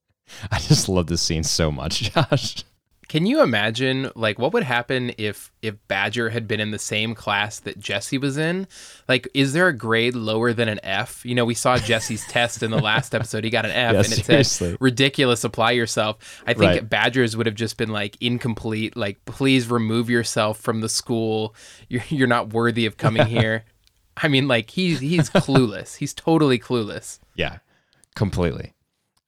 I 0.50 0.58
just 0.58 0.88
love 0.88 1.06
this 1.06 1.22
scene 1.22 1.42
so 1.44 1.70
much, 1.70 2.12
Josh. 2.14 2.64
Can 3.08 3.24
you 3.24 3.40
imagine 3.42 4.10
like 4.14 4.38
what 4.38 4.52
would 4.52 4.64
happen 4.64 5.12
if 5.16 5.50
if 5.62 5.76
Badger 5.88 6.28
had 6.28 6.46
been 6.46 6.60
in 6.60 6.72
the 6.72 6.78
same 6.78 7.14
class 7.14 7.58
that 7.60 7.78
Jesse 7.78 8.18
was 8.18 8.36
in? 8.36 8.66
Like 9.08 9.26
is 9.32 9.54
there 9.54 9.66
a 9.66 9.72
grade 9.72 10.14
lower 10.14 10.52
than 10.52 10.68
an 10.68 10.78
F? 10.82 11.24
You 11.24 11.34
know, 11.34 11.46
we 11.46 11.54
saw 11.54 11.78
Jesse's 11.78 12.26
test 12.28 12.62
in 12.62 12.70
the 12.70 12.76
last 12.78 13.14
episode. 13.14 13.44
He 13.44 13.48
got 13.50 13.64
an 13.64 13.70
F 13.70 13.92
Yeah, 13.94 13.98
and 14.00 14.12
it 14.12 14.24
seriously. 14.26 14.70
said 14.72 14.76
ridiculous 14.78 15.42
apply 15.42 15.70
yourself. 15.70 16.42
I 16.46 16.52
think 16.52 16.70
Right. 16.70 16.86
Badger's 16.90 17.34
would 17.34 17.46
have 17.46 17.54
just 17.54 17.78
been 17.78 17.88
like 17.88 18.18
incomplete, 18.20 18.94
like 18.94 19.24
please 19.24 19.70
remove 19.70 20.10
yourself 20.10 20.60
from 20.60 20.82
the 20.82 20.88
school. 20.90 21.54
You're 21.88 22.02
you're 22.10 22.26
not 22.28 22.52
worthy 22.52 22.84
of 22.84 22.98
coming 22.98 23.24
here. 23.24 23.64
I 24.18 24.28
mean 24.28 24.48
like 24.48 24.68
he's 24.68 25.00
he's 25.00 25.30
clueless. 25.30 25.96
He's 25.96 26.12
totally 26.12 26.58
clueless. 26.58 27.20
Yeah, 27.38 27.58
completely. 28.14 28.74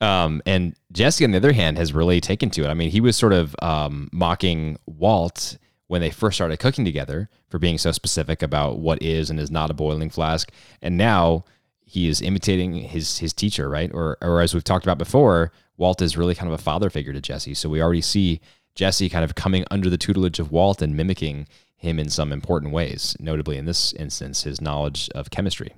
Um, 0.03 0.43
and 0.45 0.75
Jesse, 0.93 1.25
on 1.25 1.31
the 1.31 1.37
other 1.37 1.53
hand, 1.53 1.79
has 1.79 1.93
really 1.95 2.21
taken 2.21 2.51
to 2.51 2.65
it. 2.65 2.69
I 2.69 2.75
mean, 2.75 2.91
he 2.91 3.01
was 3.01 3.17
sort 3.17 3.33
of 3.33 3.55
um, 3.63 4.09
mocking 4.13 4.79
Walt 4.87 5.57
when 5.87 6.01
they 6.01 6.11
first 6.11 6.37
started 6.37 6.59
cooking 6.59 6.85
together 6.85 7.29
for 7.49 7.59
being 7.59 7.79
so 7.79 7.93
specific 7.93 8.43
about 8.43 8.79
what 8.79 9.03
is 9.03 9.31
and 9.31 9.39
is 9.39 9.51
not 9.51 9.71
a 9.71 9.75
boiling 9.75 10.11
flask. 10.11 10.51
And 10.83 10.97
now 10.97 11.45
he 11.85 12.09
is 12.09 12.21
imitating 12.23 12.75
his 12.75 13.19
his 13.19 13.33
teacher, 13.33 13.69
right? 13.69 13.91
Or 13.93 14.17
or 14.21 14.41
as 14.41 14.55
we've 14.55 14.65
talked 14.65 14.85
about 14.85 14.99
before, 14.99 15.53
Walt 15.77 16.03
is 16.03 16.17
really 16.17 16.35
kind 16.35 16.51
of 16.53 16.59
a 16.59 16.63
father 16.63 16.91
figure 16.91 17.13
to 17.13 17.21
Jesse. 17.21 17.55
So 17.55 17.69
we 17.69 17.83
already 17.83 18.03
see 18.03 18.41
Jesse 18.75 19.09
kind 19.09 19.25
of 19.25 19.35
coming 19.35 19.65
under 19.71 19.91
the 19.91 19.99
tutelage 19.99 20.39
of 20.39 20.51
Walt 20.53 20.81
and 20.83 20.97
mimicking 20.97 21.47
him 21.77 21.99
in 21.99 22.09
some 22.09 22.33
important 22.33 22.73
ways, 22.73 23.17
notably 23.21 23.57
in 23.57 23.67
this 23.67 23.93
instance, 23.95 24.45
his 24.45 24.61
knowledge 24.61 25.11
of 25.15 25.31
chemistry. 25.31 25.75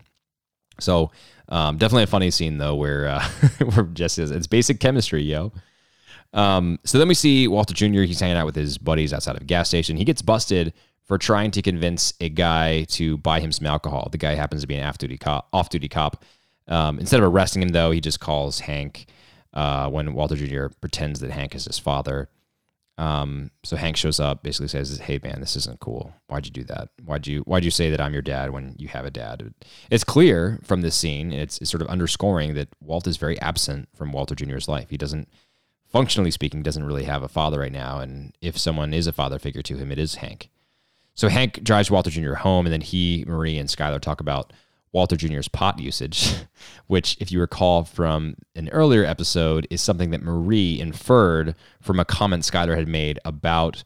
So 0.78 1.10
um, 1.52 1.76
definitely 1.76 2.04
a 2.04 2.08
funny 2.08 2.30
scene 2.30 2.56
though, 2.56 2.74
where 2.74 3.06
uh, 3.06 3.22
where 3.74 3.84
Jesse 3.86 4.22
says 4.22 4.30
it's 4.30 4.46
basic 4.46 4.80
chemistry, 4.80 5.22
yo. 5.22 5.52
Um, 6.32 6.78
so 6.84 6.98
then 6.98 7.08
we 7.08 7.14
see 7.14 7.46
Walter 7.46 7.74
Jr. 7.74 8.02
He's 8.02 8.20
hanging 8.20 8.38
out 8.38 8.46
with 8.46 8.56
his 8.56 8.78
buddies 8.78 9.12
outside 9.12 9.36
of 9.36 9.42
a 9.42 9.44
gas 9.44 9.68
station. 9.68 9.98
He 9.98 10.04
gets 10.04 10.22
busted 10.22 10.72
for 11.04 11.18
trying 11.18 11.50
to 11.50 11.60
convince 11.60 12.14
a 12.22 12.30
guy 12.30 12.84
to 12.84 13.18
buy 13.18 13.40
him 13.40 13.52
some 13.52 13.66
alcohol. 13.66 14.08
The 14.10 14.16
guy 14.18 14.34
happens 14.34 14.62
to 14.62 14.66
be 14.66 14.76
an 14.76 14.86
off-duty 14.86 15.18
cop. 15.18 15.48
Off-duty 15.52 15.88
cop. 15.88 16.24
Um, 16.68 16.98
instead 16.98 17.20
of 17.20 17.30
arresting 17.30 17.60
him, 17.60 17.68
though, 17.68 17.90
he 17.90 18.00
just 18.00 18.18
calls 18.18 18.60
Hank 18.60 19.06
uh, 19.52 19.90
when 19.90 20.14
Walter 20.14 20.36
Jr. 20.36 20.68
pretends 20.80 21.20
that 21.20 21.32
Hank 21.32 21.54
is 21.54 21.66
his 21.66 21.78
father. 21.78 22.30
Um, 22.98 23.50
so 23.64 23.76
Hank 23.76 23.96
shows 23.96 24.20
up, 24.20 24.42
basically 24.42 24.68
says, 24.68 24.98
"Hey 24.98 25.18
man, 25.22 25.40
this 25.40 25.56
isn't 25.56 25.80
cool. 25.80 26.12
Why'd 26.26 26.46
you 26.46 26.52
do 26.52 26.64
that? 26.64 26.90
Why'd 27.02 27.26
you 27.26 27.40
Why'd 27.40 27.64
you 27.64 27.70
say 27.70 27.90
that 27.90 28.00
I'm 28.00 28.12
your 28.12 28.22
dad 28.22 28.50
when 28.50 28.74
you 28.78 28.88
have 28.88 29.06
a 29.06 29.10
dad?" 29.10 29.54
It's 29.90 30.04
clear 30.04 30.60
from 30.62 30.82
this 30.82 30.94
scene. 30.94 31.32
It's, 31.32 31.58
it's 31.58 31.70
sort 31.70 31.82
of 31.82 31.88
underscoring 31.88 32.54
that 32.54 32.68
Walt 32.80 33.06
is 33.06 33.16
very 33.16 33.40
absent 33.40 33.88
from 33.94 34.12
Walter 34.12 34.34
Jr.'s 34.34 34.68
life. 34.68 34.90
He 34.90 34.98
doesn't, 34.98 35.28
functionally 35.88 36.30
speaking, 36.30 36.62
doesn't 36.62 36.84
really 36.84 37.04
have 37.04 37.22
a 37.22 37.28
father 37.28 37.60
right 37.60 37.72
now. 37.72 37.98
And 37.98 38.36
if 38.42 38.58
someone 38.58 38.92
is 38.92 39.06
a 39.06 39.12
father 39.12 39.38
figure 39.38 39.62
to 39.62 39.76
him, 39.76 39.90
it 39.90 39.98
is 39.98 40.16
Hank. 40.16 40.50
So 41.14 41.28
Hank 41.28 41.62
drives 41.62 41.90
Walter 41.90 42.10
Jr. 42.10 42.34
home, 42.34 42.66
and 42.66 42.72
then 42.72 42.80
he, 42.80 43.24
Marie, 43.26 43.58
and 43.58 43.68
Skyler 43.68 44.00
talk 44.00 44.20
about 44.20 44.52
Walter 44.92 45.16
Jr.'s 45.16 45.48
pot 45.48 45.78
usage, 45.78 46.34
which, 46.86 47.16
if 47.20 47.32
you 47.32 47.40
recall 47.40 47.84
from 47.84 48.36
an 48.54 48.68
earlier 48.70 49.04
episode, 49.04 49.66
is 49.70 49.80
something 49.80 50.10
that 50.10 50.22
Marie 50.22 50.80
inferred 50.80 51.54
from 51.80 51.98
a 51.98 52.04
comment 52.04 52.44
Skyler 52.44 52.76
had 52.76 52.88
made 52.88 53.18
about 53.24 53.82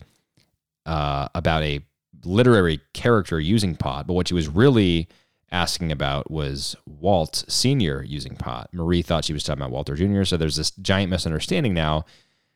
uh, 0.85 1.29
about 1.35 1.63
a 1.63 1.81
literary 2.25 2.81
character 2.93 3.41
using 3.41 3.77
pot. 3.77 4.07
But 4.07 4.15
what 4.15 4.29
she 4.29 4.35
was 4.35 4.49
really 4.49 5.09
asking 5.51 5.93
about 5.93 6.31
was 6.31 6.77
Walt 6.87 7.45
Sr. 7.49 8.03
using 8.03 8.37
pot. 8.37 8.69
Marie 8.73 9.03
thought 9.03 9.25
she 9.25 9.33
was 9.33 9.45
talking 9.45 9.63
about 9.63 9.73
Walter 9.73 9.95
Jr., 9.95 10.25
so 10.25 10.37
there's 10.37 10.57
this 10.57 10.71
giant 10.73 11.11
misunderstanding 11.11 11.75
now. 11.75 12.05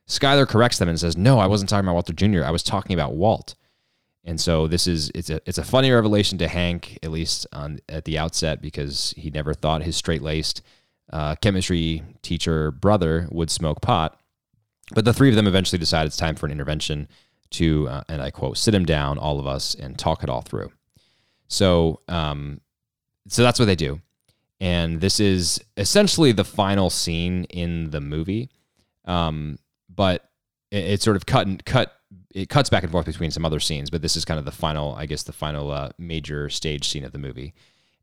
Skyler 0.09 0.47
corrects 0.47 0.79
them 0.79 0.89
and 0.89 0.99
says, 0.99 1.17
No, 1.17 1.39
I 1.39 1.47
wasn't 1.47 1.71
talking 1.71 1.85
about 1.85 1.95
Walter 1.95 2.13
Jr., 2.13 2.45
I 2.45 2.51
was 2.51 2.63
talking 2.63 2.95
about 2.95 3.15
Walt. 3.15 3.55
And 4.25 4.41
so 4.41 4.67
this 4.69 4.87
is 4.87 5.11
it's 5.15 5.31
a 5.31 5.41
it's 5.47 5.59
a 5.59 5.65
funny 5.65 5.91
revelation 5.91 6.37
to 6.39 6.49
Hank, 6.49 6.99
at 7.03 7.11
least 7.11 7.47
on 7.53 7.81
at 7.89 8.05
the 8.05 8.19
outset, 8.19 8.61
because 8.61 9.15
he 9.17 9.31
never 9.31 9.55
thought 9.55 9.83
his 9.83 9.97
straight 9.97 10.23
laced 10.23 10.63
uh, 11.13 11.35
chemistry 11.37 12.03
teacher 12.23 12.71
brother 12.71 13.29
would 13.31 13.51
smoke 13.51 13.81
pot. 13.81 14.21
But 14.93 15.05
the 15.05 15.15
three 15.15 15.29
of 15.29 15.37
them 15.37 15.47
eventually 15.47 15.79
decide 15.79 16.07
it's 16.07 16.17
time 16.17 16.37
for 16.37 16.47
an 16.47 16.53
intervention 16.53 17.09
to, 17.51 17.89
uh, 17.89 18.03
and 18.09 18.23
I 18.23 18.31
quote, 18.31 18.59
sit 18.59 18.75
him 18.75 18.85
down, 18.85 19.19
all 19.19 19.39
of 19.39 19.47
us, 19.47 19.75
and 19.75 19.99
talk 19.99 20.23
it 20.23 20.29
all 20.29 20.43
through. 20.43 20.73
So, 21.49 22.01
um, 22.09 22.61
so 23.29 23.43
that's 23.43 23.59
what 23.59 23.67
they 23.67 23.77
do, 23.77 24.01
and 24.61 25.01
this 25.01 25.19
is 25.19 25.61
essentially 25.77 26.33
the 26.33 26.45
final 26.45 26.91
scene 26.91 27.45
in 27.45 27.91
the 27.91 28.01
movie. 28.01 28.51
Um, 29.05 29.59
but 29.89 30.29
it, 30.71 30.85
it's 30.85 31.05
sort 31.05 31.17
of 31.17 31.27
cut 31.27 31.47
and 31.47 31.65
cut. 31.65 31.93
It 32.35 32.49
cuts 32.49 32.71
back 32.71 32.83
and 32.83 32.93
forth 32.93 33.07
between 33.07 33.31
some 33.31 33.45
other 33.45 33.61
scenes, 33.61 33.91
but 33.91 34.03
this 34.03 34.17
is 34.17 34.25
kind 34.25 34.39
of 34.39 34.45
the 34.45 34.53
final, 34.53 34.95
I 34.95 35.07
guess, 35.07 35.23
the 35.23 35.33
final 35.33 35.71
uh, 35.71 35.91
major 35.99 36.49
stage 36.49 36.89
scene 36.89 37.05
of 37.05 37.13
the 37.13 37.19
movie. 37.19 37.55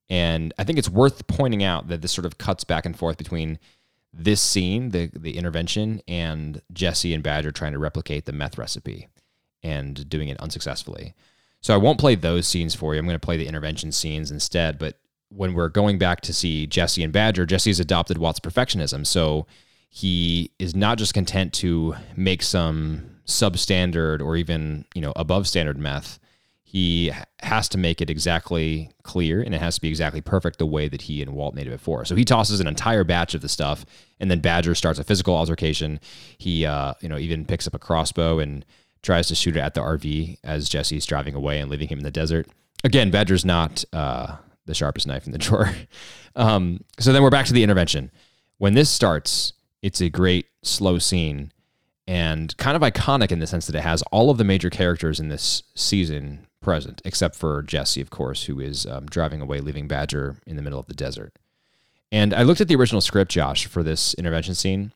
And 0.09 0.53
I 0.57 0.63
think 0.63 0.79
it's 0.79 0.89
worth 0.89 1.27
pointing 1.27 1.63
out 1.63 1.89
that 1.89 2.01
this 2.01 2.13
sort 2.13 2.25
of 2.25 2.37
cuts 2.37 2.63
back 2.63 2.85
and 2.85 2.97
forth 2.97 3.17
between 3.17 3.59
this 4.13 4.41
scene, 4.41 4.89
the 4.89 5.11
the 5.13 5.37
intervention, 5.37 6.01
and 6.07 6.61
Jesse 6.71 7.13
and 7.13 7.23
Badger 7.23 7.51
trying 7.51 7.73
to 7.73 7.79
replicate 7.79 8.25
the 8.25 8.31
meth 8.31 8.57
recipe 8.57 9.07
and 9.63 10.07
doing 10.09 10.29
it 10.29 10.39
unsuccessfully. 10.39 11.13
So 11.61 11.73
I 11.73 11.77
won't 11.77 11.99
play 11.99 12.15
those 12.15 12.47
scenes 12.47 12.75
for 12.75 12.93
you. 12.93 12.99
I'm 12.99 13.05
going 13.05 13.15
to 13.15 13.25
play 13.25 13.37
the 13.37 13.47
intervention 13.47 13.91
scenes 13.91 14.31
instead. 14.31 14.79
But 14.79 14.99
when 15.29 15.53
we're 15.53 15.69
going 15.69 15.97
back 15.97 16.21
to 16.21 16.33
see 16.33 16.67
Jesse 16.67 17.03
and 17.03 17.11
Badger, 17.11 17.45
Jesse's 17.45 17.79
adopted 17.79 18.17
Walt's 18.17 18.39
perfectionism. 18.39 19.05
So 19.05 19.45
he 19.89 20.51
is 20.59 20.75
not 20.75 20.97
just 20.97 21.13
content 21.13 21.53
to 21.55 21.95
make 22.15 22.43
some 22.43 23.16
substandard 23.27 24.21
or 24.21 24.35
even 24.35 24.85
you 24.95 25.01
know 25.01 25.13
above 25.15 25.47
standard 25.47 25.77
meth 25.77 26.17
he 26.69 27.13
has 27.39 27.69
to 27.69 27.77
make 27.77 28.01
it 28.01 28.09
exactly 28.09 28.91
clear 29.03 29.41
and 29.41 29.55
it 29.55 29.61
has 29.61 29.75
to 29.75 29.81
be 29.81 29.87
exactly 29.87 30.19
perfect 30.19 30.59
the 30.59 30.65
way 30.65 30.89
that 30.89 31.03
he 31.03 31.21
and 31.21 31.31
Walt 31.31 31.55
made 31.55 31.65
it 31.65 31.69
before. 31.69 32.03
So 32.03 32.13
he 32.13 32.25
tosses 32.25 32.59
an 32.59 32.67
entire 32.67 33.05
batch 33.05 33.33
of 33.33 33.39
the 33.39 33.47
stuff, 33.47 33.85
and 34.19 34.29
then 34.29 34.41
Badger 34.41 34.75
starts 34.75 34.99
a 34.99 35.05
physical 35.05 35.33
altercation. 35.33 36.01
He, 36.37 36.65
uh, 36.65 36.95
you 36.99 37.07
know, 37.07 37.17
even 37.17 37.45
picks 37.45 37.67
up 37.67 37.73
a 37.73 37.79
crossbow 37.79 38.39
and 38.39 38.65
tries 39.01 39.29
to 39.29 39.35
shoot 39.35 39.55
it 39.55 39.61
at 39.61 39.75
the 39.75 39.81
RV 39.81 40.39
as 40.43 40.67
Jesse's 40.67 41.05
driving 41.05 41.35
away 41.35 41.61
and 41.61 41.71
leaving 41.71 41.87
him 41.87 41.99
in 41.99 42.03
the 42.03 42.11
desert. 42.11 42.49
Again, 42.83 43.11
Badger's 43.11 43.45
not 43.45 43.85
uh, 43.93 44.35
the 44.65 44.75
sharpest 44.75 45.07
knife 45.07 45.25
in 45.25 45.31
the 45.31 45.37
drawer. 45.37 45.73
um, 46.35 46.83
so 46.99 47.13
then 47.13 47.23
we're 47.23 47.29
back 47.29 47.45
to 47.45 47.53
the 47.53 47.63
intervention. 47.63 48.11
When 48.57 48.73
this 48.73 48.89
starts, 48.89 49.53
it's 49.81 50.01
a 50.01 50.09
great 50.09 50.47
slow 50.63 50.99
scene 50.99 51.53
and 52.07 52.55
kind 52.57 52.75
of 52.75 52.81
iconic 52.81 53.31
in 53.31 53.39
the 53.39 53.47
sense 53.47 53.67
that 53.67 53.75
it 53.75 53.81
has 53.81 54.01
all 54.03 54.29
of 54.29 54.37
the 54.37 54.43
major 54.43 54.69
characters 54.69 55.19
in 55.19 55.27
this 55.27 55.63
season 55.75 56.47
present, 56.61 57.01
except 57.05 57.35
for 57.35 57.61
Jesse, 57.61 58.01
of 58.01 58.09
course, 58.09 58.45
who 58.45 58.59
is 58.59 58.85
um, 58.85 59.05
driving 59.05 59.41
away, 59.41 59.59
leaving 59.59 59.87
Badger 59.87 60.37
in 60.45 60.55
the 60.55 60.61
middle 60.61 60.79
of 60.79 60.87
the 60.87 60.93
desert. 60.93 61.33
And 62.11 62.33
I 62.33 62.43
looked 62.43 62.61
at 62.61 62.69
the 62.69 62.75
original 62.75 63.01
script, 63.01 63.31
Josh, 63.31 63.65
for 63.65 63.83
this 63.83 64.13
intervention 64.13 64.55
scene. 64.55 64.93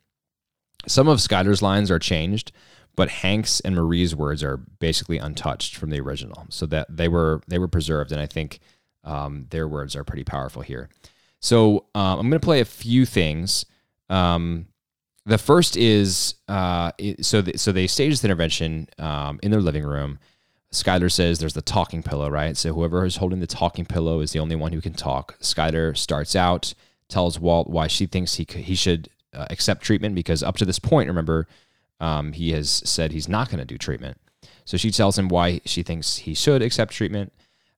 Some 0.88 1.08
of 1.08 1.20
Skyler's 1.20 1.62
lines 1.62 1.92
are 1.92 2.00
changed, 2.00 2.52
but 2.96 3.10
Hank's 3.10 3.60
and 3.60 3.76
Marie's 3.76 4.16
words 4.16 4.44
are 4.44 4.58
basically 4.58 5.18
untouched 5.18 5.76
from 5.76 5.90
the 5.90 6.00
original, 6.00 6.46
so 6.50 6.66
that 6.68 6.88
they 6.90 7.08
were 7.08 7.42
they 7.48 7.60
were 7.60 7.68
preserved, 7.68 8.12
and 8.12 8.22
I 8.22 8.26
think 8.26 8.60
um, 9.04 9.48
their 9.50 9.68
words 9.68 9.96
are 9.96 10.04
pretty 10.04 10.24
powerful 10.24 10.62
here. 10.62 10.90
So 11.40 11.86
um, 11.96 12.20
I'm 12.20 12.30
going 12.30 12.40
to 12.40 12.40
play 12.40 12.62
a 12.62 12.66
few 12.66 13.06
things. 13.06 13.66
Um, 14.10 14.68
the 15.26 15.38
first 15.38 15.78
is 15.78 16.36
uh, 16.48 16.92
so 17.22 17.44
so 17.56 17.72
they 17.72 17.88
stage 17.88 18.12
this 18.12 18.24
intervention 18.24 18.88
um, 18.98 19.40
in 19.44 19.52
their 19.52 19.62
living 19.62 19.84
room. 19.84 20.20
Skyler 20.72 21.12
says 21.12 21.40
there's 21.40 21.54
the 21.54 21.62
talking 21.62 22.02
pillow, 22.02 22.30
right? 22.30 22.56
So 22.56 22.74
whoever 22.74 23.06
is 23.06 23.18
holding 23.18 23.42
the 23.42 23.48
talking 23.48 23.86
pillow 23.86 24.22
is 24.22 24.32
the 24.32 24.40
only 24.40 24.56
one 24.56 24.72
who 24.72 24.82
can 24.82 24.94
talk. 24.94 25.38
Skyler 25.40 25.98
starts 25.98 26.36
out, 26.36 26.74
tells 27.10 27.40
Walt 27.40 27.70
why 27.70 27.88
she 27.88 28.06
thinks 28.06 28.36
he 28.36 28.48
he 28.50 28.76
should 28.76 29.10
uh, 29.34 29.48
accept 29.50 29.84
treatment 29.84 30.16
because 30.16 30.42
up 30.42 30.58
to 30.58 30.66
this 30.66 30.80
point, 30.80 31.08
remember, 31.08 31.48
um, 32.00 32.34
he 32.34 32.52
has 32.54 32.70
said 32.70 33.12
he's 33.12 33.30
not 33.30 33.50
going 33.50 33.60
to 33.60 33.66
do 33.66 33.78
treatment. 33.78 34.18
So 34.66 34.78
she 34.78 34.92
tells 34.92 35.20
him 35.20 35.28
why 35.28 35.62
she 35.66 35.84
thinks 35.84 36.18
he 36.18 36.34
should 36.34 36.62
accept 36.62 36.94
treatment, 36.94 37.34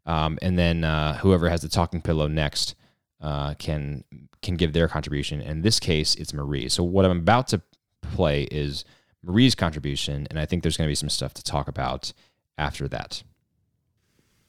um, 0.06 0.38
and 0.42 0.58
then 0.58 0.84
uh, 0.84 1.18
whoever 1.18 1.50
has 1.50 1.62
the 1.62 1.70
talking 1.70 2.02
pillow 2.02 2.28
next 2.28 2.76
uh, 3.24 3.56
can 3.56 4.04
can 4.44 4.56
give 4.56 4.74
their 4.74 4.88
contribution. 4.88 5.42
In 5.42 5.62
this 5.62 5.80
case, 5.80 6.14
it's 6.16 6.34
Marie. 6.34 6.70
So 6.70 6.84
what 6.84 7.06
I'm 7.06 7.18
about 7.18 7.48
to 7.48 7.62
play 8.02 8.44
is 8.44 8.86
Marie's 9.24 9.56
contribution, 9.56 10.28
and 10.30 10.38
I 10.38 10.46
think 10.46 10.62
there's 10.62 10.78
going 10.78 10.88
to 10.88 10.92
be 10.92 10.96
some 10.96 11.10
stuff 11.10 11.34
to 11.36 11.44
talk 11.44 11.68
about 11.68 12.14
after 12.58 12.88
that? 12.90 13.24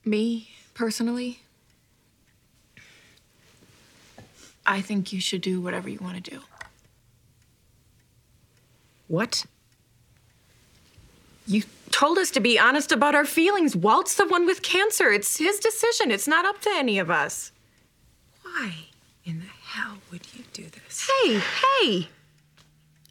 Me, 0.04 0.50
personally, 0.74 1.40
I 4.66 4.80
think 4.80 5.12
you 5.12 5.20
should 5.20 5.40
do 5.40 5.60
whatever 5.60 5.88
you 5.88 5.98
want 6.00 6.22
to 6.22 6.30
do. 6.30 6.40
What? 9.08 9.46
You 11.46 11.62
told 11.90 12.18
us 12.18 12.30
to 12.32 12.40
be 12.40 12.58
honest 12.58 12.90
about 12.90 13.14
our 13.14 13.26
feelings. 13.26 13.76
Walt's 13.76 14.16
the 14.16 14.26
one 14.26 14.46
with 14.46 14.62
cancer. 14.62 15.10
It's 15.10 15.36
his 15.36 15.58
decision. 15.58 16.10
It's 16.10 16.26
not 16.26 16.44
up 16.44 16.60
to 16.62 16.70
any 16.74 16.98
of 16.98 17.10
us. 17.10 17.52
Why 18.54 18.72
in 19.24 19.40
the 19.40 19.46
hell 19.46 19.98
would 20.10 20.22
you 20.34 20.44
do 20.52 20.64
this? 20.64 21.08
Hey, 21.22 21.38
hey! 21.38 22.08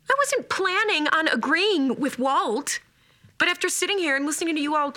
I 0.09 0.15
wasn't 0.17 0.47
planning 0.49 1.07
on 1.09 1.27
agreeing 1.27 1.99
with 1.99 2.17
Walt. 2.19 2.79
But 3.37 3.47
after 3.49 3.67
sitting 3.67 3.97
here 3.97 4.15
and 4.15 4.25
listening 4.25 4.55
to 4.55 4.61
you 4.61 4.75
all 4.75 4.93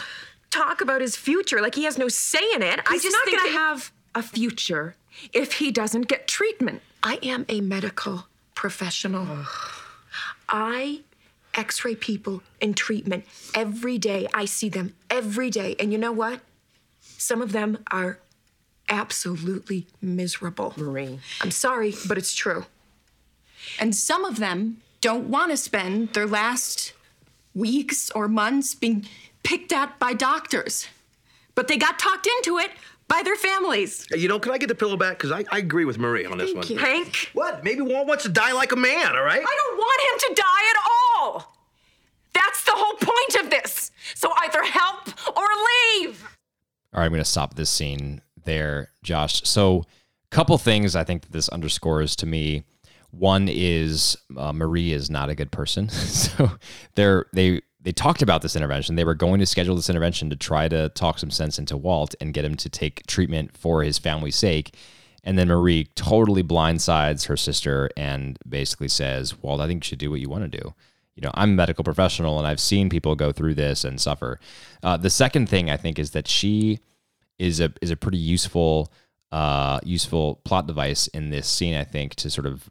talk 0.50 0.80
about 0.80 1.00
his 1.00 1.16
future 1.16 1.60
like 1.60 1.74
he 1.74 1.84
has 1.84 1.98
no 1.98 2.06
say 2.08 2.52
in 2.54 2.62
it, 2.62 2.80
He's 2.88 3.00
I 3.00 3.02
just 3.02 3.12
not 3.16 3.24
think 3.24 3.38
gonna 3.38 3.50
that- 3.50 3.58
have 3.58 3.92
a 4.14 4.22
future 4.22 4.94
if 5.32 5.54
he 5.54 5.70
doesn't 5.72 6.02
get 6.02 6.28
treatment. 6.28 6.80
I 7.02 7.18
am 7.22 7.44
a 7.48 7.60
medical 7.60 8.26
professional. 8.54 9.46
I 10.48 11.00
x 11.54 11.84
ray 11.84 11.94
people 11.96 12.42
in 12.60 12.74
treatment 12.74 13.24
every 13.54 13.98
day. 13.98 14.28
I 14.34 14.44
see 14.44 14.68
them 14.68 14.94
every 15.10 15.50
day. 15.50 15.74
And 15.80 15.90
you 15.92 15.98
know 15.98 16.12
what? 16.12 16.40
Some 17.00 17.40
of 17.42 17.52
them 17.52 17.78
are 17.90 18.18
absolutely 18.88 19.86
miserable. 20.00 20.74
Marie. 20.76 21.18
I'm 21.40 21.50
sorry, 21.50 21.94
but 22.08 22.18
it's 22.18 22.34
true. 22.34 22.66
And 23.78 23.94
some 23.94 24.24
of 24.24 24.38
them 24.38 24.78
don't 25.00 25.28
want 25.28 25.50
to 25.50 25.56
spend 25.56 26.12
their 26.14 26.26
last 26.26 26.92
weeks 27.54 28.10
or 28.10 28.28
months 28.28 28.74
being 28.74 29.06
picked 29.42 29.72
at 29.72 29.98
by 29.98 30.12
doctors. 30.12 30.86
But 31.54 31.68
they 31.68 31.76
got 31.76 31.98
talked 31.98 32.26
into 32.26 32.58
it 32.58 32.70
by 33.08 33.22
their 33.22 33.36
families. 33.36 34.06
Hey, 34.10 34.18
you 34.18 34.28
know, 34.28 34.38
can 34.38 34.52
I 34.52 34.58
get 34.58 34.68
the 34.68 34.74
pillow 34.74 34.96
back? 34.96 35.18
Because 35.18 35.32
I, 35.32 35.44
I 35.50 35.58
agree 35.58 35.84
with 35.84 35.98
Marie 35.98 36.26
on 36.26 36.38
this 36.38 36.52
Thank 36.52 36.64
one. 36.64 36.66
you. 36.68 36.78
Hank? 36.78 37.30
What? 37.32 37.64
Maybe 37.64 37.80
Walt 37.80 38.06
wants 38.06 38.24
to 38.24 38.28
die 38.28 38.52
like 38.52 38.72
a 38.72 38.76
man, 38.76 39.16
all 39.16 39.22
right? 39.22 39.40
I 39.40 39.56
don't 39.64 39.78
want 39.78 40.00
him 40.02 40.28
to 40.28 40.42
die 40.42 40.70
at 40.70 40.90
all. 40.90 41.56
That's 42.34 42.64
the 42.64 42.72
whole 42.74 42.94
point 43.00 43.44
of 43.44 43.50
this. 43.50 43.90
So 44.14 44.30
either 44.42 44.62
help 44.62 45.08
or 45.36 45.44
leave. 46.02 46.22
All 46.92 47.00
right, 47.00 47.06
I'm 47.06 47.10
going 47.12 47.22
to 47.22 47.24
stop 47.24 47.54
this 47.54 47.70
scene 47.70 48.20
there, 48.46 48.90
Josh. 49.02 49.42
So, 49.44 49.84
a 50.30 50.34
couple 50.34 50.56
things 50.58 50.96
I 50.96 51.04
think 51.04 51.22
that 51.22 51.32
this 51.32 51.48
underscores 51.50 52.16
to 52.16 52.26
me. 52.26 52.64
One 53.10 53.48
is 53.48 54.16
uh, 54.36 54.52
Marie 54.52 54.92
is 54.92 55.08
not 55.08 55.30
a 55.30 55.34
good 55.34 55.52
person. 55.52 55.88
so 55.90 56.50
they're 56.94 57.26
they 57.32 57.62
they 57.80 57.92
talked 57.92 58.20
about 58.20 58.42
this 58.42 58.56
intervention. 58.56 58.96
They 58.96 59.04
were 59.04 59.14
going 59.14 59.38
to 59.38 59.46
schedule 59.46 59.76
this 59.76 59.88
intervention 59.88 60.28
to 60.30 60.36
try 60.36 60.68
to 60.68 60.88
talk 60.90 61.18
some 61.18 61.30
sense 61.30 61.58
into 61.58 61.76
Walt 61.76 62.16
and 62.20 62.34
get 62.34 62.44
him 62.44 62.56
to 62.56 62.68
take 62.68 63.06
treatment 63.06 63.56
for 63.56 63.84
his 63.84 63.96
family's 63.96 64.34
sake. 64.34 64.74
And 65.22 65.38
then 65.38 65.48
Marie 65.48 65.84
totally 65.94 66.42
blindsides 66.42 67.26
her 67.26 67.36
sister 67.36 67.88
and 67.96 68.38
basically 68.46 68.88
says, 68.88 69.40
"Walt, 69.40 69.60
I 69.60 69.66
think 69.66 69.84
you 69.84 69.88
should 69.88 69.98
do 70.00 70.10
what 70.10 70.20
you 70.20 70.28
want 70.28 70.50
to 70.50 70.58
do." 70.58 70.74
You 71.14 71.22
know, 71.22 71.30
I'm 71.34 71.52
a 71.52 71.54
medical 71.54 71.84
professional 71.84 72.38
and 72.38 72.46
I've 72.46 72.60
seen 72.60 72.90
people 72.90 73.14
go 73.14 73.32
through 73.32 73.54
this 73.54 73.84
and 73.84 74.00
suffer. 74.00 74.38
Uh, 74.82 74.96
the 74.96 75.08
second 75.08 75.48
thing 75.48 75.70
I 75.70 75.76
think 75.76 75.98
is 75.98 76.10
that 76.10 76.28
she 76.28 76.80
is 77.38 77.60
a 77.60 77.72
is 77.82 77.90
a 77.90 77.96
pretty 77.96 78.18
useful 78.18 78.92
uh, 79.32 79.80
useful 79.82 80.40
plot 80.44 80.66
device 80.66 81.06
in 81.08 81.30
this 81.30 81.46
scene. 81.46 81.74
I 81.74 81.84
think 81.84 82.14
to 82.16 82.30
sort 82.30 82.46
of 82.46 82.70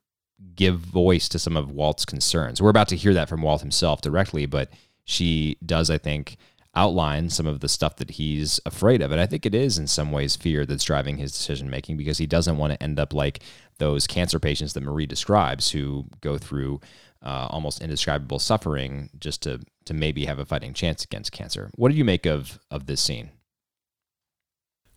give 0.55 0.80
voice 0.80 1.28
to 1.30 1.39
some 1.39 1.57
of 1.57 1.72
Walt's 1.72 2.05
concerns. 2.05 2.61
We're 2.61 2.70
about 2.70 2.88
to 2.89 2.95
hear 2.95 3.13
that 3.13 3.30
from 3.30 3.41
Walt 3.41 3.61
himself 3.61 4.01
directly, 4.01 4.45
but 4.45 4.70
she 5.03 5.57
does, 5.66 5.89
I 5.89 5.97
think, 5.97 6.38
outline 6.76 7.30
some 7.30 7.47
of 7.47 7.61
the 7.61 7.70
stuff 7.70 7.95
that 7.97 8.11
he's 8.11 8.59
afraid 8.66 9.01
of. 9.01 9.11
And 9.11 9.22
I 9.22 9.26
think 9.26 9.45
it 9.45 9.55
is 9.55 9.78
in 9.78 9.88
some 9.88 10.11
ways 10.11 10.36
fear 10.36 10.66
that's 10.66 10.84
driving 10.84 11.18
his 11.18 11.32
decision 11.32 11.70
making 11.70 11.97
because 11.97 12.18
he 12.18 12.28
doesn't 12.28 12.57
want 12.57 12.74
to 12.74 12.84
end 12.84 12.99
up 12.99 13.13
like 13.13 13.41
those 13.78 14.07
cancer 14.07 14.39
patients 14.39 14.74
that 14.74 14.84
Marie 14.84 15.05
describes 15.05 15.72
who 15.72 16.05
go 16.22 16.38
through 16.38 16.82
uh, 17.22 17.47
almost 17.49 17.82
indescribable 17.82 18.39
suffering 18.39 19.09
just 19.20 19.41
to 19.43 19.59
to 19.86 19.93
maybe 19.93 20.26
have 20.26 20.39
a 20.39 20.45
fighting 20.45 20.74
chance 20.74 21.03
against 21.03 21.32
cancer. 21.32 21.70
What 21.76 21.91
do 21.91 21.97
you 21.97 22.05
make 22.05 22.26
of 22.26 22.59
of 22.70 22.86
this 22.86 23.01
scene? 23.01 23.32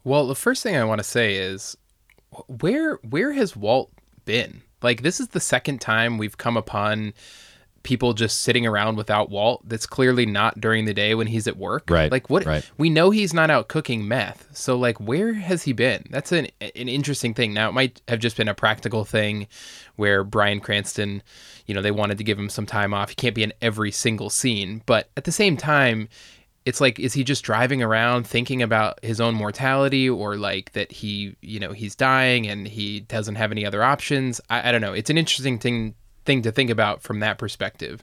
Well, 0.08 0.26
the 0.26 0.34
first 0.34 0.62
thing 0.62 0.74
I 0.74 0.84
want 0.84 1.00
to 1.00 1.04
say 1.04 1.36
is 1.36 1.76
where 2.46 2.94
where 3.08 3.32
has 3.32 3.54
Walt 3.54 3.92
been? 4.24 4.62
Like 4.80 5.02
this 5.02 5.20
is 5.20 5.28
the 5.28 5.40
second 5.40 5.82
time 5.82 6.16
we've 6.16 6.38
come 6.38 6.56
upon 6.56 7.12
people 7.82 8.14
just 8.14 8.40
sitting 8.40 8.66
around 8.66 8.96
without 8.96 9.28
Walt 9.28 9.68
that's 9.68 9.84
clearly 9.84 10.24
not 10.24 10.60
during 10.60 10.86
the 10.86 10.94
day 10.94 11.14
when 11.14 11.26
he's 11.26 11.46
at 11.46 11.58
work. 11.58 11.90
Right, 11.90 12.10
Like 12.10 12.28
what 12.28 12.44
right. 12.46 12.68
we 12.78 12.88
know 12.88 13.10
he's 13.10 13.34
not 13.34 13.50
out 13.50 13.68
cooking 13.68 14.08
meth. 14.08 14.48
So 14.56 14.78
like 14.78 14.98
where 14.98 15.34
has 15.34 15.64
he 15.64 15.74
been? 15.74 16.06
That's 16.08 16.32
an 16.32 16.46
an 16.62 16.88
interesting 16.88 17.34
thing. 17.34 17.52
Now 17.52 17.68
it 17.68 17.72
might 17.72 18.00
have 18.08 18.18
just 18.18 18.38
been 18.38 18.48
a 18.48 18.54
practical 18.54 19.04
thing 19.04 19.46
where 19.96 20.24
Bryan 20.24 20.60
Cranston, 20.60 21.22
you 21.66 21.74
know, 21.74 21.82
they 21.82 21.90
wanted 21.90 22.16
to 22.16 22.24
give 22.24 22.38
him 22.38 22.48
some 22.48 22.64
time 22.66 22.94
off. 22.94 23.10
He 23.10 23.14
can't 23.14 23.34
be 23.34 23.42
in 23.42 23.52
every 23.60 23.90
single 23.90 24.30
scene, 24.30 24.80
but 24.86 25.10
at 25.18 25.24
the 25.24 25.32
same 25.32 25.58
time 25.58 26.08
it's 26.64 26.80
like 26.80 26.98
is 26.98 27.14
he 27.14 27.24
just 27.24 27.44
driving 27.44 27.82
around 27.82 28.26
thinking 28.26 28.62
about 28.62 29.02
his 29.02 29.20
own 29.20 29.34
mortality 29.34 30.08
or 30.08 30.36
like 30.36 30.72
that 30.72 30.92
he 30.92 31.36
you 31.40 31.58
know 31.58 31.72
he's 31.72 31.96
dying 31.96 32.46
and 32.46 32.68
he 32.68 33.00
doesn't 33.00 33.36
have 33.36 33.52
any 33.52 33.64
other 33.64 33.82
options? 33.82 34.40
I, 34.50 34.68
I 34.68 34.72
don't 34.72 34.80
know. 34.80 34.92
It's 34.92 35.10
an 35.10 35.18
interesting 35.18 35.58
thing 35.58 35.94
thing 36.24 36.42
to 36.42 36.52
think 36.52 36.70
about 36.70 37.02
from 37.02 37.20
that 37.20 37.38
perspective. 37.38 38.02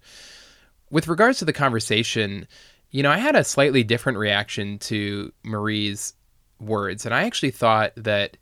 With 0.89 1.07
regards 1.07 1.39
to 1.39 1.45
the 1.45 1.53
conversation 1.53 2.47
you 2.91 3.03
know 3.03 3.11
i 3.11 3.17
had 3.17 3.35
a 3.35 3.43
slightly 3.43 3.83
different 3.83 4.17
reaction 4.17 4.77
to 4.77 5.33
marie's 5.43 6.13
words 6.61 7.05
and 7.05 7.13
i 7.13 7.23
actually 7.23 7.51
thought 7.51 7.91
that 7.97 8.37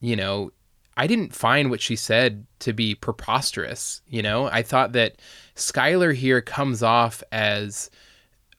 you 0.00 0.14
know 0.14 0.52
I 0.96 1.06
didn't 1.06 1.34
find 1.34 1.68
what 1.68 1.80
she 1.80 1.94
said 1.94 2.46
to 2.60 2.72
be 2.72 2.94
preposterous. 2.94 4.00
You 4.08 4.22
know, 4.22 4.46
I 4.46 4.62
thought 4.62 4.92
that 4.92 5.16
Skyler 5.54 6.14
here 6.14 6.40
comes 6.40 6.82
off 6.82 7.22
as 7.30 7.90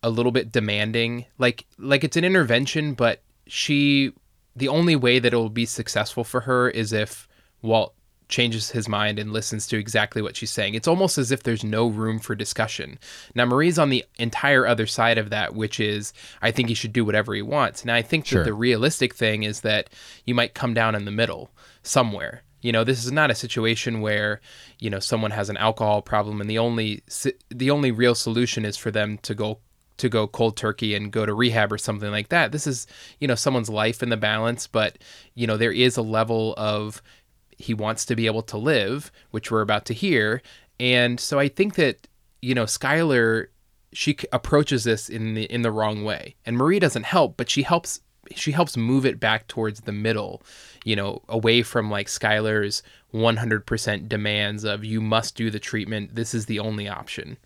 a 0.03 0.09
little 0.09 0.31
bit 0.31 0.51
demanding, 0.51 1.25
like 1.37 1.65
like 1.77 2.03
it's 2.03 2.17
an 2.17 2.23
intervention, 2.23 2.93
but 2.93 3.21
she 3.47 4.11
the 4.55 4.67
only 4.67 4.95
way 4.95 5.19
that 5.19 5.33
it 5.33 5.37
will 5.37 5.49
be 5.49 5.65
successful 5.65 6.23
for 6.23 6.41
her 6.41 6.69
is 6.69 6.91
if 6.93 7.27
Walt 7.61 7.93
changes 8.29 8.71
his 8.71 8.89
mind 8.89 9.19
and 9.19 9.31
listens 9.31 9.67
to 9.67 9.77
exactly 9.77 10.21
what 10.21 10.35
she's 10.35 10.51
saying. 10.51 10.73
It's 10.73 10.87
almost 10.87 11.17
as 11.17 11.31
if 11.31 11.43
there's 11.43 11.63
no 11.63 11.87
room 11.87 12.19
for 12.19 12.35
discussion. 12.35 12.99
Now 13.35 13.45
Marie's 13.45 13.79
on 13.79 13.89
the 13.89 14.03
entire 14.19 14.67
other 14.67 14.85
side 14.85 15.17
of 15.17 15.29
that, 15.29 15.55
which 15.55 15.79
is 15.79 16.11
I 16.41 16.51
think 16.51 16.67
he 16.67 16.75
should 16.75 16.91
do 16.91 17.05
whatever 17.05 17.33
he 17.33 17.41
wants. 17.41 17.85
Now 17.85 17.95
I 17.95 18.01
think 18.01 18.25
Sure. 18.25 18.43
that 18.43 18.49
the 18.49 18.53
realistic 18.53 19.15
thing 19.15 19.43
is 19.43 19.61
that 19.61 19.89
you 20.25 20.35
might 20.35 20.53
come 20.53 20.73
down 20.73 20.93
in 20.93 21.05
the 21.05 21.11
middle 21.11 21.51
somewhere. 21.83 22.43
You 22.61 22.71
know, 22.71 22.83
this 22.83 23.05
is 23.05 23.11
not 23.11 23.31
a 23.31 23.35
situation 23.35 24.01
where, 24.01 24.41
you 24.79 24.89
know, 24.89 24.99
someone 24.99 25.31
has 25.31 25.49
an 25.49 25.57
alcohol 25.57 26.01
problem 26.01 26.41
and 26.41 26.49
the 26.49 26.57
only 26.57 27.03
the 27.49 27.71
only 27.71 27.91
real 27.91 28.15
solution 28.15 28.65
is 28.65 28.75
for 28.75 28.91
them 28.91 29.19
to 29.19 29.35
go 29.35 29.59
to 29.97 30.09
go 30.09 30.27
cold 30.27 30.57
turkey 30.57 30.95
and 30.95 31.11
go 31.11 31.25
to 31.25 31.33
rehab 31.33 31.71
or 31.71 31.77
something 31.77 32.11
like 32.11 32.29
that. 32.29 32.51
This 32.51 32.67
is, 32.67 32.87
you 33.19 33.27
know, 33.27 33.35
someone's 33.35 33.69
life 33.69 34.03
in 34.03 34.09
the 34.09 34.17
balance, 34.17 34.67
but 34.67 34.97
you 35.35 35.47
know, 35.47 35.57
there 35.57 35.71
is 35.71 35.97
a 35.97 36.01
level 36.01 36.53
of 36.57 37.01
he 37.57 37.73
wants 37.73 38.05
to 38.05 38.15
be 38.15 38.27
able 38.27 38.43
to 38.43 38.57
live, 38.57 39.11
which 39.31 39.51
we're 39.51 39.61
about 39.61 39.85
to 39.85 39.93
hear. 39.93 40.41
And 40.79 41.19
so 41.19 41.39
I 41.39 41.47
think 41.47 41.75
that, 41.75 42.07
you 42.41 42.53
know, 42.53 42.65
Skyler 42.65 43.47
she 43.93 44.17
approaches 44.33 44.83
this 44.83 45.09
in 45.09 45.33
the 45.33 45.45
in 45.45 45.61
the 45.61 45.71
wrong 45.71 46.03
way. 46.03 46.35
And 46.45 46.57
Marie 46.57 46.79
doesn't 46.79 47.05
help, 47.05 47.37
but 47.37 47.49
she 47.49 47.63
helps 47.63 48.01
she 48.35 48.51
helps 48.51 48.75
move 48.75 49.05
it 49.05 49.19
back 49.19 49.47
towards 49.47 49.81
the 49.81 49.91
middle, 49.91 50.43
you 50.83 50.95
know, 50.95 51.21
away 51.29 51.63
from 51.63 51.89
like 51.89 52.07
Skyler's 52.07 52.83
100% 53.13 54.09
demands 54.09 54.63
of 54.65 54.83
you 54.83 54.99
must 54.99 55.35
do 55.35 55.49
the 55.49 55.59
treatment. 55.59 56.15
This 56.15 56.33
is 56.33 56.45
the 56.45 56.59
only 56.59 56.89
option. 56.89 57.37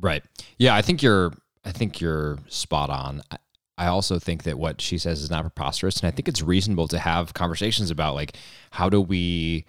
Right. 0.00 0.22
Yeah, 0.58 0.76
I 0.76 0.82
think 0.82 1.02
you're 1.02 1.32
I 1.68 1.72
think 1.72 2.00
you're 2.00 2.38
spot 2.48 2.90
on. 2.90 3.22
I- 3.30 3.38
I 3.80 3.86
also 3.86 4.18
think 4.18 4.42
that 4.42 4.58
what 4.58 4.80
she 4.80 4.98
says 4.98 5.22
is 5.22 5.30
not 5.30 5.42
preposterous 5.42 6.00
and 6.00 6.08
I 6.08 6.10
think 6.10 6.26
it's 6.26 6.42
reasonable 6.42 6.88
to 6.88 6.98
have 6.98 7.32
conversations 7.32 7.92
about 7.92 8.16
like 8.16 8.36
how 8.72 8.88
do 8.90 9.00
we 9.00 9.64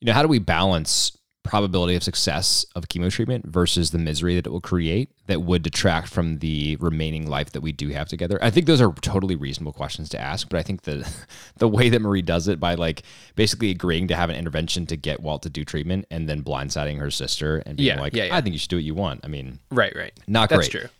you 0.00 0.06
know, 0.06 0.12
how 0.12 0.22
do 0.22 0.28
we 0.28 0.38
balance 0.38 1.18
probability 1.42 1.96
of 1.96 2.04
success 2.04 2.64
of 2.76 2.86
chemo 2.86 3.10
treatment 3.10 3.44
versus 3.46 3.90
the 3.90 3.98
misery 3.98 4.36
that 4.36 4.46
it 4.46 4.50
will 4.50 4.60
create 4.60 5.10
that 5.26 5.42
would 5.42 5.62
detract 5.62 6.06
from 6.08 6.38
the 6.38 6.76
remaining 6.76 7.26
life 7.26 7.50
that 7.50 7.62
we 7.62 7.72
do 7.72 7.88
have 7.88 8.08
together. 8.08 8.38
I 8.40 8.50
think 8.50 8.66
those 8.66 8.80
are 8.80 8.92
totally 9.00 9.34
reasonable 9.34 9.72
questions 9.72 10.08
to 10.10 10.20
ask, 10.20 10.48
but 10.48 10.58
I 10.60 10.62
think 10.62 10.82
the 10.82 11.04
the 11.56 11.66
way 11.68 11.88
that 11.88 12.00
Marie 12.00 12.22
does 12.22 12.46
it 12.46 12.60
by 12.60 12.76
like 12.76 13.02
basically 13.34 13.72
agreeing 13.72 14.06
to 14.06 14.14
have 14.14 14.30
an 14.30 14.36
intervention 14.36 14.86
to 14.86 14.96
get 14.96 15.18
Walt 15.20 15.42
to 15.42 15.50
do 15.50 15.64
treatment 15.64 16.06
and 16.12 16.28
then 16.28 16.44
blindsiding 16.44 16.98
her 16.98 17.10
sister 17.10 17.60
and 17.66 17.76
being 17.76 17.88
Yeah, 17.96 18.00
like, 18.00 18.14
yeah, 18.14 18.24
yeah. 18.26 18.36
I 18.36 18.40
think 18.40 18.52
you 18.52 18.58
should 18.60 18.70
do 18.70 18.76
what 18.76 18.84
you 18.84 18.94
want. 18.94 19.22
I 19.24 19.26
mean, 19.26 19.58
Right, 19.72 19.92
right. 19.96 20.12
Not 20.28 20.48
great. 20.48 20.58
That's 20.58 20.68
great. 20.68 20.80
true. 20.82 20.90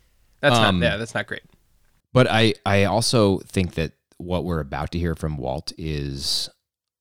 That's 0.42 0.56
Um, 0.56 0.80
not 0.80 0.86
yeah, 0.86 0.96
that's 0.98 1.14
not 1.14 1.26
great. 1.26 1.42
But 2.12 2.26
I, 2.30 2.54
I 2.66 2.84
also 2.84 3.38
think 3.38 3.74
that 3.74 3.92
what 4.18 4.44
we're 4.44 4.60
about 4.60 4.90
to 4.92 4.98
hear 4.98 5.14
from 5.14 5.38
Walt 5.38 5.72
is 5.78 6.50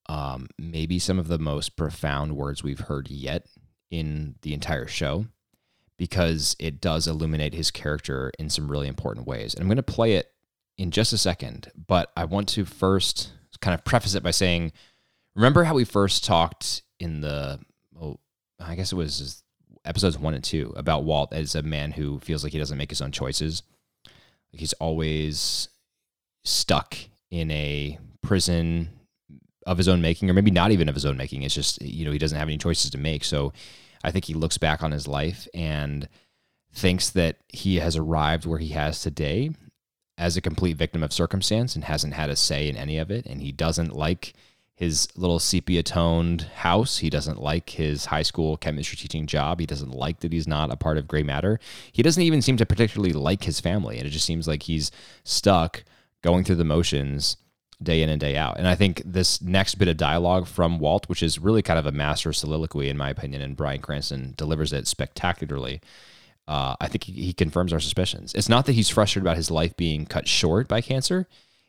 um, 0.08 0.48
maybe 0.58 1.00
some 1.00 1.20
of 1.20 1.28
the 1.28 1.39
most 1.39 1.76
profound 1.76 2.38
words 2.38 2.64
we've 2.64 2.80
heard 2.80 3.10
yet 3.10 3.48
in 3.89 4.36
the 4.42 4.54
entire 4.54 4.88
show 4.88 5.26
because 5.98 6.56
it 6.60 6.80
does 6.80 7.08
illuminate 7.08 7.54
his 7.54 7.70
character 7.72 8.32
in 8.39 8.50
some 8.50 8.72
really 8.72 8.88
important 8.88 9.28
ways. 9.28 9.54
And 9.54 9.62
I'm 9.62 9.68
going 9.68 9.76
to 9.76 9.84
play 9.84 10.14
it 10.14 10.32
in 10.78 10.89
just 10.92 11.14
a 11.14 11.18
second, 11.18 11.70
but 11.88 12.12
I 12.16 12.26
want 12.26 12.48
to 12.50 12.66
first 12.66 13.32
kind 13.60 13.76
of 13.76 13.84
preface 13.84 14.16
it 14.16 14.24
by 14.24 14.32
saying 14.32 14.72
remember 15.36 15.64
how 15.66 15.76
we 15.76 15.84
first 15.84 16.24
talked 16.24 16.82
in 17.00 17.22
the, 17.22 17.60
oh, 18.02 18.18
I 18.60 18.76
guess 18.76 18.92
it 18.92 18.96
was 18.96 19.44
episodes 19.86 20.17
one 20.17 20.34
and 20.34 20.43
two 20.43 20.73
about 20.75 21.03
Walt 21.03 21.34
as 21.34 21.55
a 21.55 21.61
man 21.61 21.91
who 21.91 22.19
feels 22.19 22.43
like 22.43 22.53
he 22.53 22.59
doesn't 22.59 22.77
make 22.77 22.89
his 22.89 23.01
own 23.01 23.11
choices? 23.11 23.63
He's 24.51 24.73
always 24.73 25.69
stuck 26.43 26.95
in 27.29 27.49
a 27.51 27.97
prison 28.21 28.89
of 29.65 29.77
his 29.77 29.88
own 29.88 30.01
making, 30.01 30.29
or 30.29 30.34
maybe 30.34 30.51
not 30.51 30.71
even 30.71 30.89
of 30.89 30.95
his 30.95 31.05
own 31.05 31.17
making. 31.17 31.43
It's 31.43 31.55
just, 31.55 31.82
you 31.82 32.03
know, 32.05 32.11
he 32.11 32.17
doesn't 32.17 32.38
have 32.38 32.47
any 32.47 32.57
choices 32.57 32.91
to 32.91 32.97
make. 32.97 33.23
So 33.23 33.53
I 34.03 34.11
think 34.11 34.25
he 34.25 34.34
looks 34.34 34.57
back 34.57 34.84
on 34.84 34.91
his 34.91 35.07
life 35.07 35.47
and 35.53 36.09
thinks 36.73 37.09
that 37.11 37.38
he 37.49 37.77
has 37.77 37.95
arrived 37.95 38.45
where 38.45 38.59
he 38.59 38.69
has 38.69 39.01
today 39.01 39.51
as 40.17 40.38
a 40.38 40.41
complete 40.41 40.77
victim 40.77 41.03
of 41.03 41.13
circumstance 41.13 41.75
and 41.75 41.84
hasn't 41.84 42.13
had 42.13 42.29
a 42.29 42.36
say 42.36 42.67
in 42.69 42.75
any 42.75 42.97
of 42.97 43.11
it. 43.11 43.25
And 43.25 43.41
he 43.41 43.51
doesn't 43.51 43.95
like 43.95 44.34
his 44.82 45.07
little 45.15 45.38
sepia 45.38 45.84
toned 45.84 46.41
house. 46.55 46.97
He 46.97 47.11
doesn't 47.11 47.39
like 47.39 47.69
his 47.69 48.05
high 48.05 48.23
school 48.23 48.57
chemistry 48.57 48.97
teaching 48.97 49.27
job. 49.27 49.59
He 49.59 49.67
doesn't 49.67 49.91
like 49.91 50.21
that 50.21 50.34
he's 50.34 50.47
not 50.47 50.71
a 50.71 50.75
part 50.75 50.97
of 50.97 51.07
gray 51.07 51.21
matter. 51.21 51.59
He 51.91 52.01
doesn't 52.01 52.23
even 52.23 52.41
seem 52.41 52.57
to 52.57 52.65
particularly 52.65 53.13
like 53.13 53.43
his 53.43 53.59
family. 53.59 53.99
And 53.99 54.07
it 54.07 54.09
just 54.09 54.25
seems 54.25 54.47
like 54.47 54.63
he's 54.63 54.89
stuck 55.23 55.84
going 56.23 56.43
through 56.43 56.55
the 56.55 56.63
motions 56.63 57.38
day 57.84 58.01
in 58.01 58.09
and 58.09 58.19
day 58.19 58.36
out. 58.36 58.57
And 58.57 58.67
I 58.67 58.73
think 58.73 59.03
this 59.05 59.39
next 59.39 59.75
bit 59.75 59.88
of 59.88 59.97
dialogue 59.97 60.47
from 60.47 60.79
Walt, 60.79 61.07
which 61.07 61.21
is 61.21 61.38
really 61.38 61.61
kind 61.61 61.77
of 61.77 61.86
a 61.86 61.91
master 61.91 62.34
soliloquy, 62.34 62.89
in 62.89 62.97
my 62.97 63.11
opinion, 63.11 63.43
and 63.43 63.55
Bryan 63.55 63.82
Cranston 63.82 64.34
delivers 64.36 64.73
it 64.73 64.88
spectacularly. 64.88 65.79
Uh, 66.47 66.75
I 66.82 66.88
think 66.88 67.03
he, 67.03 67.13
he 67.13 67.34
confirms 67.34 67.71
our 67.71 67.79
suspicions. 67.79 68.34
It's 68.34 68.49
not 68.49 68.65
that 68.65 68.73
he's 68.73 68.89
frustrated 68.89 69.27
about 69.27 69.38
his 69.38 69.51
life 69.51 69.77
being 69.77 70.07
cut 70.07 70.27
short 70.27 70.67
by 70.67 70.82
cancer. 70.82 71.27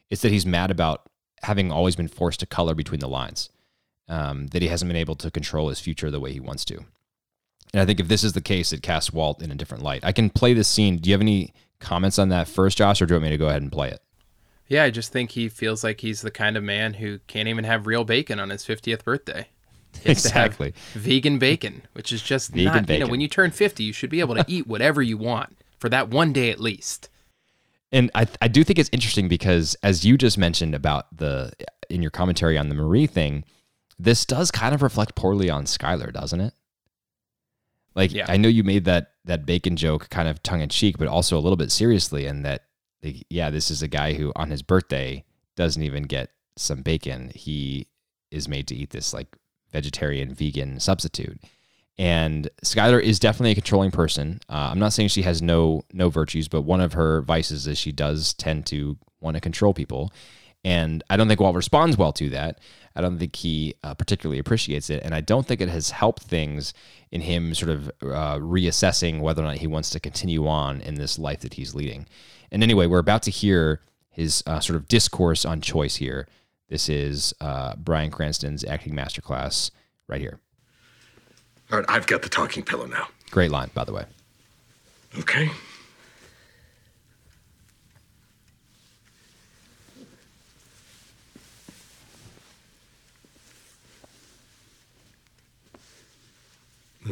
It's 0.09 0.23
that 0.23 0.33
he's 0.33 0.47
mad 0.47 0.71
about 0.71 1.11
having 1.43 1.73
always 1.73 1.97
been 1.97 2.09
forced 2.09 2.41
to 2.41 2.47
color 2.47 2.75
between 2.75 3.01
the 3.01 3.09
lines, 3.09 3.51
um, 4.09 4.47
that 4.49 4.63
he 4.63 4.69
hasn't 4.69 4.89
been 4.89 4.97
able 4.97 5.17
to 5.17 5.31
control 5.31 5.69
his 5.69 5.81
future 5.81 6.11
the 6.11 6.21
way 6.21 6.33
he 6.33 6.41
wants 6.41 6.65
to. 6.67 6.77
And 7.73 7.81
I 7.81 7.87
think 7.87 8.01
if 8.01 8.09
this 8.09 8.23
is 8.23 8.35
the 8.35 8.41
case, 8.41 8.73
it 8.73 8.83
casts 8.83 9.13
Walt 9.13 9.41
in 9.43 9.51
a 9.51 9.55
different 9.55 9.83
light. 9.83 10.05
I 10.05 10.13
can 10.13 10.29
play 10.31 10.53
this 10.53 10.69
scene. 10.69 10.99
Do 10.99 11.09
you 11.09 11.15
have 11.15 11.23
any 11.23 11.55
comments 11.81 12.19
on 12.19 12.29
that 12.29 12.47
first, 12.49 12.77
Josh, 12.79 13.01
or 13.01 13.07
do 13.07 13.15
you 13.15 13.17
want 13.17 13.25
me 13.25 13.31
to 13.31 13.39
go 13.39 13.49
ahead 13.49 13.63
and 13.63 13.73
play 13.73 13.91
it? 13.91 14.01
Yeah, 14.69 14.85
I 14.85 14.91
just 14.91 15.13
think 15.13 15.31
he 15.33 15.49
feels 15.49 15.83
like 15.83 16.01
he's 16.01 16.23
the 16.23 16.31
kind 16.31 16.57
of 16.57 16.63
man 16.63 16.95
who 16.95 17.19
can't 17.27 17.49
even 17.49 17.65
have 17.65 17.87
real 17.87 18.05
bacon 18.05 18.39
on 18.39 18.51
his 18.51 18.65
50th 18.65 19.05
birthday. 19.05 19.49
He 20.03 20.09
has 20.09 20.23
to 20.23 20.33
have 20.33 20.47
Exactly. 20.53 20.73
vegan 20.95 21.39
bacon, 21.39 21.83
which 21.93 22.13
is 22.13 22.23
just 22.23 22.51
Vegan 22.53 22.65
not, 22.65 22.75
you 22.75 22.81
know, 22.81 22.87
bacon. 23.01 23.11
when 23.11 23.21
you 23.21 23.29
turn 23.29 23.51
50, 23.51 23.85
you 23.85 23.93
should 23.93 24.09
be 24.09 24.21
able 24.21 24.35
to 24.37 24.45
eat 24.49 24.67
whatever 24.67 25.03
you 25.03 25.19
want 25.19 25.59
for 25.79 25.91
that 25.91 26.09
one 26.09 26.33
day 26.33 26.49
at 26.51 26.59
least. 26.59 27.11
And 27.93 28.11
I, 28.15 28.27
I 28.41 28.49
do 28.49 28.65
think 28.65 28.79
it's 28.79 28.91
interesting 28.93 29.29
because 29.29 29.77
as 29.83 30.05
you 30.05 30.17
just 30.17 30.39
mentioned 30.39 30.75
about 30.75 31.15
the 31.17 31.53
in 31.91 32.01
your 32.01 32.11
commentary 32.11 32.57
on 32.57 32.69
the 32.69 32.75
Marie 32.75 33.07
thing, 33.07 33.45
this 33.99 34.25
does 34.25 34.51
kind 34.51 34.75
of 34.75 34.83
reflect 34.83 35.15
poorly 35.15 35.51
on 35.51 35.65
Skyler, 35.65 36.13
doesn't 36.13 36.41
it? 36.41 36.55
Like 37.95 38.13
Yeah. 38.13 38.27
I 38.29 38.39
know 38.39 38.49
you 38.49 38.65
made 38.65 38.87
that 38.87 39.13
that 39.27 39.45
bacon 39.45 39.77
joke 39.77 40.09
kind 40.09 40.29
of 40.29 40.43
tongue 40.43 40.63
in 40.63 40.71
cheek, 40.71 40.97
but 40.99 41.07
also 41.07 41.39
a 41.39 41.41
little 41.41 41.57
bit 41.57 41.71
seriously, 41.71 42.27
and 42.27 42.45
that 42.45 42.65
like, 43.03 43.27
yeah, 43.29 43.51
this 43.51 43.71
is 43.71 43.83
a 43.83 43.89
guy 43.89 44.15
who 44.15 44.33
on 44.35 44.51
his 44.51 44.63
birthday 44.63 45.25
doesn't 45.57 45.83
even 45.83 46.05
get 46.05 46.31
some 46.57 46.83
bacon. 46.83 47.31
He 47.35 47.89
is 48.31 48.49
made 48.49 48.67
to 48.69 48.75
eat 48.75 48.91
this 48.91 49.13
like 49.13 49.37
vegetarian 49.71 50.35
vegan 50.35 50.81
substitute. 50.81 51.41
And 52.03 52.51
Skyler 52.65 53.01
is 53.01 53.21
definitely 53.21 53.53
a 53.53 53.55
controlling 53.55 53.93
person. 53.93 54.41
Uh, 54.49 54.71
I'm 54.73 54.81
not 54.81 54.93
saying 54.93 55.11
she 55.11 55.23
has 55.23 55.41
no 55.41 55.85
no 55.93 56.09
virtues, 56.09 56.49
but 56.49 56.63
one 56.63 56.81
of 56.81 56.95
her 56.95 57.23
vices 57.23 57.69
is 57.69 57.79
she 57.79 57.93
does 57.93 58.35
tend 58.35 58.67
to 58.67 58.99
want 59.21 59.37
to 59.37 59.41
control 59.41 59.73
people. 59.73 60.13
And 60.65 61.05
I 61.09 61.17
don't 61.17 61.29
think 61.29 61.39
Walt 61.39 61.55
responds 61.55 61.97
well 61.97 62.13
to 62.15 62.29
that. 62.31 62.59
I 62.97 63.03
don't 63.03 63.21
think 63.21 63.37
he 63.37 63.77
uh, 63.85 63.95
particularly 63.95 64.41
appreciates 64.41 64.91
it, 64.91 65.05
and 65.05 65.15
I 65.15 65.21
don't 65.21 65.47
think 65.47 65.61
it 65.61 65.69
has 65.69 65.91
helped 65.91 66.25
things 66.25 66.75
in 67.13 67.21
him 67.21 67.55
sort 67.55 67.71
of 67.71 67.89
uh, 68.03 68.39
reassessing 68.39 69.21
whether 69.21 69.41
or 69.41 69.47
not 69.47 69.59
he 69.59 69.69
wants 69.69 69.91
to 69.91 70.01
continue 70.01 70.49
on 70.49 70.81
in 70.81 70.97
this 70.97 71.21
life 71.21 71.39
that 71.43 71.55
he's 71.55 71.73
leading. 71.73 72.09
And 72.51 72.65
anyway, 72.65 72.87
we're 72.87 72.99
about 72.99 73.23
to 73.23 73.31
hear 73.31 73.81
his 74.11 74.43
uh, 74.49 74.59
sort 74.59 74.75
of 74.75 74.89
discourse 74.89 75.45
on 75.45 75.61
choice 75.61 75.95
here. 75.95 76.27
This 76.69 76.89
is 76.89 77.33
uh, 77.41 77.77
Bryan 77.77 78.11
Cranston's 78.11 78.65
acting 78.65 78.93
masterclass 78.93 79.71
right 80.09 80.21
here. 80.21 80.41
All 81.73 81.79
right, 81.79 81.89
I've 81.89 82.07
got 82.07 82.21
the 82.21 82.29
talking 82.29 82.63
pillow 82.63 82.85
now. 82.85 83.09
Great 83.31 83.51
line, 83.51 83.71
by 83.73 83.85
the 83.85 83.95
way. 83.95 84.05
Okay. 85.19 85.51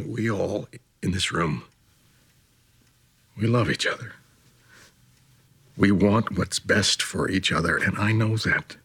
We 0.07 0.31
all 0.31 0.69
in 1.03 1.13
this 1.13 1.33
room, 1.33 1.65
we 3.37 3.47
love 3.47 3.71
each 3.71 3.87
other. 3.87 4.13
We 5.77 5.91
want 5.91 6.37
what's 6.37 6.59
best 6.59 7.03
for 7.03 7.31
each 7.31 7.51
other, 7.51 7.79
and 7.79 7.97
I 7.97 8.13
know 8.13 8.37
that. 8.37 8.77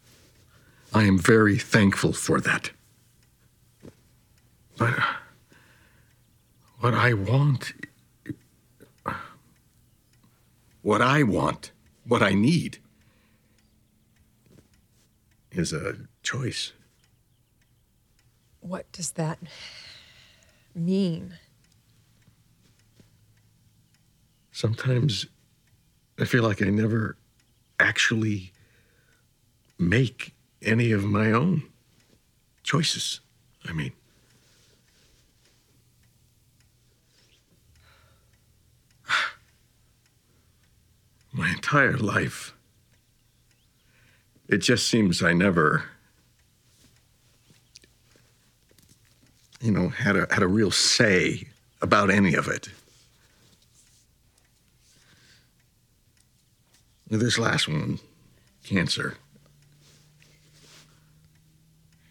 I 0.93 1.03
am 1.03 1.19
very 1.19 1.57
thankful 1.57 2.13
for 2.13 2.39
that. 2.39 2.71
But 4.77 4.97
uh, 4.97 5.03
what 6.79 6.93
I 6.93 7.13
want 7.13 7.73
what 10.85 11.01
I 11.01 11.23
want, 11.23 11.71
what 12.07 12.21
I 12.21 12.35
need, 12.35 12.77
is 15.51 15.73
a 15.73 15.95
choice. 16.21 16.73
What 18.59 18.91
does 18.91 19.13
that 19.13 19.39
mean? 20.75 21.39
Sometimes 24.51 25.25
I 26.19 26.25
feel 26.25 26.43
like 26.43 26.61
I 26.61 26.69
never 26.69 27.17
actually 27.79 28.51
make 29.79 30.35
any 30.61 30.91
of 30.91 31.03
my 31.03 31.31
own 31.31 31.63
choices. 32.61 33.21
I 33.67 33.73
mean, 33.73 33.93
my 41.35 41.49
entire 41.49 41.97
life, 41.97 42.53
it 44.47 44.59
just 44.59 44.87
seems 44.87 45.21
I 45.21 45.33
never, 45.33 45.83
you 49.59 49.71
know, 49.71 49.89
had 49.89 50.15
a, 50.15 50.27
had 50.33 50.43
a 50.43 50.47
real 50.47 50.71
say 50.71 51.47
about 51.81 52.09
any 52.09 52.35
of 52.35 52.47
it. 52.47 52.69
This 57.09 57.37
last 57.37 57.67
one, 57.67 57.99
cancer. 58.63 59.17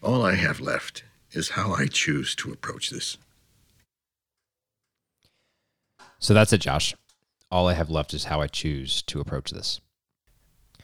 All 0.03 0.23
I 0.23 0.35
have 0.35 0.59
left 0.59 1.03
is 1.31 1.49
how 1.49 1.73
I 1.73 1.87
choose 1.87 2.35
to 2.35 2.51
approach 2.51 2.91
this. 2.91 3.17
So 6.19 6.33
that's 6.33 6.53
it, 6.53 6.61
Josh. 6.61 6.95
All 7.51 7.67
I 7.67 7.73
have 7.73 7.89
left 7.89 8.13
is 8.13 8.25
how 8.25 8.41
I 8.41 8.47
choose 8.47 9.01
to 9.03 9.19
approach 9.19 9.51
this. 9.51 9.79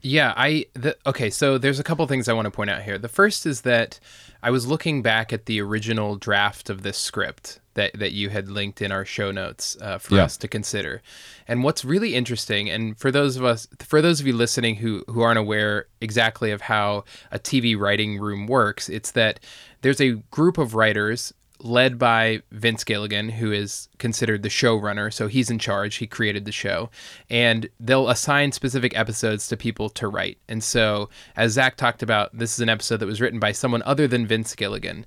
Yeah, 0.04 0.34
I 0.36 0.66
the, 0.74 0.98
okay. 1.06 1.30
So 1.30 1.60
there's 1.60 1.80
a 1.80 1.84
couple 1.84 2.06
things 2.08 2.28
I 2.28 2.34
want 2.34 2.46
to 2.48 2.52
point 2.52 2.72
out 2.72 2.82
here. 2.82 2.98
The 2.98 3.08
first 3.08 3.46
is 3.46 3.62
that 3.62 4.00
I 4.42 4.50
was 4.50 4.66
looking 4.66 5.04
back 5.04 5.32
at 5.32 5.46
the 5.46 5.62
original 5.62 6.16
draft 6.16 6.72
of 6.72 6.82
this 6.82 6.98
script 6.98 7.60
that 7.76 7.92
that 8.00 8.12
you 8.12 8.30
had 8.30 8.50
linked 8.50 8.82
in 8.82 8.92
our 8.92 9.06
show 9.06 9.30
notes 9.30 9.78
uh, 9.80 10.00
for 10.00 10.16
Yeah. 10.16 10.24
us 10.24 10.38
to 10.38 10.48
consider. 10.48 11.04
And 11.48 11.64
what's 11.64 11.86
really 11.86 12.16
interesting, 12.16 12.68
and 12.68 12.98
for 12.98 13.12
those 13.12 13.36
of 13.38 13.46
us, 13.46 13.68
for 13.80 14.02
those 14.02 14.20
of 14.20 14.26
you 14.26 14.34
listening 14.34 14.78
who 14.78 15.04
who 15.08 15.22
aren't 15.22 15.38
aware 15.40 15.86
exactly 16.00 16.50
of 16.50 16.62
how 16.62 17.04
a 17.32 17.38
TV 17.38 17.78
writing 17.78 18.18
room 18.18 18.48
works, 18.48 18.90
it's 18.90 19.12
that 19.12 19.40
there's 19.82 20.02
a 20.02 20.14
group 20.32 20.58
of 20.58 20.74
writers 20.74 21.32
led 21.64 21.98
by 21.98 22.42
Vince 22.52 22.84
Gilligan, 22.84 23.30
who 23.30 23.52
is 23.52 23.90
considered 23.98 24.44
the 24.44 24.50
showrunner. 24.50 25.14
So 25.14 25.28
he's 25.28 25.50
in 25.50 25.60
charge. 25.60 25.96
He 25.96 26.08
created 26.08 26.46
the 26.46 26.52
show. 26.52 26.90
And 27.30 27.70
they'll 27.80 28.10
assign 28.10 28.52
specific 28.52 28.98
episodes 28.98 29.48
to 29.48 29.58
people 29.58 29.90
to 29.92 30.08
write. 30.08 30.38
And 30.48 30.64
so, 30.64 31.10
as 31.36 31.54
Zach 31.54 31.78
talked 31.78 32.04
about, 32.04 32.38
this 32.38 32.54
is 32.54 32.60
an 32.60 32.70
episode 32.70 32.98
that 32.98 33.06
was 33.06 33.22
written 33.22 33.40
by 33.40 33.52
someone 33.52 33.84
other 33.84 34.08
than 34.08 34.28
Vince 34.28 34.56
Gilligan. 34.56 35.06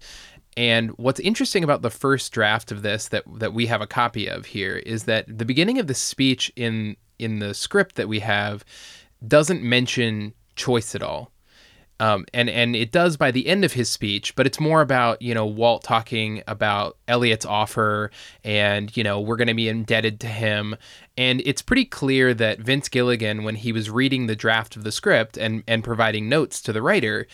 And 0.56 0.90
what's 0.90 1.20
interesting 1.20 1.64
about 1.64 1.82
the 1.82 1.90
first 1.90 2.32
draft 2.32 2.70
of 2.70 2.82
this 2.82 3.08
that 3.08 3.24
that 3.38 3.52
we 3.52 3.66
have 3.66 3.80
a 3.80 3.86
copy 3.86 4.28
of 4.28 4.46
here 4.46 4.76
is 4.76 5.04
that 5.04 5.26
the 5.26 5.44
beginning 5.44 5.78
of 5.78 5.88
the 5.88 5.94
speech 5.94 6.52
in 6.54 6.96
in 7.18 7.40
the 7.40 7.54
script 7.54 7.96
that 7.96 8.08
we 8.08 8.20
have 8.20 8.64
doesn't 9.26 9.62
mention 9.62 10.34
choice 10.54 10.94
at 10.94 11.02
all. 11.02 11.32
Um, 12.00 12.26
and 12.34 12.50
and 12.50 12.74
it 12.74 12.90
does 12.90 13.16
by 13.16 13.30
the 13.30 13.46
end 13.46 13.64
of 13.64 13.72
his 13.72 13.88
speech, 13.88 14.34
but 14.34 14.46
it's 14.46 14.58
more 14.58 14.80
about 14.80 15.22
you 15.22 15.32
know 15.32 15.46
Walt 15.46 15.84
talking 15.84 16.42
about 16.48 16.96
Elliot's 17.06 17.46
offer, 17.46 18.10
and 18.42 18.94
you 18.96 19.04
know 19.04 19.20
we're 19.20 19.36
going 19.36 19.48
to 19.48 19.54
be 19.54 19.68
indebted 19.68 20.18
to 20.20 20.26
him, 20.26 20.76
and 21.16 21.40
it's 21.44 21.62
pretty 21.62 21.84
clear 21.84 22.34
that 22.34 22.58
Vince 22.58 22.88
Gilligan, 22.88 23.44
when 23.44 23.54
he 23.54 23.70
was 23.70 23.90
reading 23.90 24.26
the 24.26 24.34
draft 24.34 24.74
of 24.74 24.82
the 24.82 24.90
script 24.90 25.36
and 25.36 25.62
and 25.68 25.84
providing 25.84 26.28
notes 26.28 26.60
to 26.62 26.72
the 26.72 26.82
writer, 26.82 27.28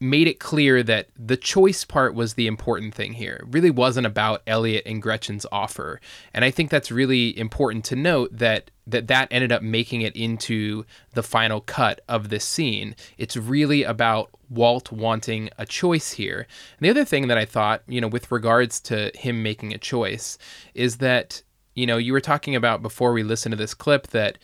made 0.00 0.26
it 0.26 0.40
clear 0.40 0.82
that 0.82 1.08
the 1.14 1.36
choice 1.36 1.84
part 1.84 2.14
was 2.14 2.34
the 2.34 2.46
important 2.46 2.94
thing 2.94 3.12
here. 3.12 3.34
It 3.34 3.54
really 3.54 3.70
wasn't 3.70 4.06
about 4.06 4.42
Elliot 4.46 4.84
and 4.86 5.02
Gretchen's 5.02 5.44
offer. 5.52 6.00
And 6.32 6.42
I 6.42 6.50
think 6.50 6.70
that's 6.70 6.90
really 6.90 7.38
important 7.38 7.84
to 7.86 7.96
note 7.96 8.30
that 8.32 8.70
that 8.86 9.06
that 9.06 9.28
ended 9.30 9.52
up 9.52 9.62
making 9.62 10.00
it 10.00 10.16
into 10.16 10.84
the 11.12 11.22
final 11.22 11.60
cut 11.60 12.00
of 12.08 12.28
this 12.28 12.44
scene. 12.44 12.96
It's 13.18 13.36
really 13.36 13.84
about 13.84 14.30
Walt 14.48 14.90
wanting 14.90 15.50
a 15.58 15.66
choice 15.66 16.12
here. 16.12 16.46
And 16.78 16.86
the 16.86 16.90
other 16.90 17.04
thing 17.04 17.28
that 17.28 17.38
I 17.38 17.44
thought, 17.44 17.82
you 17.86 18.00
know, 18.00 18.08
with 18.08 18.32
regards 18.32 18.80
to 18.82 19.12
him 19.14 19.44
making 19.44 19.72
a 19.72 19.78
choice 19.78 20.38
is 20.74 20.96
that, 20.96 21.42
you 21.74 21.86
know, 21.86 21.98
you 21.98 22.12
were 22.12 22.20
talking 22.20 22.56
about 22.56 22.82
before 22.82 23.12
we 23.12 23.22
listened 23.22 23.52
to 23.52 23.56
this 23.56 23.74
clip 23.74 24.08
that 24.08 24.38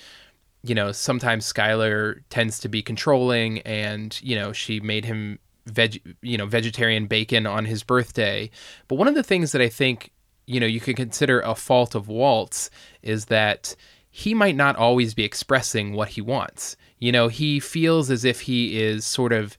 you 0.62 0.74
know, 0.74 0.90
sometimes 0.90 1.50
Skyler 1.50 2.22
tends 2.28 2.58
to 2.58 2.68
be 2.68 2.82
controlling 2.82 3.60
and, 3.60 4.18
you 4.20 4.34
know, 4.34 4.52
she 4.52 4.80
made 4.80 5.04
him 5.04 5.38
veg, 5.66 6.16
you 6.22 6.38
know, 6.38 6.46
vegetarian 6.46 7.06
bacon 7.06 7.46
on 7.46 7.64
his 7.64 7.82
birthday. 7.82 8.50
But 8.88 8.96
one 8.96 9.08
of 9.08 9.14
the 9.14 9.22
things 9.22 9.52
that 9.52 9.60
I 9.60 9.68
think, 9.68 10.12
you 10.46 10.60
know, 10.60 10.66
you 10.66 10.80
could 10.80 10.96
consider 10.96 11.40
a 11.40 11.54
fault 11.54 11.94
of 11.94 12.08
Walt's 12.08 12.70
is 13.02 13.26
that 13.26 13.76
he 14.10 14.32
might 14.32 14.56
not 14.56 14.76
always 14.76 15.12
be 15.12 15.24
expressing 15.24 15.92
what 15.92 16.10
he 16.10 16.20
wants. 16.20 16.76
You 16.98 17.12
know, 17.12 17.28
he 17.28 17.60
feels 17.60 18.10
as 18.10 18.24
if 18.24 18.42
he 18.42 18.80
is 18.80 19.04
sort 19.04 19.32
of 19.32 19.56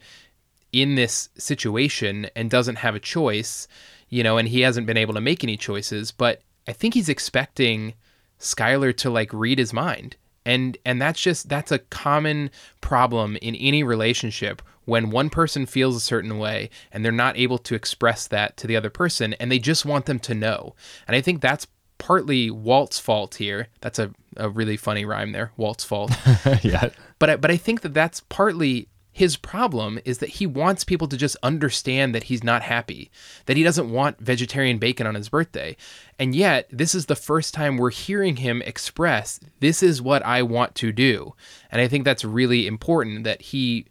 in 0.71 0.95
this 0.95 1.29
situation 1.37 2.29
and 2.35 2.49
doesn't 2.49 2.77
have 2.77 2.95
a 2.95 2.99
choice, 2.99 3.67
you 4.09 4.23
know, 4.23 4.37
and 4.37 4.47
he 4.47 4.61
hasn't 4.61 4.87
been 4.87 4.97
able 4.97 5.13
to 5.13 5.21
make 5.21 5.43
any 5.43 5.57
choices, 5.57 6.11
but 6.11 6.41
I 6.67 6.73
think 6.73 6.93
he's 6.93 7.09
expecting 7.09 7.93
Skyler 8.39 8.95
to 8.97 9.09
like 9.09 9.31
read 9.33 9.59
his 9.59 9.73
mind. 9.73 10.15
And 10.45 10.77
and 10.85 11.01
that's 11.01 11.21
just 11.21 11.49
that's 11.49 11.71
a 11.71 11.79
common 11.79 12.51
problem 12.79 13.35
in 13.41 13.55
any 13.55 13.83
relationship 13.83 14.61
when 14.87 15.09
one 15.09 15.29
person 15.29 15.65
feels 15.65 15.97
a 15.97 15.99
certain 15.99 16.39
way 16.39 16.69
and 16.93 17.03
they're 17.03 17.11
not 17.11 17.37
able 17.37 17.57
to 17.57 17.75
express 17.75 18.25
that 18.25 18.55
to 18.55 18.65
the 18.65 18.75
other 18.77 18.89
person 18.89 19.33
and 19.33 19.51
they 19.51 19.59
just 19.59 19.85
want 19.85 20.05
them 20.05 20.17
to 20.17 20.33
know. 20.33 20.73
And 21.07 21.15
I 21.15 21.19
think 21.19 21.41
that's 21.41 21.67
partly 21.97 22.49
Walt's 22.49 22.97
fault 22.97 23.35
here. 23.35 23.67
That's 23.81 23.99
a, 23.99 24.11
a 24.37 24.49
really 24.49 24.77
funny 24.77 25.03
rhyme 25.03 25.33
there, 25.33 25.51
Walt's 25.57 25.83
fault. 25.83 26.11
yeah. 26.61 26.89
But 27.19 27.29
I, 27.29 27.35
but 27.35 27.51
I 27.51 27.57
think 27.57 27.81
that 27.81 27.93
that's 27.93 28.21
partly 28.29 28.87
his 29.11 29.35
problem 29.35 29.99
is 30.05 30.19
that 30.19 30.29
he 30.29 30.47
wants 30.47 30.85
people 30.85 31.09
to 31.09 31.17
just 31.17 31.35
understand 31.43 32.15
that 32.15 32.25
he's 32.25 32.43
not 32.43 32.61
happy, 32.61 33.11
that 33.45 33.57
he 33.57 33.63
doesn't 33.63 33.91
want 33.91 34.19
vegetarian 34.19 34.77
bacon 34.77 35.05
on 35.05 35.15
his 35.15 35.27
birthday. 35.27 35.75
And 36.17 36.33
yet, 36.33 36.69
this 36.71 36.95
is 36.95 37.07
the 37.07 37.15
first 37.15 37.53
time 37.53 37.75
we're 37.75 37.89
hearing 37.89 38.37
him 38.37 38.61
express, 38.61 39.41
this 39.59 39.83
is 39.83 40.01
what 40.01 40.25
I 40.25 40.43
want 40.43 40.75
to 40.75 40.93
do. 40.93 41.33
And 41.71 41.81
I 41.81 41.89
think 41.89 42.05
that's 42.05 42.23
really 42.23 42.67
important 42.67 43.25
that 43.25 43.41
he 43.41 43.87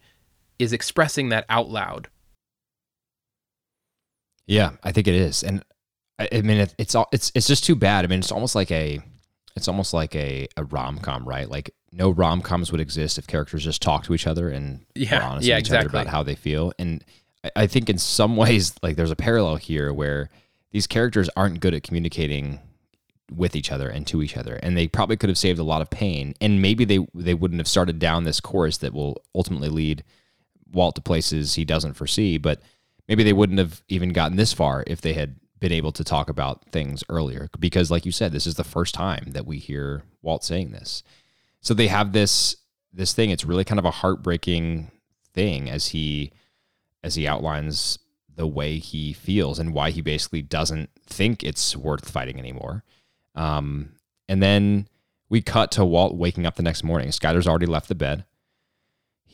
is 0.58 0.72
expressing 0.72 1.28
that 1.30 1.44
out 1.48 1.68
loud. 1.68 2.08
Yeah, 4.46 4.72
I 4.82 4.92
think 4.92 5.08
it 5.08 5.14
is, 5.14 5.42
and 5.42 5.64
I, 6.18 6.28
I 6.32 6.42
mean 6.42 6.58
it, 6.58 6.74
it's 6.78 6.94
all 6.94 7.08
it's 7.12 7.32
it's 7.34 7.48
just 7.48 7.64
too 7.64 7.74
bad. 7.74 8.04
I 8.04 8.08
mean, 8.08 8.20
it's 8.20 8.30
almost 8.32 8.54
like 8.54 8.70
a 8.70 9.00
it's 9.56 9.68
almost 9.68 9.92
like 9.92 10.14
a, 10.14 10.46
a 10.56 10.64
rom 10.64 10.98
com, 10.98 11.26
right? 11.26 11.48
Like 11.48 11.70
no 11.90 12.10
rom 12.10 12.42
coms 12.42 12.70
would 12.70 12.80
exist 12.80 13.18
if 13.18 13.26
characters 13.26 13.64
just 13.64 13.82
talk 13.82 14.04
to 14.04 14.14
each 14.14 14.26
other 14.26 14.48
and 14.50 14.84
Yeah, 14.94 15.26
honest 15.26 15.48
yeah, 15.48 15.56
with 15.56 15.64
each 15.66 15.70
other 15.70 15.78
exactly. 15.78 16.00
about 16.02 16.10
how 16.10 16.22
they 16.22 16.34
feel. 16.34 16.72
And 16.78 17.02
I, 17.42 17.50
I 17.56 17.66
think 17.66 17.88
in 17.90 17.98
some 17.98 18.36
ways, 18.36 18.74
like 18.82 18.96
there's 18.96 19.10
a 19.10 19.16
parallel 19.16 19.56
here 19.56 19.92
where 19.92 20.30
these 20.72 20.86
characters 20.86 21.28
aren't 21.36 21.60
good 21.60 21.74
at 21.74 21.82
communicating 21.82 22.60
with 23.34 23.56
each 23.56 23.72
other 23.72 23.88
and 23.88 24.06
to 24.06 24.22
each 24.22 24.36
other, 24.36 24.56
and 24.62 24.76
they 24.76 24.86
probably 24.86 25.16
could 25.16 25.30
have 25.30 25.38
saved 25.38 25.58
a 25.58 25.64
lot 25.64 25.82
of 25.82 25.90
pain. 25.90 26.34
And 26.40 26.62
maybe 26.62 26.84
they 26.84 27.04
they 27.14 27.34
wouldn't 27.34 27.58
have 27.58 27.66
started 27.68 27.98
down 27.98 28.22
this 28.22 28.38
course 28.38 28.76
that 28.78 28.92
will 28.92 29.20
ultimately 29.34 29.70
lead 29.70 30.04
Walt 30.72 30.94
to 30.96 31.00
places 31.00 31.54
he 31.54 31.64
doesn't 31.64 31.94
foresee, 31.94 32.38
but 32.38 32.60
maybe 33.08 33.22
they 33.22 33.32
wouldn't 33.32 33.58
have 33.58 33.82
even 33.88 34.10
gotten 34.10 34.36
this 34.36 34.52
far 34.52 34.84
if 34.86 35.00
they 35.00 35.12
had 35.12 35.36
been 35.58 35.72
able 35.72 35.92
to 35.92 36.04
talk 36.04 36.28
about 36.28 36.70
things 36.70 37.02
earlier. 37.08 37.48
Because, 37.58 37.90
like 37.90 38.04
you 38.04 38.12
said, 38.12 38.32
this 38.32 38.46
is 38.46 38.56
the 38.56 38.64
first 38.64 38.94
time 38.94 39.30
that 39.32 39.46
we 39.46 39.58
hear 39.58 40.02
Walt 40.22 40.44
saying 40.44 40.72
this. 40.72 41.02
So 41.60 41.74
they 41.74 41.88
have 41.88 42.12
this 42.12 42.56
this 42.92 43.12
thing. 43.12 43.30
It's 43.30 43.44
really 43.44 43.64
kind 43.64 43.78
of 43.78 43.84
a 43.84 43.90
heartbreaking 43.90 44.90
thing 45.34 45.68
as 45.70 45.88
he 45.88 46.32
as 47.02 47.14
he 47.14 47.26
outlines 47.26 47.98
the 48.34 48.46
way 48.46 48.78
he 48.78 49.12
feels 49.12 49.58
and 49.58 49.72
why 49.72 49.90
he 49.90 50.02
basically 50.02 50.42
doesn't 50.42 50.90
think 51.06 51.42
it's 51.42 51.76
worth 51.76 52.08
fighting 52.08 52.38
anymore. 52.38 52.84
Um, 53.34 53.92
and 54.28 54.42
then 54.42 54.88
we 55.28 55.40
cut 55.42 55.70
to 55.72 55.84
Walt 55.84 56.16
waking 56.16 56.46
up 56.46 56.56
the 56.56 56.62
next 56.62 56.84
morning. 56.84 57.08
Skyler's 57.08 57.46
already 57.46 57.66
left 57.66 57.88
the 57.88 57.94
bed. 57.94 58.24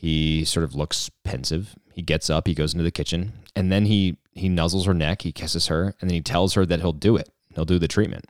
He 0.03 0.43
sort 0.43 0.65
of 0.65 0.75
looks 0.75 1.09
pensive. 1.23 1.75
He 1.93 2.01
gets 2.01 2.29
up, 2.29 2.45
he 2.45 2.53
goes 2.53 2.73
into 2.73 2.83
the 2.83 2.91
kitchen, 2.91 3.31
and 3.55 3.71
then 3.71 3.85
he 3.85 4.17
he 4.33 4.49
nuzzles 4.49 4.85
her 4.85 4.93
neck, 4.93 5.21
he 5.21 5.31
kisses 5.31 5.67
her, 5.67 5.95
and 6.01 6.09
then 6.09 6.15
he 6.15 6.21
tells 6.21 6.55
her 6.55 6.65
that 6.65 6.81
he'll 6.81 6.91
do 6.91 7.15
it. 7.15 7.29
He'll 7.55 7.63
do 7.63 7.79
the 7.79 7.87
treatment. 7.87 8.25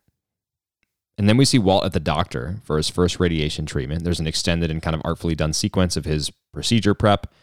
And 1.18 1.28
then 1.28 1.36
we 1.36 1.46
see 1.46 1.58
Walt 1.58 1.84
at 1.84 1.94
the 1.94 2.00
doctor 2.00 2.58
for 2.64 2.78
his 2.78 2.90
first 2.90 3.20
radiation 3.20 3.66
treatment. 3.66 4.04
There's 4.04 4.20
an 4.20 4.28
extended 4.28 4.70
and 4.70 4.84
kind 4.84 4.96
of 4.96 5.02
artfully 5.04 5.34
done 5.34 5.52
sequence 5.52 5.98
of 5.98 6.06
his 6.06 6.30
procedure 6.52 6.94
prep. 6.94 7.34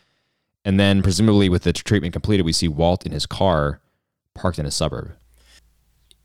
And 0.64 0.78
then, 0.78 1.02
presumably, 1.02 1.48
with 1.48 1.64
the 1.64 1.72
treatment 1.72 2.12
completed, 2.12 2.46
we 2.46 2.52
see 2.52 2.68
Walt 2.68 3.04
in 3.04 3.10
his 3.10 3.26
car 3.26 3.80
parked 4.36 4.60
in 4.60 4.66
a 4.66 4.70
suburb. 4.70 5.16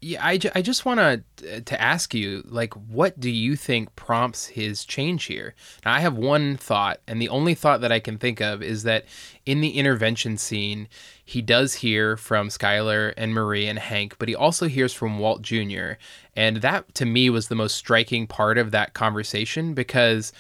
Yeah, 0.01 0.23
I, 0.23 0.37
ju- 0.37 0.51
I 0.53 0.61
just 0.61 0.85
want 0.85 0.99
to 0.99 1.57
uh, 1.57 1.59
to 1.65 1.81
ask 1.81 2.13
you, 2.13 2.43
like, 2.45 2.73
what 2.75 3.19
do 3.19 3.29
you 3.31 3.55
think 3.55 3.95
prompts 3.95 4.45
his 4.45 4.85
change 4.85 5.23
here? 5.23 5.55
Now, 5.83 5.93
I 5.93 5.99
have 5.99 6.15
one 6.15 6.57
thought, 6.57 6.99
and 7.07 7.19
the 7.19 7.29
only 7.29 7.55
thought 7.55 7.81
that 7.81 7.91
I 7.91 7.99
can 7.99 8.17
think 8.19 8.39
of 8.39 8.61
is 8.61 8.83
that 8.83 9.05
in 9.47 9.61
the 9.61 9.71
intervention 9.79 10.37
scene, 10.37 10.89
he 11.23 11.41
does 11.41 11.75
hear 11.75 12.17
from 12.17 12.49
Skyler 12.49 13.13
and 13.17 13.33
Marie 13.33 13.65
and 13.67 13.79
Hank, 13.79 14.17
but 14.19 14.29
he 14.29 14.35
also 14.35 14.67
hears 14.67 14.93
from 14.93 15.17
Walt 15.17 15.41
Jr. 15.41 15.93
And 16.35 16.57
that, 16.57 16.93
to 16.95 17.05
me, 17.05 17.31
was 17.31 17.47
the 17.47 17.55
most 17.55 17.75
striking 17.75 18.27
part 18.27 18.59
of 18.59 18.69
that 18.71 18.93
conversation 18.93 19.73
because 19.73 20.33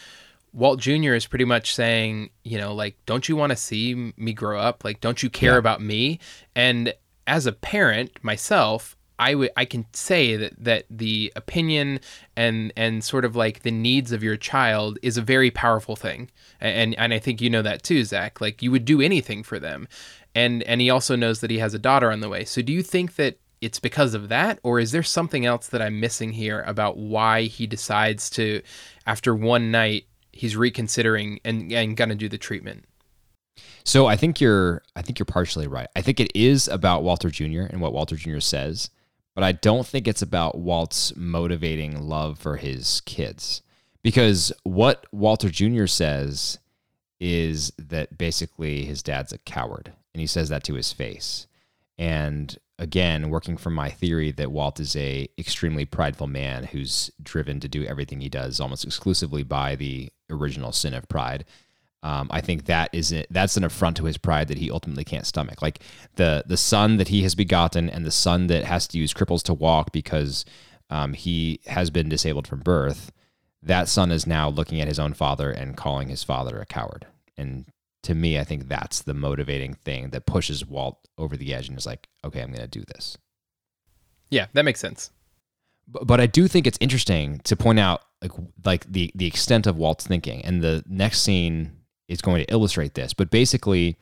Walt 0.53 0.79
Jr. 0.79 1.13
is 1.15 1.25
pretty 1.25 1.45
much 1.45 1.73
saying, 1.73 2.29
you 2.43 2.59
know, 2.59 2.73
like, 2.75 2.97
don't 3.07 3.27
you 3.27 3.35
want 3.35 3.49
to 3.51 3.55
see 3.55 4.13
me 4.15 4.31
grow 4.31 4.59
up? 4.59 4.83
Like, 4.83 5.01
don't 5.01 5.23
you 5.23 5.29
care 5.29 5.53
Yeah. 5.53 5.59
about 5.59 5.81
me? 5.81 6.19
And 6.55 6.93
as 7.25 7.47
a 7.47 7.51
parent 7.51 8.11
myself, 8.21 8.94
I 9.17 9.35
would 9.35 9.51
I 9.55 9.65
can 9.65 9.85
say 9.93 10.35
that 10.35 10.53
that 10.63 10.85
the 10.89 11.31
opinion 11.35 11.99
and 12.35 12.73
and 12.75 13.03
sort 13.03 13.25
of 13.25 13.35
like 13.35 13.63
the 13.63 13.71
needs 13.71 14.11
of 14.11 14.23
your 14.23 14.37
child 14.37 14.99
is 15.01 15.17
a 15.17 15.21
very 15.21 15.51
powerful 15.51 15.95
thing, 15.95 16.29
and 16.59 16.95
and 16.95 17.13
I 17.13 17.19
think 17.19 17.41
you 17.41 17.49
know 17.49 17.61
that 17.61 17.83
too, 17.83 18.03
Zach. 18.03 18.41
Like 18.41 18.61
you 18.61 18.71
would 18.71 18.85
do 18.85 19.01
anything 19.01 19.43
for 19.43 19.59
them, 19.59 19.87
and 20.33 20.63
and 20.63 20.81
he 20.81 20.89
also 20.89 21.15
knows 21.15 21.39
that 21.39 21.51
he 21.51 21.59
has 21.59 21.73
a 21.73 21.79
daughter 21.79 22.11
on 22.11 22.19
the 22.19 22.29
way. 22.29 22.45
So 22.45 22.61
do 22.61 22.73
you 22.73 22.83
think 22.83 23.15
that 23.15 23.39
it's 23.61 23.79
because 23.79 24.13
of 24.13 24.29
that, 24.29 24.59
or 24.63 24.79
is 24.79 24.91
there 24.91 25.03
something 25.03 25.45
else 25.45 25.67
that 25.67 25.81
I'm 25.81 25.99
missing 25.99 26.33
here 26.33 26.61
about 26.67 26.97
why 26.97 27.43
he 27.43 27.65
decides 27.65 28.29
to, 28.31 28.61
after 29.07 29.33
one 29.33 29.71
night, 29.71 30.05
he's 30.33 30.57
reconsidering 30.57 31.39
and 31.45 31.71
and 31.71 31.95
gonna 31.95 32.15
do 32.15 32.27
the 32.27 32.37
treatment? 32.37 32.85
So 33.85 34.07
I 34.07 34.17
think 34.17 34.41
you're 34.41 34.81
I 34.95 35.01
think 35.01 35.19
you're 35.19 35.25
partially 35.25 35.67
right. 35.67 35.87
I 35.95 36.01
think 36.01 36.19
it 36.19 36.31
is 36.35 36.67
about 36.67 37.03
Walter 37.03 37.29
Jr. 37.29 37.61
and 37.61 37.79
what 37.79 37.93
Walter 37.93 38.15
Jr. 38.15 38.39
says, 38.39 38.89
but 39.35 39.43
I 39.43 39.51
don't 39.51 39.85
think 39.85 40.07
it's 40.07 40.21
about 40.21 40.57
Walt's 40.57 41.15
motivating 41.15 42.01
love 42.01 42.39
for 42.39 42.55
his 42.57 43.01
kids. 43.01 43.61
Because 44.01 44.53
what 44.63 45.05
Walter 45.11 45.49
Jr. 45.49 45.87
says 45.87 46.57
is 47.19 47.73
that 47.77 48.17
basically 48.17 48.85
his 48.85 49.03
dad's 49.03 49.33
a 49.33 49.37
coward 49.39 49.93
and 50.13 50.21
he 50.21 50.27
says 50.27 50.49
that 50.49 50.63
to 50.63 50.75
his 50.75 50.93
face. 50.93 51.47
And 51.97 52.57
again, 52.79 53.29
working 53.29 53.57
from 53.57 53.73
my 53.73 53.89
theory 53.89 54.31
that 54.31 54.51
Walt 54.51 54.79
is 54.79 54.95
a 54.95 55.27
extremely 55.37 55.85
prideful 55.85 56.27
man 56.27 56.65
who's 56.65 57.11
driven 57.21 57.59
to 57.59 57.67
do 57.67 57.83
everything 57.85 58.21
he 58.21 58.29
does 58.29 58.59
almost 58.59 58.85
exclusively 58.85 59.43
by 59.43 59.75
the 59.75 60.11
original 60.29 60.71
sin 60.71 60.93
of 60.93 61.09
pride. 61.09 61.45
Um, 62.05 62.27
I 62.29 62.39
think 62.39 62.65
that 62.65 62.91
is 62.93 63.11
a, 63.11 63.25
that's 63.31 63.57
an 63.57 63.63
affront 63.63 63.97
to 63.97 64.05
his 64.05 64.19
pride 64.19 64.47
that 64.49 64.59
he 64.59 64.69
ultimately 64.69 65.03
can't 65.03 65.25
stomach. 65.25 65.63
Like 65.63 65.79
the 66.17 66.43
the 66.45 66.55
son 66.55 66.97
that 66.97 67.07
he 67.07 67.23
has 67.23 67.33
begotten 67.33 67.89
and 67.89 68.05
the 68.05 68.11
son 68.11 68.45
that 68.47 68.63
has 68.63 68.87
to 68.89 68.99
use 68.99 69.11
cripples 69.11 69.41
to 69.43 69.55
walk 69.55 69.91
because 69.91 70.45
um, 70.91 71.13
he 71.13 71.61
has 71.65 71.89
been 71.89 72.07
disabled 72.07 72.47
from 72.47 72.59
birth. 72.59 73.11
That 73.63 73.89
son 73.89 74.11
is 74.11 74.27
now 74.27 74.49
looking 74.49 74.79
at 74.79 74.87
his 74.87 74.99
own 74.99 75.15
father 75.15 75.49
and 75.49 75.75
calling 75.75 76.09
his 76.09 76.23
father 76.23 76.59
a 76.59 76.65
coward. 76.67 77.07
And 77.37 77.65
to 78.03 78.13
me, 78.13 78.37
I 78.37 78.43
think 78.43 78.67
that's 78.67 79.01
the 79.01 79.15
motivating 79.15 79.73
thing 79.73 80.11
that 80.11 80.27
pushes 80.27 80.63
Walt 80.63 80.99
over 81.17 81.35
the 81.35 81.55
edge 81.55 81.69
and 81.69 81.77
is 81.77 81.87
like, 81.87 82.07
okay, 82.23 82.41
I'm 82.41 82.51
going 82.51 82.61
to 82.61 82.67
do 82.67 82.85
this. 82.85 83.17
Yeah, 84.29 84.45
that 84.53 84.63
makes 84.63 84.79
sense. 84.79 85.09
But, 85.87 86.05
but 86.05 86.21
I 86.21 86.27
do 86.27 86.47
think 86.47 86.67
it's 86.67 86.77
interesting 86.79 87.39
to 87.45 87.55
point 87.55 87.79
out 87.79 88.03
like 88.21 88.31
like 88.63 88.85
the 88.85 89.11
the 89.15 89.25
extent 89.25 89.65
of 89.65 89.75
Walt's 89.75 90.05
thinking, 90.05 90.45
and 90.45 90.61
the 90.61 90.83
next 90.87 91.23
scene 91.23 91.71
is 92.07 92.21
going 92.21 92.43
to 92.43 92.51
illustrate 92.51 92.93
this. 92.93 93.13
But 93.13 93.29
basically, 93.29 93.97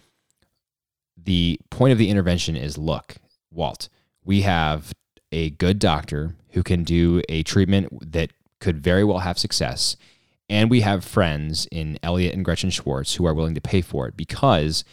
the 1.17 1.59
point 1.69 1.91
of 1.91 1.97
the 1.97 2.09
intervention 2.09 2.55
is: 2.55 2.77
look, 2.77 3.15
Walt, 3.51 3.89
we 4.23 4.41
have 4.41 4.93
a 5.31 5.51
good 5.51 5.79
doctor 5.79 6.35
who 6.51 6.63
can 6.63 6.83
do 6.83 7.21
a 7.29 7.43
treatment 7.43 8.11
that 8.11 8.31
could 8.59 8.81
very 8.81 9.03
well 9.03 9.19
have 9.19 9.39
success, 9.39 9.97
and 10.49 10.69
we 10.69 10.81
have 10.81 11.03
friends 11.03 11.67
in 11.71 11.97
Elliot 12.03 12.33
and 12.33 12.45
Gretchen 12.45 12.69
Schwartz 12.69 13.15
who 13.15 13.25
are 13.25 13.33
willing 13.33 13.55
to 13.55 13.61
pay 13.61 13.81
for 13.81 14.07
it 14.07 14.15
because 14.15 14.83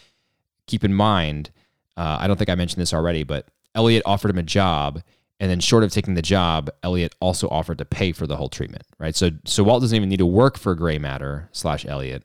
keep 0.67 0.85
in 0.85 0.95
mind, 0.95 1.51
uh, 1.97 2.19
I 2.21 2.27
don't 2.27 2.37
think 2.37 2.49
I 2.49 2.55
mentioned 2.55 2.81
this 2.81 2.95
already, 2.95 3.25
but 3.25 3.49
Elliot 3.75 4.03
offered 4.07 4.31
him 4.31 4.39
a 4.39 4.43
job, 4.43 5.03
and 5.39 5.51
then 5.51 5.61
short 5.61 5.85
of 5.85 5.93
taking 5.93 6.15
the 6.15 6.23
job, 6.23 6.71
Elliot 6.83 7.15
also 7.21 7.49
offered 7.49 7.79
to 7.79 7.85
pay 7.85 8.13
for 8.13 8.27
the 8.27 8.37
whole 8.37 8.49
treatment, 8.49 8.85
right? 8.99 9.15
So, 9.15 9.31
so 9.45 9.65
Walt 9.65 9.83
doesn't 9.83 9.97
even 9.97 10.09
need 10.09 10.19
to 10.19 10.27
work 10.27 10.59
for 10.59 10.75
Gray 10.75 10.99
Matter 10.99 11.49
slash 11.53 11.85
Elliot. 11.87 12.25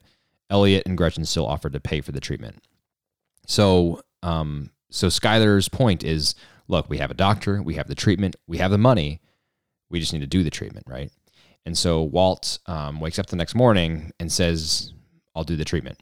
Elliot 0.50 0.84
and 0.86 0.96
Gretchen 0.96 1.24
still 1.24 1.46
offered 1.46 1.72
to 1.72 1.80
pay 1.80 2.00
for 2.00 2.12
the 2.12 2.20
treatment. 2.20 2.56
So, 3.46 4.02
um, 4.22 4.70
so 4.90 5.08
Skyler's 5.08 5.68
point 5.68 6.04
is, 6.04 6.34
look, 6.68 6.88
we 6.88 6.98
have 6.98 7.10
a 7.10 7.14
doctor, 7.14 7.62
we 7.62 7.74
have 7.74 7.88
the 7.88 7.94
treatment, 7.94 8.36
we 8.46 8.58
have 8.58 8.70
the 8.70 8.78
money, 8.78 9.20
we 9.90 10.00
just 10.00 10.12
need 10.12 10.20
to 10.20 10.26
do 10.26 10.42
the 10.42 10.50
treatment, 10.50 10.86
right? 10.88 11.10
And 11.64 11.76
so 11.76 12.02
Walt 12.02 12.58
um, 12.66 13.00
wakes 13.00 13.18
up 13.18 13.26
the 13.26 13.36
next 13.36 13.54
morning 13.54 14.12
and 14.20 14.30
says, 14.30 14.92
"I'll 15.34 15.44
do 15.44 15.56
the 15.56 15.64
treatment." 15.64 16.00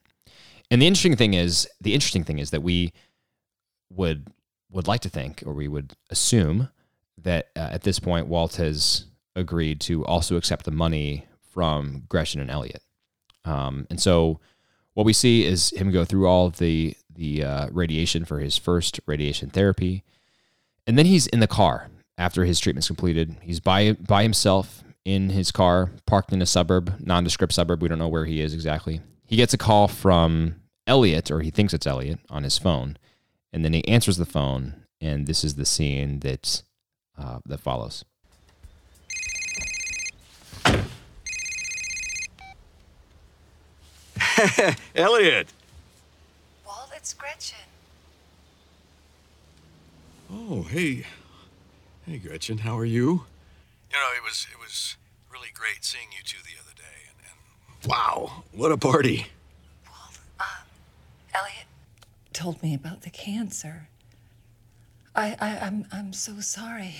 And 0.70 0.80
the 0.80 0.86
interesting 0.86 1.16
thing 1.16 1.34
is, 1.34 1.66
the 1.80 1.95
interesting 1.95 2.24
thing 2.24 2.38
is 2.38 2.51
that 2.51 2.62
we 2.62 2.92
would 3.90 4.28
would 4.70 4.86
like 4.86 5.01
to 5.01 5.09
think, 5.09 5.42
or 5.47 5.55
we 5.55 5.68
would 5.68 5.95
assume, 6.11 6.68
that 7.16 7.49
uh, 7.57 7.68
at 7.72 7.82
this 7.82 7.99
point 7.99 8.26
Walt 8.26 8.57
has 8.57 9.07
agreed 9.36 9.80
to 9.82 10.05
also 10.05 10.36
accept 10.36 10.64
the 10.64 10.70
money 10.70 11.26
from 11.53 12.05
Gretchen 12.09 12.40
and 12.40 12.51
Elliot. 12.51 12.82
Um, 13.45 13.86
and 13.90 14.01
so 14.01 14.40
what 14.95 15.07
we 15.07 15.12
see 15.12 15.45
is 15.45 15.70
him 15.70 15.90
go 15.90 16.05
through 16.05 16.26
all 16.26 16.47
of 16.47 16.59
the 16.59 16.97
the 17.14 17.45
uh, 17.45 17.68
radiation 17.70 18.24
for 18.24 18.40
his 18.40 18.59
first 18.59 19.01
radiation 19.07 19.51
therapy, 19.51 20.03
and 20.86 20.99
then 20.99 21.07
he's 21.07 21.26
in 21.28 21.40
the 21.40 21.47
car 21.47 21.88
after 22.18 22.45
his 22.45 22.59
treatment's 22.59 22.86
completed. 22.86 23.36
He's 23.42 23.61
by 23.61 23.92
by 23.92 24.22
himself 24.22 24.82
in 25.05 25.30
his 25.30 25.51
car, 25.51 25.90
parked 26.07 26.32
in 26.32 26.42
a 26.42 26.47
suburb, 26.47 26.95
nondescript 26.99 27.53
suburb. 27.53 27.82
We 27.82 27.88
don't 27.88 27.99
know 27.99 28.09
where 28.09 28.24
he 28.24 28.40
is 28.40 28.55
exactly. 28.55 29.01
He 29.26 29.36
gets 29.36 29.55
a 29.55 29.59
call 29.59 29.88
from 29.88 30.57
Elliot, 30.86 31.30
or 31.30 31.40
he 31.40 31.51
thinks 31.51 31.74
it's 31.74 31.86
Elliot, 31.86 32.20
on 32.30 32.42
his 32.42 32.59
phone, 32.59 32.97
and 33.53 33.64
then 33.64 33.72
he 33.72 33.86
answers 33.86 34.16
the 34.16 34.26
phone, 34.26 34.86
and 35.01 35.26
this 35.26 35.45
is 35.45 35.55
the 35.55 35.66
scene 35.66 36.20
that 36.20 36.62
uh, 37.18 37.40
that 37.47 37.61
follows. 37.61 38.05
Elliot. 44.95 45.49
Walt, 46.66 46.91
it's 46.97 47.12
Gretchen. 47.14 47.59
Oh, 50.32 50.62
hey. 50.62 51.05
Hey, 52.07 52.18
Gretchen, 52.18 52.59
how 52.59 52.78
are 52.78 52.85
you? 52.85 53.24
You 53.91 53.99
know, 54.01 54.11
it 54.16 54.22
was 54.24 54.47
it 54.53 54.59
was 54.59 54.97
really 55.32 55.49
great 55.55 55.85
seeing 55.85 56.09
you 56.16 56.22
two 56.24 56.39
the 56.43 56.59
other 56.61 56.74
day, 56.76 56.82
and, 57.09 57.18
and 57.82 57.91
wow, 57.91 58.43
what 58.53 58.72
a 58.72 58.76
party! 58.76 59.26
Elliot 61.35 61.66
told 62.32 62.62
me 62.62 62.74
about 62.74 63.03
the 63.03 63.11
cancer. 63.11 63.89
I, 65.14 65.37
I 65.41 65.59
I'm 65.66 65.87
I'm 65.93 66.12
so 66.12 66.41
sorry. 66.41 66.95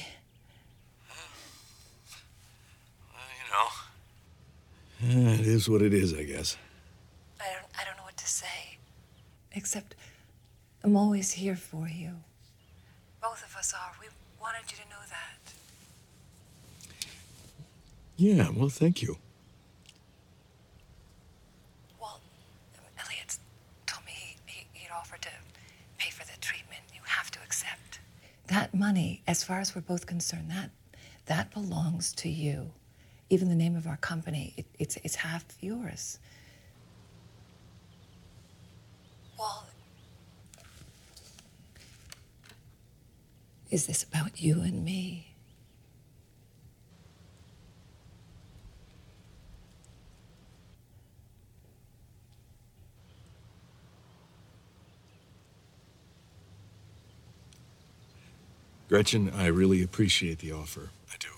You 5.03 5.11
know, 5.13 5.31
Eh, 5.31 5.35
it 5.35 5.47
is 5.47 5.69
what 5.69 5.83
it 5.83 5.93
is, 5.93 6.15
I 6.15 6.23
guess. 6.23 6.57
I 7.41 7.45
don't 7.53 7.67
I 7.81 7.85
don't 7.85 7.97
know 7.97 8.05
what 8.05 8.14
to 8.25 8.31
say. 8.31 8.79
Except 9.53 9.95
I'm 10.83 10.97
always 10.97 11.33
here 11.33 11.57
for 11.57 11.89
you. 11.89 12.11
Both 13.23 13.45
of 13.45 13.55
us 13.57 13.73
are. 13.75 13.93
We 14.01 14.07
wanted 14.41 14.71
you 14.71 14.77
to 14.79 14.89
know 14.91 15.03
that. 15.11 15.53
Yeah, 18.17 18.49
well, 18.55 18.69
thank 18.69 19.03
you. 19.03 19.19
Well, 22.01 22.21
Elliot 22.99 23.37
told 23.87 24.05
me 24.07 24.13
he, 24.13 24.37
he, 24.47 24.67
he'd 24.73 24.91
offered 24.91 25.23
to 25.23 25.31
pay 25.99 26.11
for 26.11 26.25
the 26.25 26.39
treatment. 26.41 26.83
You 26.95 27.01
have 27.05 27.31
to 27.33 27.39
accept. 27.41 28.01
That 28.49 28.75
money, 28.75 29.23
as 29.27 29.43
far 29.45 29.61
as 29.61 29.75
we're 29.75 29.83
both 29.83 30.07
concerned, 30.07 30.51
that 30.51 30.71
that 31.27 31.53
belongs 31.53 32.13
to 32.15 32.29
you. 32.29 32.71
Even 33.31 33.49
the 33.49 33.55
name 33.55 33.75
of 33.77 33.87
our 33.87 33.97
company, 33.97 34.53
it, 34.57 34.67
it's 34.79 34.97
it's 35.03 35.17
half 35.17 35.45
yours. 35.61 36.19
Walt, 39.39 39.65
is 43.71 43.87
this 43.87 44.03
about 44.03 44.41
you 44.41 44.61
and 44.61 44.85
me? 44.85 45.35
Gretchen, 58.89 59.33
I 59.35 59.47
really 59.47 59.83
appreciate 59.83 60.39
the 60.39 60.53
offer. 60.53 60.91
I 61.13 61.17
do. 61.19 61.29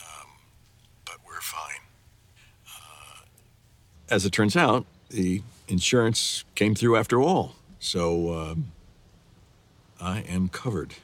Um, 0.00 0.30
but 1.04 1.16
we're 1.26 1.40
fine. 1.42 1.80
Uh, 2.66 3.24
as 4.08 4.24
it 4.24 4.30
turns 4.30 4.56
out, 4.56 4.86
the 5.10 5.42
insurance 5.68 6.44
came 6.54 6.74
through 6.74 6.96
after 6.96 7.20
all. 7.20 7.56
So 7.78 8.34
um, 8.34 8.72
I 10.00 10.20
am 10.20 10.48
covered. 10.48 10.94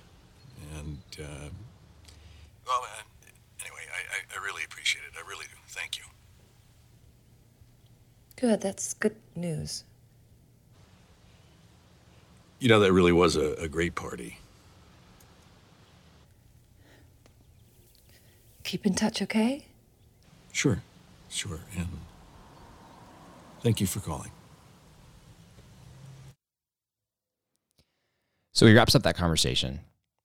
And 0.76 0.98
uh, 1.18 1.48
Well, 2.66 2.82
uh, 2.82 3.02
anyway, 3.60 3.82
I, 3.92 4.16
I, 4.16 4.38
I 4.40 4.44
really 4.44 4.62
appreciate 4.64 5.02
it. 5.02 5.12
I 5.16 5.28
really 5.28 5.46
do. 5.46 5.56
Thank 5.68 5.98
you. 5.98 6.04
Good, 8.36 8.60
that's 8.60 8.94
good 8.94 9.16
news. 9.34 9.84
You 12.60 12.68
know, 12.68 12.80
that 12.80 12.92
really 12.92 13.12
was 13.12 13.36
a, 13.36 13.52
a 13.54 13.68
great 13.68 13.94
party. 13.94 14.38
Keep 18.64 18.86
in 18.86 18.94
touch, 18.94 19.22
okay? 19.22 19.64
Sure, 20.52 20.82
sure. 21.30 21.60
And 21.76 21.88
thank 23.62 23.80
you 23.80 23.86
for 23.86 24.00
calling. 24.00 24.30
So 28.58 28.66
he 28.66 28.74
wraps 28.74 28.96
up 28.96 29.04
that 29.04 29.16
conversation. 29.16 29.82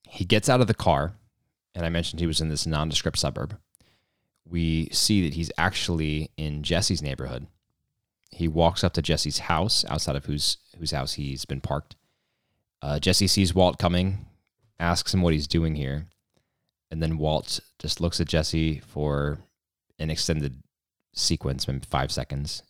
He 0.09 0.25
gets 0.25 0.49
out 0.49 0.59
of 0.59 0.65
the 0.65 0.73
car, 0.73 1.13
and 1.75 1.86
I 1.86 1.89
mentioned 1.89 2.19
he 2.19 2.25
was 2.25 2.41
in 2.41 2.49
this 2.49 2.65
nondescript 2.65 3.19
suburb. 3.19 3.59
We 4.43 4.89
see 4.91 5.21
that 5.21 5.36
he's 5.36 5.51
actually 5.55 6.31
in 6.36 6.63
Jesse's 6.63 7.03
neighborhood. 7.03 7.45
He 8.31 8.47
walks 8.47 8.84
up 8.84 8.93
to 8.93 9.03
Jesse's 9.03 9.38
house, 9.38 9.86
outside 9.88 10.15
of 10.15 10.25
whose 10.25 10.57
whose 10.79 10.89
house 10.89 11.13
he's 11.13 11.45
been 11.45 11.61
parked. 11.61 11.95
Uh, 12.81 12.97
Jesse 12.97 13.27
sees 13.27 13.53
Walt 13.53 13.77
coming, 13.77 14.25
asks 14.79 15.13
him 15.13 15.21
what 15.21 15.34
he's 15.34 15.45
doing 15.45 15.75
here, 15.75 16.07
and 16.89 17.03
then 17.03 17.19
Walt 17.19 17.59
just 17.77 18.01
looks 18.01 18.19
at 18.19 18.27
Jesse 18.27 18.79
for 18.79 19.41
an 19.99 20.09
extended 20.09 20.63
sequence, 21.13 21.67
maybe 21.67 21.86
five 21.88 22.11
seconds, 22.11 22.63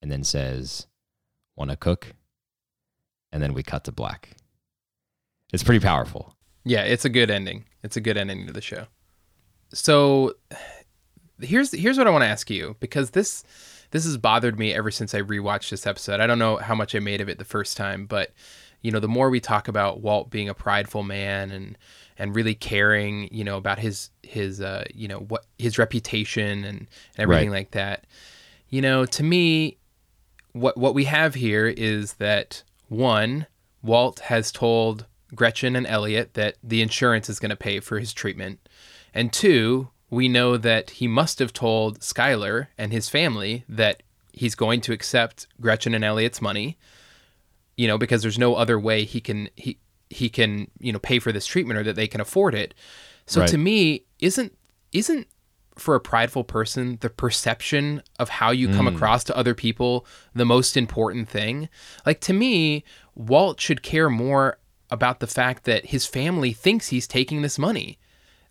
and 0.00 0.10
then 0.10 0.24
says, 0.24 0.86
"Want 1.56 1.70
to 1.70 1.76
cook?" 1.76 2.14
And 3.30 3.42
then 3.42 3.52
we 3.52 3.62
cut 3.62 3.84
to 3.84 3.92
black. 3.92 4.30
It's 5.52 5.62
pretty 5.62 5.80
powerful. 5.84 6.34
Yeah, 6.64 6.82
it's 6.82 7.04
a 7.04 7.08
good 7.08 7.30
ending. 7.30 7.64
It's 7.82 7.96
a 7.96 8.00
good 8.00 8.16
ending 8.16 8.46
to 8.46 8.52
the 8.52 8.60
show. 8.60 8.86
So 9.72 10.34
here's 11.40 11.72
here's 11.72 11.98
what 11.98 12.06
I 12.06 12.10
want 12.10 12.22
to 12.22 12.28
ask 12.28 12.50
you 12.50 12.76
because 12.80 13.10
this 13.10 13.44
this 13.90 14.04
has 14.04 14.16
bothered 14.16 14.58
me 14.58 14.74
ever 14.74 14.90
since 14.90 15.14
I 15.14 15.20
rewatched 15.22 15.70
this 15.70 15.86
episode. 15.86 16.20
I 16.20 16.26
don't 16.26 16.38
know 16.38 16.56
how 16.56 16.74
much 16.74 16.94
I 16.94 16.98
made 16.98 17.20
of 17.20 17.28
it 17.28 17.38
the 17.38 17.44
first 17.44 17.76
time, 17.76 18.06
but 18.06 18.32
you 18.82 18.90
know, 18.90 19.00
the 19.00 19.08
more 19.08 19.30
we 19.30 19.40
talk 19.40 19.68
about 19.68 20.00
Walt 20.00 20.30
being 20.30 20.48
a 20.48 20.54
prideful 20.54 21.02
man 21.02 21.50
and 21.50 21.78
and 22.18 22.34
really 22.34 22.54
caring, 22.54 23.28
you 23.32 23.44
know, 23.44 23.56
about 23.56 23.78
his 23.78 24.10
his 24.22 24.60
uh, 24.60 24.84
you 24.94 25.06
know, 25.08 25.18
what 25.20 25.46
his 25.58 25.78
reputation 25.78 26.64
and, 26.64 26.78
and 26.78 26.88
everything 27.18 27.50
Right. 27.50 27.58
like 27.58 27.70
that. 27.72 28.06
You 28.68 28.82
know, 28.82 29.04
to 29.06 29.22
me 29.22 29.78
what 30.52 30.76
what 30.76 30.94
we 30.94 31.04
have 31.04 31.34
here 31.34 31.66
is 31.68 32.14
that 32.14 32.62
one, 32.88 33.46
Walt 33.82 34.20
has 34.20 34.50
told 34.50 35.06
Gretchen 35.36 35.76
and 35.76 35.86
Elliot 35.86 36.34
that 36.34 36.56
the 36.62 36.82
insurance 36.82 37.28
is 37.28 37.38
going 37.38 37.50
to 37.50 37.56
pay 37.56 37.78
for 37.80 37.98
his 38.00 38.12
treatment. 38.12 38.58
And 39.14 39.32
two, 39.32 39.90
we 40.10 40.28
know 40.28 40.56
that 40.56 40.90
he 40.90 41.06
must 41.06 41.38
have 41.38 41.52
told 41.52 42.00
Skyler 42.00 42.68
and 42.78 42.92
his 42.92 43.08
family 43.08 43.64
that 43.68 44.02
he's 44.32 44.54
going 44.54 44.80
to 44.82 44.92
accept 44.92 45.46
Gretchen 45.60 45.94
and 45.94 46.04
Elliot's 46.04 46.42
money, 46.42 46.76
you 47.76 47.86
know, 47.86 47.98
because 47.98 48.22
there's 48.22 48.38
no 48.38 48.54
other 48.54 48.78
way 48.78 49.04
he 49.04 49.20
can 49.20 49.48
he 49.56 49.78
he 50.08 50.28
can, 50.28 50.70
you 50.78 50.92
know, 50.92 50.98
pay 51.00 51.18
for 51.18 51.32
this 51.32 51.46
treatment 51.46 51.78
or 51.78 51.82
that 51.82 51.96
they 51.96 52.06
can 52.06 52.20
afford 52.20 52.54
it. 52.54 52.74
So 53.26 53.40
Right. 53.40 53.50
to 53.50 53.58
me, 53.58 54.04
isn't 54.20 54.56
isn't 54.92 55.26
for 55.76 55.94
a 55.94 56.00
prideful 56.00 56.44
person 56.44 56.96
the 57.00 57.10
perception 57.10 58.02
of 58.18 58.28
how 58.30 58.50
you 58.50 58.68
come 58.68 58.86
Mm. 58.86 58.94
across 58.94 59.24
to 59.24 59.36
other 59.36 59.54
people 59.54 60.06
the 60.34 60.44
most 60.46 60.76
important 60.76 61.28
thing? 61.28 61.68
Like 62.06 62.20
to 62.22 62.32
me, 62.32 62.84
Walt 63.14 63.60
should 63.60 63.82
care 63.82 64.08
more 64.08 64.58
about 64.90 65.20
the 65.20 65.26
fact 65.26 65.64
that 65.64 65.86
his 65.86 66.06
family 66.06 66.52
thinks 66.52 66.88
he's 66.88 67.06
taking 67.06 67.42
this 67.42 67.58
money. 67.58 67.98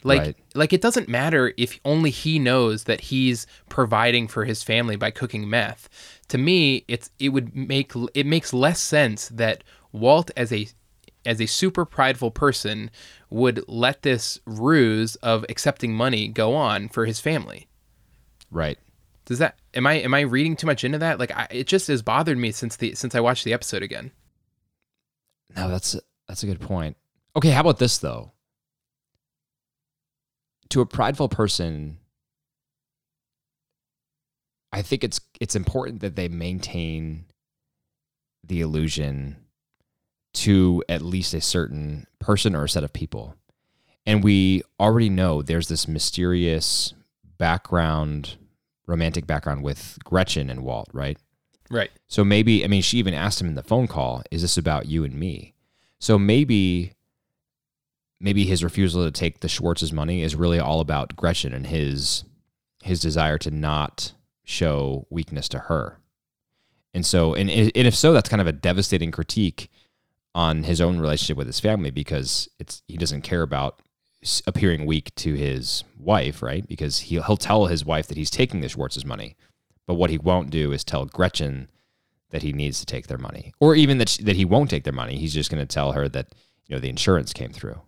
Like 0.04 0.22
Right. 0.22 0.36
like 0.54 0.74
it 0.74 0.82
doesn't 0.82 1.10
matter 1.10 1.54
if 1.58 1.80
only 1.84 2.12
he 2.12 2.38
knows 2.38 2.84
that 2.84 3.02
he's 3.02 3.48
providing 3.70 4.28
for 4.28 4.46
his 4.46 4.62
family 4.62 4.96
by 4.96 5.10
cooking 5.10 5.50
meth. 5.50 5.90
To 6.28 6.38
me, 6.38 6.86
it's 6.88 7.10
it 7.18 7.30
would 7.30 7.56
make 7.56 7.94
it 8.14 8.26
makes 8.28 8.54
less 8.54 8.80
sense 8.80 9.30
that 9.30 9.64
Walt 9.92 10.30
as 10.38 10.54
a 10.54 10.68
as 11.26 11.42
a 11.42 11.48
super 11.48 11.86
prideful 11.86 12.30
person 12.30 12.92
would 13.32 13.64
let 13.68 14.04
this 14.04 14.40
ruse 14.46 15.16
of 15.16 15.44
accepting 15.50 15.92
money 15.94 16.28
go 16.28 16.54
on 16.54 16.88
for 16.88 17.06
his 17.08 17.20
family. 17.20 17.68
Right. 18.52 18.78
Does 19.26 19.40
that 19.40 19.58
am 19.74 19.88
I 19.88 19.94
am 19.94 20.14
I 20.14 20.22
reading 20.22 20.56
too 20.56 20.68
much 20.68 20.84
into 20.84 21.00
that? 21.00 21.18
Like 21.18 21.32
I, 21.36 21.48
it 21.50 21.66
just 21.66 21.88
has 21.88 22.04
bothered 22.04 22.38
me 22.38 22.52
since 22.52 22.76
the 22.76 22.94
since 22.94 23.16
I 23.16 23.22
watched 23.22 23.44
the 23.44 23.54
episode 23.54 23.82
again. 23.82 24.12
No, 25.56 25.68
that's 25.68 25.96
that's 26.28 26.44
a 26.44 26.48
good 26.48 26.62
point. 26.62 26.98
Okay, 27.36 27.52
how 27.52 27.62
about 27.62 27.80
this 27.80 27.98
though? 27.98 28.32
To 30.70 30.82
a 30.82 30.86
prideful 30.86 31.30
person, 31.30 32.00
I 34.72 34.82
think 34.82 35.04
it's 35.04 35.22
it's 35.40 35.56
important 35.56 36.02
that 36.02 36.16
they 36.16 36.28
maintain 36.28 37.26
the 38.44 38.62
illusion 38.62 39.38
to 40.34 40.84
at 40.90 41.02
least 41.02 41.34
a 41.34 41.42
certain 41.42 42.08
person 42.20 42.56
or 42.56 42.66
a 42.66 42.70
set 42.70 42.84
of 42.84 42.94
people. 42.94 43.36
And 44.06 44.24
we 44.24 44.62
already 44.80 45.10
know 45.10 45.42
there's 45.42 45.68
this 45.68 45.88
mysterious 45.88 46.94
background, 47.38 48.36
romantic 48.86 49.26
background 49.26 49.64
with 49.64 49.98
Gretchen 50.04 50.50
and 50.50 50.62
Walt, 50.62 50.90
right? 50.94 51.18
Right. 51.72 51.90
So 52.08 52.24
maybe, 52.24 52.64
I 52.64 52.68
mean, 52.68 52.84
she 52.84 52.98
even 52.98 53.16
asked 53.16 53.42
him 53.42 53.48
in 53.48 53.56
the 53.56 53.64
phone 53.64 53.88
call, 53.88 54.22
is 54.30 54.44
this 54.44 54.58
about 54.58 54.86
you 54.86 55.04
and 55.04 55.16
me? 55.16 55.55
So 56.00 56.20
maybe, 56.20 56.94
maybe 58.20 58.46
his 58.46 58.64
refusal 58.64 59.04
to 59.06 59.12
take 59.12 59.40
the 59.40 59.50
Schwartz's 59.50 59.94
money 59.94 60.22
is 60.22 60.36
really 60.36 60.60
all 60.60 60.80
about 60.80 61.16
Gretchen 61.16 61.54
and 61.54 61.68
his, 61.68 62.24
his 62.84 63.00
desire 63.00 63.38
to 63.40 63.52
not 63.52 64.14
show 64.44 65.08
weakness 65.10 65.50
to 65.50 65.60
her. 65.60 66.00
And 66.94 67.06
so, 67.06 67.34
and, 67.34 67.50
and 67.50 67.72
if 67.76 67.96
so, 67.96 68.14
that's 68.14 68.30
kind 68.30 68.42
of 68.42 68.48
a 68.48 68.54
devastating 68.54 69.12
critique 69.12 69.70
on 70.34 70.64
his 70.64 70.82
own 70.82 71.00
relationship 71.00 71.38
with 71.38 71.48
his 71.48 71.60
family 71.60 71.92
because 71.92 72.50
it's, 72.60 72.84
he 72.88 72.98
doesn't 72.98 73.22
care 73.22 73.42
about 73.42 73.80
appearing 74.48 74.86
weak 74.86 75.14
to 75.16 75.34
his 75.34 75.84
wife, 76.00 76.42
right? 76.42 76.68
Because 76.68 77.00
he'll, 77.00 77.24
he'll 77.24 77.38
tell 77.38 77.66
his 77.68 77.86
wife 77.86 78.08
that 78.08 78.18
he's 78.18 78.30
taking 78.30 78.62
the 78.62 78.70
Schwartz's 78.70 79.06
money. 79.06 79.36
But 79.88 79.96
what 79.96 80.10
he 80.10 80.18
won't 80.18 80.50
do 80.50 80.72
is 80.72 80.84
tell 80.84 81.06
Gretchen 81.06 81.70
that 82.32 82.44
he 82.44 82.54
needs 82.54 82.80
to 82.80 82.86
take 82.86 83.08
their 83.08 83.18
money, 83.18 83.54
or 83.60 83.76
even 83.76 83.98
that 84.00 84.10
she, 84.10 84.24
that 84.24 84.36
he 84.36 84.46
won't 84.46 84.70
take 84.70 84.84
their 84.84 84.94
money. 84.94 85.18
He's 85.18 85.34
just 85.34 85.52
going 85.52 85.66
to 85.66 85.74
tell 85.74 85.94
her 85.94 86.08
that 86.10 86.28
you 86.68 86.76
know 86.76 86.80
the 86.80 86.90
insurance 86.90 87.34
came 87.34 87.52
through. 87.52 87.82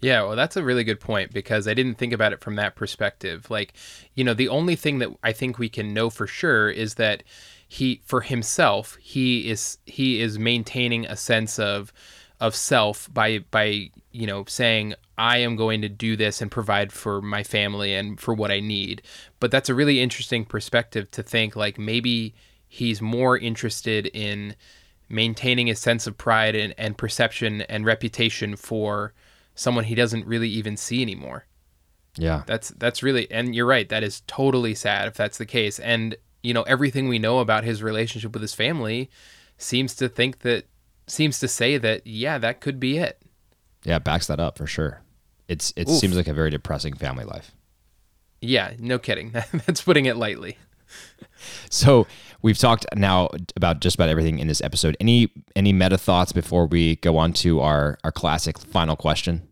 Yeah, 0.00 0.22
well, 0.22 0.36
that's 0.36 0.56
a 0.56 0.62
really 0.62 0.84
good 0.84 1.00
point 1.00 1.32
because 1.32 1.66
I 1.66 1.74
didn't 1.74 1.94
think 1.94 2.12
about 2.12 2.32
it 2.32 2.42
from 2.42 2.56
that 2.56 2.76
perspective. 2.76 3.50
Like, 3.50 3.72
you 4.14 4.24
know, 4.24 4.34
the 4.34 4.48
only 4.48 4.76
thing 4.76 4.98
that 4.98 5.08
I 5.22 5.32
think 5.32 5.58
we 5.58 5.70
can 5.70 5.94
know 5.94 6.10
for 6.10 6.26
sure 6.26 6.68
is 6.68 6.94
that 6.94 7.22
he, 7.66 8.02
for 8.04 8.20
himself, 8.20 8.96
he 9.00 9.48
is 9.50 9.78
he 9.86 10.20
is 10.20 10.38
maintaining 10.38 11.06
a 11.06 11.16
sense 11.16 11.58
of 11.58 11.92
of 12.40 12.54
self 12.54 13.12
by 13.12 13.38
by 13.50 13.90
you 14.12 14.26
know 14.26 14.44
saying 14.46 14.94
I 15.18 15.38
am 15.38 15.56
going 15.56 15.80
to 15.82 15.88
do 15.88 16.14
this 16.14 16.42
and 16.42 16.50
provide 16.50 16.92
for 16.92 17.22
my 17.22 17.42
family 17.42 17.94
and 17.94 18.20
for 18.20 18.34
what 18.34 18.50
I 18.50 18.60
need. 18.60 19.02
But 19.40 19.50
that's 19.50 19.70
a 19.70 19.74
really 19.74 20.00
interesting 20.00 20.44
perspective 20.44 21.10
to 21.12 21.22
think 21.22 21.56
like 21.56 21.78
maybe 21.78 22.34
he's 22.68 23.00
more 23.00 23.38
interested 23.38 24.06
in 24.06 24.54
maintaining 25.08 25.70
a 25.70 25.74
sense 25.74 26.06
of 26.06 26.18
pride 26.18 26.54
and, 26.54 26.74
and 26.76 26.98
perception 26.98 27.62
and 27.62 27.84
reputation 27.84 28.56
for 28.56 29.12
someone 29.54 29.84
he 29.84 29.94
doesn't 29.94 30.26
really 30.26 30.48
even 30.48 30.76
see 30.76 31.02
anymore. 31.02 31.46
Yeah. 32.16 32.42
That's 32.46 32.70
that's 32.70 33.02
really 33.02 33.30
and 33.30 33.54
you're 33.54 33.66
right, 33.66 33.88
that 33.88 34.02
is 34.02 34.22
totally 34.26 34.74
sad 34.74 35.08
if 35.08 35.14
that's 35.14 35.38
the 35.38 35.46
case. 35.46 35.78
And 35.78 36.16
you 36.42 36.54
know, 36.54 36.62
everything 36.62 37.08
we 37.08 37.18
know 37.18 37.40
about 37.40 37.64
his 37.64 37.82
relationship 37.82 38.32
with 38.32 38.42
his 38.42 38.54
family 38.54 39.10
seems 39.58 39.94
to 39.96 40.08
think 40.08 40.40
that 40.40 40.66
seems 41.06 41.38
to 41.40 41.48
say 41.48 41.78
that 41.78 42.06
yeah, 42.06 42.38
that 42.38 42.60
could 42.60 42.80
be 42.80 42.98
it. 42.98 43.20
Yeah, 43.84 43.96
it 43.96 44.04
backs 44.04 44.26
that 44.26 44.40
up 44.40 44.58
for 44.58 44.66
sure. 44.66 45.02
It's 45.48 45.72
it 45.76 45.88
Oof. 45.88 45.98
seems 45.98 46.16
like 46.16 46.26
a 46.26 46.34
very 46.34 46.50
depressing 46.50 46.94
family 46.94 47.24
life. 47.24 47.52
Yeah, 48.40 48.72
no 48.78 48.98
kidding. 48.98 49.30
That's 49.66 49.82
putting 49.82 50.06
it 50.06 50.16
lightly. 50.16 50.58
So 51.70 52.06
we've 52.42 52.58
talked 52.58 52.86
now 52.94 53.28
about 53.56 53.80
just 53.80 53.94
about 53.96 54.08
everything 54.08 54.38
in 54.38 54.48
this 54.48 54.60
episode. 54.62 54.96
Any 55.00 55.30
any 55.54 55.72
meta 55.72 55.98
thoughts 55.98 56.32
before 56.32 56.66
we 56.66 56.96
go 56.96 57.16
on 57.18 57.32
to 57.34 57.60
our 57.60 57.98
our 58.04 58.12
classic 58.12 58.58
final 58.58 58.96
question? 58.96 59.48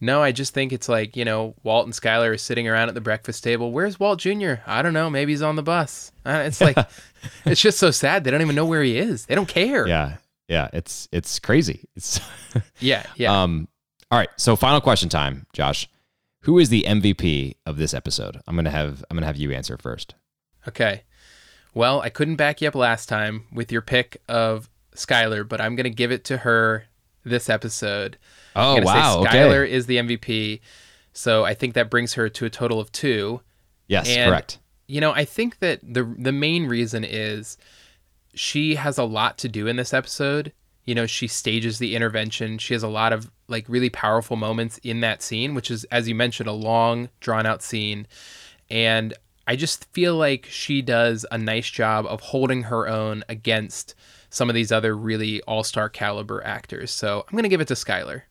No, 0.00 0.20
I 0.20 0.32
just 0.32 0.52
think 0.52 0.72
it's 0.72 0.88
like, 0.88 1.16
you 1.16 1.24
know, 1.24 1.54
Walt 1.62 1.86
and 1.86 1.94
Skyler 1.94 2.30
are 2.30 2.36
sitting 2.38 2.66
around 2.66 2.88
at 2.88 2.96
the 2.96 3.00
breakfast 3.00 3.44
table. 3.44 3.70
Where's 3.70 4.00
Walt 4.00 4.18
Jr.? 4.18 4.54
I 4.66 4.82
don't 4.82 4.94
know. 4.94 5.08
Maybe 5.08 5.30
he's 5.30 5.42
on 5.42 5.54
the 5.54 5.62
bus. 5.62 6.10
Uh, 6.26 6.42
it's 6.44 6.60
like, 6.60 6.76
it's 7.44 7.60
just 7.60 7.78
so 7.78 7.92
sad. 7.92 8.24
They 8.24 8.32
don't 8.32 8.40
even 8.40 8.56
know 8.56 8.66
where 8.66 8.82
he 8.82 8.98
is. 8.98 9.26
They 9.26 9.36
don't 9.36 9.46
care. 9.46 9.86
Yeah, 9.86 10.16
yeah, 10.48 10.70
it's 10.72 11.08
it's 11.12 11.38
crazy. 11.38 11.88
It's 11.94 12.20
Yeah, 12.80 13.04
yeah. 13.16 13.42
Um, 13.42 13.68
all 14.10 14.18
right, 14.18 14.28
so 14.36 14.56
final 14.56 14.80
question 14.80 15.08
time, 15.08 15.46
Josh. 15.52 15.88
Who 16.40 16.58
is 16.58 16.68
the 16.68 16.82
MVP 16.82 17.54
of 17.64 17.76
this 17.76 17.94
episode? 17.94 18.40
I'm 18.48 18.56
gonna 18.56 18.70
have 18.70 19.04
I'm 19.08 19.16
gonna 19.16 19.26
have 19.26 19.36
you 19.36 19.52
answer 19.52 19.78
first. 19.78 20.16
Okay. 20.68 21.02
Well, 21.74 22.00
I 22.00 22.10
couldn't 22.10 22.36
back 22.36 22.60
you 22.60 22.68
up 22.68 22.74
last 22.74 23.08
time 23.08 23.44
with 23.52 23.72
your 23.72 23.80
pick 23.82 24.20
of 24.28 24.68
Skyler, 24.94 25.48
but 25.48 25.60
I'm 25.60 25.74
going 25.74 25.84
to 25.84 25.90
give 25.90 26.12
it 26.12 26.24
to 26.24 26.38
her 26.38 26.84
this 27.24 27.48
episode. 27.48 28.18
Oh, 28.54 28.76
say 28.76 28.84
wow, 28.84 29.20
okay. 29.20 29.30
Skyler 29.38 29.66
is 29.66 29.86
the 29.86 29.96
MVP. 29.96 30.60
So 31.12 31.44
I 31.44 31.54
think 31.54 31.74
that 31.74 31.90
brings 31.90 32.14
her 32.14 32.28
to 32.28 32.44
a 32.44 32.50
total 32.50 32.80
of 32.80 32.92
two. 32.92 33.40
Yes, 33.86 34.08
And, 34.08 34.30
correct. 34.30 34.58
You 34.86 35.00
know, 35.00 35.12
I 35.12 35.24
think 35.24 35.60
that 35.60 35.80
the 35.82 36.04
the 36.18 36.32
main 36.32 36.66
reason 36.66 37.04
is 37.04 37.56
she 38.34 38.74
has 38.74 38.98
a 38.98 39.04
lot 39.04 39.38
to 39.38 39.48
do 39.48 39.66
in 39.66 39.76
this 39.76 39.94
episode. 39.94 40.52
You 40.84 40.94
know, 40.94 41.06
she 41.06 41.28
stages 41.28 41.78
the 41.78 41.94
intervention. 41.94 42.58
She 42.58 42.74
has 42.74 42.82
a 42.82 42.88
lot 42.88 43.12
of 43.12 43.30
like 43.48 43.64
really 43.68 43.90
powerful 43.90 44.36
moments 44.36 44.78
in 44.78 45.00
that 45.00 45.22
scene, 45.22 45.54
which 45.54 45.70
is, 45.70 45.84
as 45.84 46.08
you 46.08 46.14
mentioned, 46.14 46.48
a 46.48 46.52
long, 46.52 47.08
drawn 47.20 47.46
out 47.46 47.62
scene. 47.62 48.06
And 48.68 49.14
I 49.52 49.56
just 49.56 49.84
feel 49.92 50.16
like 50.16 50.46
she 50.48 50.80
does 50.80 51.26
a 51.30 51.36
nice 51.36 51.68
job 51.68 52.06
of 52.06 52.22
holding 52.22 52.62
her 52.62 52.88
own 52.88 53.22
against 53.28 53.94
some 54.30 54.48
of 54.48 54.54
these 54.54 54.72
other 54.72 54.96
really 54.96 55.42
all 55.42 55.62
star 55.62 55.90
caliber 55.90 56.42
actors. 56.42 56.90
So 56.90 57.26
I'm 57.28 57.32
going 57.32 57.42
to 57.42 57.50
give 57.50 57.60
it 57.60 57.68
to 57.68 57.74
Skyler. 57.74 58.22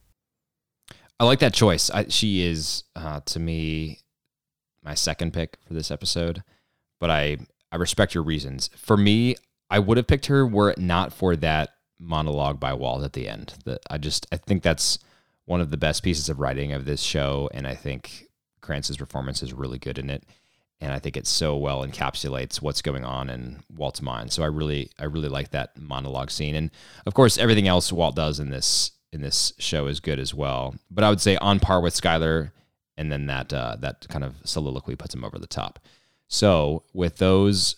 I 1.19 1.25
like 1.25 1.37
that 1.37 1.53
choice. 1.53 1.91
I, 1.91 2.07
she 2.07 2.41
is, 2.41 2.85
uh, 2.95 3.19
to 3.25 3.39
me, 3.39 3.99
my 4.83 4.95
second 4.95 5.31
pick 5.31 5.59
for 5.67 5.75
this 5.75 5.91
episode, 5.91 6.41
but 6.99 7.11
I 7.11 7.37
I 7.71 7.75
respect 7.75 8.15
your 8.15 8.23
reasons. 8.23 8.71
For 8.75 8.97
me, 8.97 9.35
I 9.69 9.77
would 9.77 9.97
have 9.97 10.07
picked 10.07 10.25
her 10.25 10.47
were 10.47 10.71
it 10.71 10.79
not 10.79 11.13
for 11.13 11.35
that 11.35 11.69
monologue 11.99 12.59
by 12.59 12.73
Walt 12.73 13.03
at 13.03 13.13
the 13.13 13.29
end. 13.29 13.53
That 13.65 13.81
I 13.91 13.99
just 13.99 14.25
I 14.31 14.37
think 14.37 14.63
that's 14.63 14.97
one 15.45 15.61
of 15.61 15.69
the 15.69 15.77
best 15.77 16.01
pieces 16.01 16.29
of 16.29 16.39
writing 16.39 16.71
of 16.71 16.85
this 16.85 17.03
show, 17.03 17.47
and 17.53 17.67
I 17.67 17.75
think 17.75 18.25
Cranston's 18.61 18.97
performance 18.97 19.43
is 19.43 19.53
really 19.53 19.77
good 19.77 19.99
in 19.99 20.09
it. 20.09 20.23
And 20.81 20.91
I 20.91 20.99
think 20.99 21.15
it 21.15 21.27
so 21.27 21.55
well 21.55 21.85
encapsulates 21.85 22.59
what's 22.59 22.81
going 22.81 23.05
on 23.05 23.29
in 23.29 23.63
Walt's 23.73 24.01
mind. 24.01 24.31
So 24.31 24.41
I 24.41 24.47
really, 24.47 24.89
I 24.97 25.03
really 25.05 25.29
like 25.29 25.51
that 25.51 25.77
monologue 25.79 26.31
scene, 26.31 26.55
and 26.55 26.71
of 27.05 27.13
course, 27.13 27.37
everything 27.37 27.67
else 27.67 27.93
Walt 27.93 28.15
does 28.15 28.39
in 28.39 28.49
this 28.49 28.91
in 29.13 29.21
this 29.21 29.53
show 29.59 29.87
is 29.87 29.99
good 29.99 30.19
as 30.19 30.33
well. 30.33 30.73
But 30.89 31.03
I 31.03 31.09
would 31.09 31.21
say 31.21 31.37
on 31.37 31.59
par 31.59 31.81
with 31.81 31.93
Skyler, 31.93 32.51
and 32.97 33.11
then 33.11 33.27
that 33.27 33.53
uh, 33.53 33.77
that 33.81 34.07
kind 34.09 34.23
of 34.23 34.35
soliloquy 34.43 34.95
puts 34.95 35.13
him 35.13 35.23
over 35.23 35.37
the 35.37 35.47
top. 35.47 35.79
So 36.27 36.83
with 36.93 37.17
those 37.17 37.75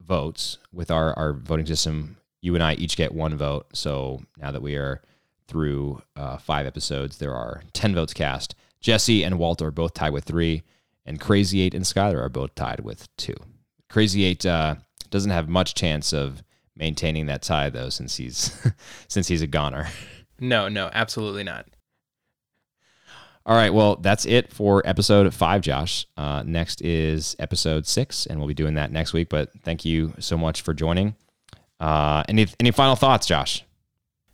votes, 0.00 0.58
with 0.72 0.90
our 0.90 1.18
our 1.18 1.32
voting 1.32 1.66
system, 1.66 2.16
you 2.42 2.54
and 2.54 2.62
I 2.62 2.74
each 2.74 2.96
get 2.96 3.12
one 3.12 3.36
vote. 3.36 3.66
So 3.72 4.22
now 4.38 4.52
that 4.52 4.62
we 4.62 4.76
are 4.76 5.02
through 5.48 6.00
uh, 6.14 6.36
five 6.36 6.66
episodes, 6.66 7.18
there 7.18 7.34
are 7.34 7.62
ten 7.72 7.94
votes 7.94 8.14
cast. 8.14 8.54
Jesse 8.80 9.24
and 9.24 9.38
Walt 9.38 9.62
are 9.62 9.72
both 9.72 9.94
tied 9.94 10.12
with 10.12 10.24
three, 10.24 10.62
and 11.06 11.20
Crazy 11.20 11.60
Eight 11.62 11.74
and 11.74 11.84
Skyler 11.84 12.20
are 12.20 12.28
both 12.28 12.54
tied 12.54 12.80
with 12.80 13.08
two. 13.16 13.36
Crazy 13.88 14.24
Eight 14.24 14.44
uh, 14.44 14.74
doesn't 15.10 15.30
have 15.30 15.48
much 15.48 15.74
chance 15.74 16.12
of 16.12 16.42
maintaining 16.74 17.26
that 17.26 17.42
tie 17.42 17.70
though, 17.70 17.88
since 17.88 18.16
he's 18.16 18.52
since 19.08 19.28
he's 19.28 19.42
a 19.42 19.46
goner. 19.46 19.88
No, 20.38 20.68
no, 20.68 20.90
absolutely 20.92 21.44
not. 21.44 21.66
All 23.46 23.54
right, 23.54 23.72
well, 23.72 23.94
that's 23.94 24.26
it 24.26 24.52
for 24.52 24.82
episode 24.84 25.32
five, 25.32 25.60
Josh. 25.62 26.04
Uh, 26.16 26.42
next 26.44 26.82
is 26.82 27.36
episode 27.38 27.86
six, 27.86 28.26
and 28.26 28.40
we'll 28.40 28.48
be 28.48 28.54
doing 28.54 28.74
that 28.74 28.90
next 28.90 29.12
week. 29.12 29.28
But 29.28 29.50
thank 29.62 29.84
you 29.84 30.14
so 30.18 30.36
much 30.36 30.62
for 30.62 30.74
joining. 30.74 31.14
Uh, 31.78 32.24
any 32.28 32.48
any 32.58 32.72
final 32.72 32.96
thoughts, 32.96 33.26
Josh? 33.26 33.64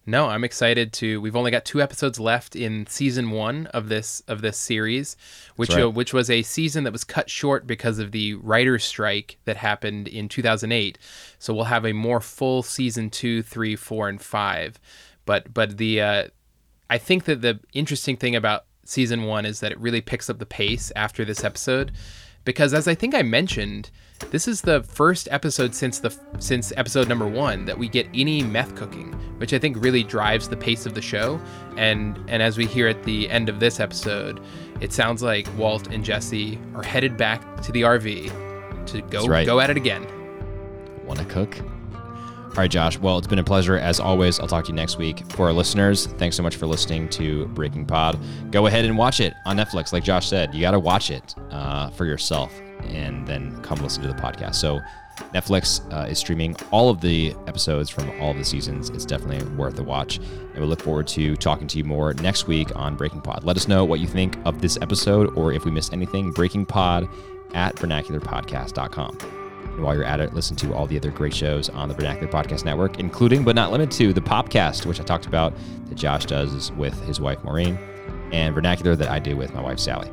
No, 0.05 0.28
I'm 0.28 0.42
excited 0.42 0.92
to. 0.94 1.20
We've 1.20 1.36
only 1.36 1.53
got 1.53 1.64
two 1.64 1.80
episodes 1.80 2.18
left 2.18 2.57
in 2.57 2.86
season 2.88 3.30
one 3.30 3.66
of 3.68 3.88
this 3.88 4.20
of 4.26 4.40
this 4.40 4.59
series, 4.59 5.16
which 5.55 5.70
right. 5.70 5.84
uh, 5.84 5.90
which 5.90 6.12
was 6.12 6.28
a 6.28 6.42
season 6.42 6.82
that 6.84 6.92
was 6.92 7.05
cut 7.05 7.30
short 7.30 7.68
because 7.68 8.00
of 8.00 8.11
the 8.11 8.34
writers' 8.34 8.82
strike 8.82 9.38
that 9.44 9.57
happened 9.57 10.09
in 10.09 10.28
2008. 10.28 10.98
So 11.38 11.55
we'll 11.55 11.64
have 11.64 11.86
a 11.86 11.92
more 11.92 12.20
full 12.20 12.64
season 12.64 13.11
two, 13.11 13.42
three, 13.42 13.76
four, 13.76 14.09
and 14.09 14.20
five. 14.20 14.80
But 15.24 15.55
but 15.55 15.76
the 15.76 16.00
uh, 16.00 16.28
I 16.90 16.98
think 16.98 17.24
that 17.24 17.40
the 17.40 17.61
interesting 17.72 18.16
thing 18.16 18.34
about 18.34 18.64
season 18.84 19.24
one 19.24 19.46
is 19.46 19.61
that 19.61 19.70
it 19.70 19.78
really 19.78 20.00
picks 20.00 20.28
up 20.28 20.40
the 20.40 20.46
pace 20.46 20.90
after 20.96 21.24
this 21.24 21.44
episode, 21.44 21.92
because 22.44 22.74
as 22.74 22.88
I 22.88 22.96
think 22.96 23.14
I 23.14 23.22
mentioned, 23.22 23.90
this 24.31 24.49
is 24.49 24.61
the 24.61 24.83
first 24.83 25.29
episode 25.31 25.75
since 25.75 25.99
the 25.99 26.16
since 26.39 26.73
episode 26.77 27.09
number 27.09 27.27
one 27.27 27.64
that 27.64 27.79
we 27.79 27.89
get 27.89 28.07
any 28.14 28.43
meth 28.43 28.75
cooking, 28.75 29.12
which 29.39 29.53
I 29.53 29.59
think 29.59 29.83
really 29.83 30.03
drives 30.03 30.49
the 30.49 30.57
pace 30.57 30.87
of 30.87 30.95
the 30.95 31.03
show. 31.03 31.41
And 31.77 32.18
and 32.29 32.43
as 32.43 32.57
we 32.57 32.66
hear 32.66 32.89
at 32.89 33.03
the 33.05 33.29
end 33.29 33.49
of 33.49 33.61
this 33.61 33.81
episode, 33.81 34.41
it 34.81 34.93
sounds 34.93 35.23
like 35.23 35.47
Walt 35.57 35.89
and 35.89 36.05
Jesse 36.05 36.59
are 36.75 36.83
headed 36.83 37.16
back 37.16 37.62
to 37.62 37.73
the 37.73 37.83
RV 37.83 38.87
to 38.87 39.03
go 39.03 39.27
right. 39.27 39.47
go 39.47 39.61
at 39.61 39.70
it 39.70 39.77
again. 39.77 40.07
Want 41.07 41.18
to 41.18 41.27
cook? 41.27 41.59
All 41.61 42.59
right, 42.59 42.70
Josh. 42.70 42.99
Well, 42.99 43.16
it's 43.16 43.27
been 43.27 43.39
a 43.39 43.45
pleasure 43.45 43.79
as 43.79 43.99
always. 43.99 44.39
I'll 44.39 44.47
talk 44.47 44.64
to 44.64 44.73
you 44.73 44.77
next 44.77 44.99
week. 44.99 45.27
For 45.33 45.47
our 45.47 45.55
listeners, 45.55 46.07
thanks 46.07 46.37
so 46.37 46.43
much 46.43 46.57
for 46.57 46.66
listening 46.66 47.09
to 47.11 47.47
Breaking 47.49 47.87
Pod. 47.87 48.18
Go 48.51 48.66
ahead 48.66 48.85
and 48.85 48.99
watch 48.99 49.20
it 49.20 49.33
on 49.47 49.57
Netflix. 49.57 49.93
Like 49.95 50.05
Josh 50.05 50.29
said, 50.29 50.55
you 50.55 50.61
got 50.61 50.73
to 50.73 50.79
watch 50.79 51.11
it 51.11 51.35
uh, 51.51 51.89
for 51.91 52.05
yourself 52.05 52.53
and 52.85 53.26
then 53.26 53.61
come 53.62 53.78
listen 53.80 54.03
to 54.03 54.09
the 54.09 54.14
podcast. 54.14 54.57
So, 54.57 54.80
Netflix 55.35 55.80
uh, 55.93 56.07
is 56.09 56.18
streaming 56.18 56.57
all 56.70 56.89
of 56.89 57.01
the 57.01 57.35
episodes 57.47 57.91
from 57.91 58.11
all 58.20 58.35
the 58.35 58.45
seasons. 58.45 58.91
It's 58.91 59.05
definitely 59.05 59.47
worth 59.57 59.78
a 59.78 59.83
watch. 59.83 60.16
And 60.16 60.59
we 60.59 60.64
look 60.64 60.80
forward 60.83 61.07
to 61.09 61.37
talking 61.37 61.66
to 61.68 61.78
you 61.78 61.85
more 61.85 62.14
next 62.14 62.47
week 62.47 62.74
on 62.76 62.97
Breaking 62.97 63.20
Pod. 63.20 63.45
Let 63.45 63.57
us 63.57 63.68
know 63.68 63.85
what 63.85 64.01
you 64.01 64.07
think 64.07 64.39
of 64.45 64.61
this 64.61 64.78
episode 64.80 65.37
or 65.37 65.53
if 65.53 65.64
we 65.64 65.70
missed 65.70 65.93
anything. 65.93 66.33
Breaking 66.33 66.64
Pod 66.64 67.09
at 67.55 67.76
vernacularpodcast.com. 67.76 69.18
And 69.74 69.83
while 69.83 69.95
you're 69.95 70.05
at 70.05 70.20
it, 70.20 70.35
listen 70.35 70.57
to 70.57 70.74
all 70.74 70.87
the 70.87 70.97
other 70.99 71.11
great 71.11 71.35
shows 71.35 71.68
on 71.70 71.89
the 71.89 71.95
Vernacular 71.95 72.30
Podcast 72.30 72.64
Network, 72.64 72.99
including 72.99 73.43
but 73.45 73.55
not 73.55 73.72
limited 73.72 73.91
to 73.99 74.12
the 74.12 74.20
Popcast, 74.20 74.87
which 74.87 75.01
I 75.01 75.05
talked 75.05 75.26
about 75.26 75.55
that 75.89 75.95
Josh 75.95 76.26
does 76.26 76.72
with 76.72 77.01
his 77.07 77.20
wife 77.20 77.43
Maureen, 77.43 77.78
and 78.33 78.55
Vernacular 78.55 78.97
that 78.97 79.09
I 79.09 79.18
do 79.18 79.37
with 79.37 79.55
my 79.55 79.62
wife 79.62 79.78
Sally. 79.78 80.11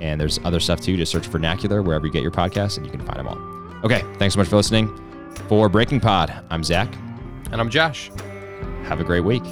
And 0.00 0.20
there's 0.20 0.38
other 0.44 0.60
stuff 0.60 0.80
too. 0.80 0.96
Just 0.96 1.12
search 1.12 1.26
Vernacular 1.26 1.82
wherever 1.82 2.06
you 2.06 2.12
get 2.12 2.22
your 2.22 2.30
podcasts, 2.30 2.76
and 2.76 2.86
you 2.86 2.92
can 2.92 3.04
find 3.04 3.18
them 3.18 3.28
all. 3.28 3.38
Okay, 3.84 4.02
thanks 4.18 4.34
so 4.34 4.40
much 4.40 4.48
for 4.48 4.56
listening. 4.56 4.88
For 5.48 5.68
Breaking 5.68 6.00
Pod, 6.00 6.34
I'm 6.50 6.64
Zach. 6.64 6.92
And 7.52 7.60
I'm 7.60 7.70
Josh. 7.70 8.10
Have 8.84 9.00
a 9.00 9.04
great 9.04 9.24
week. 9.24 9.42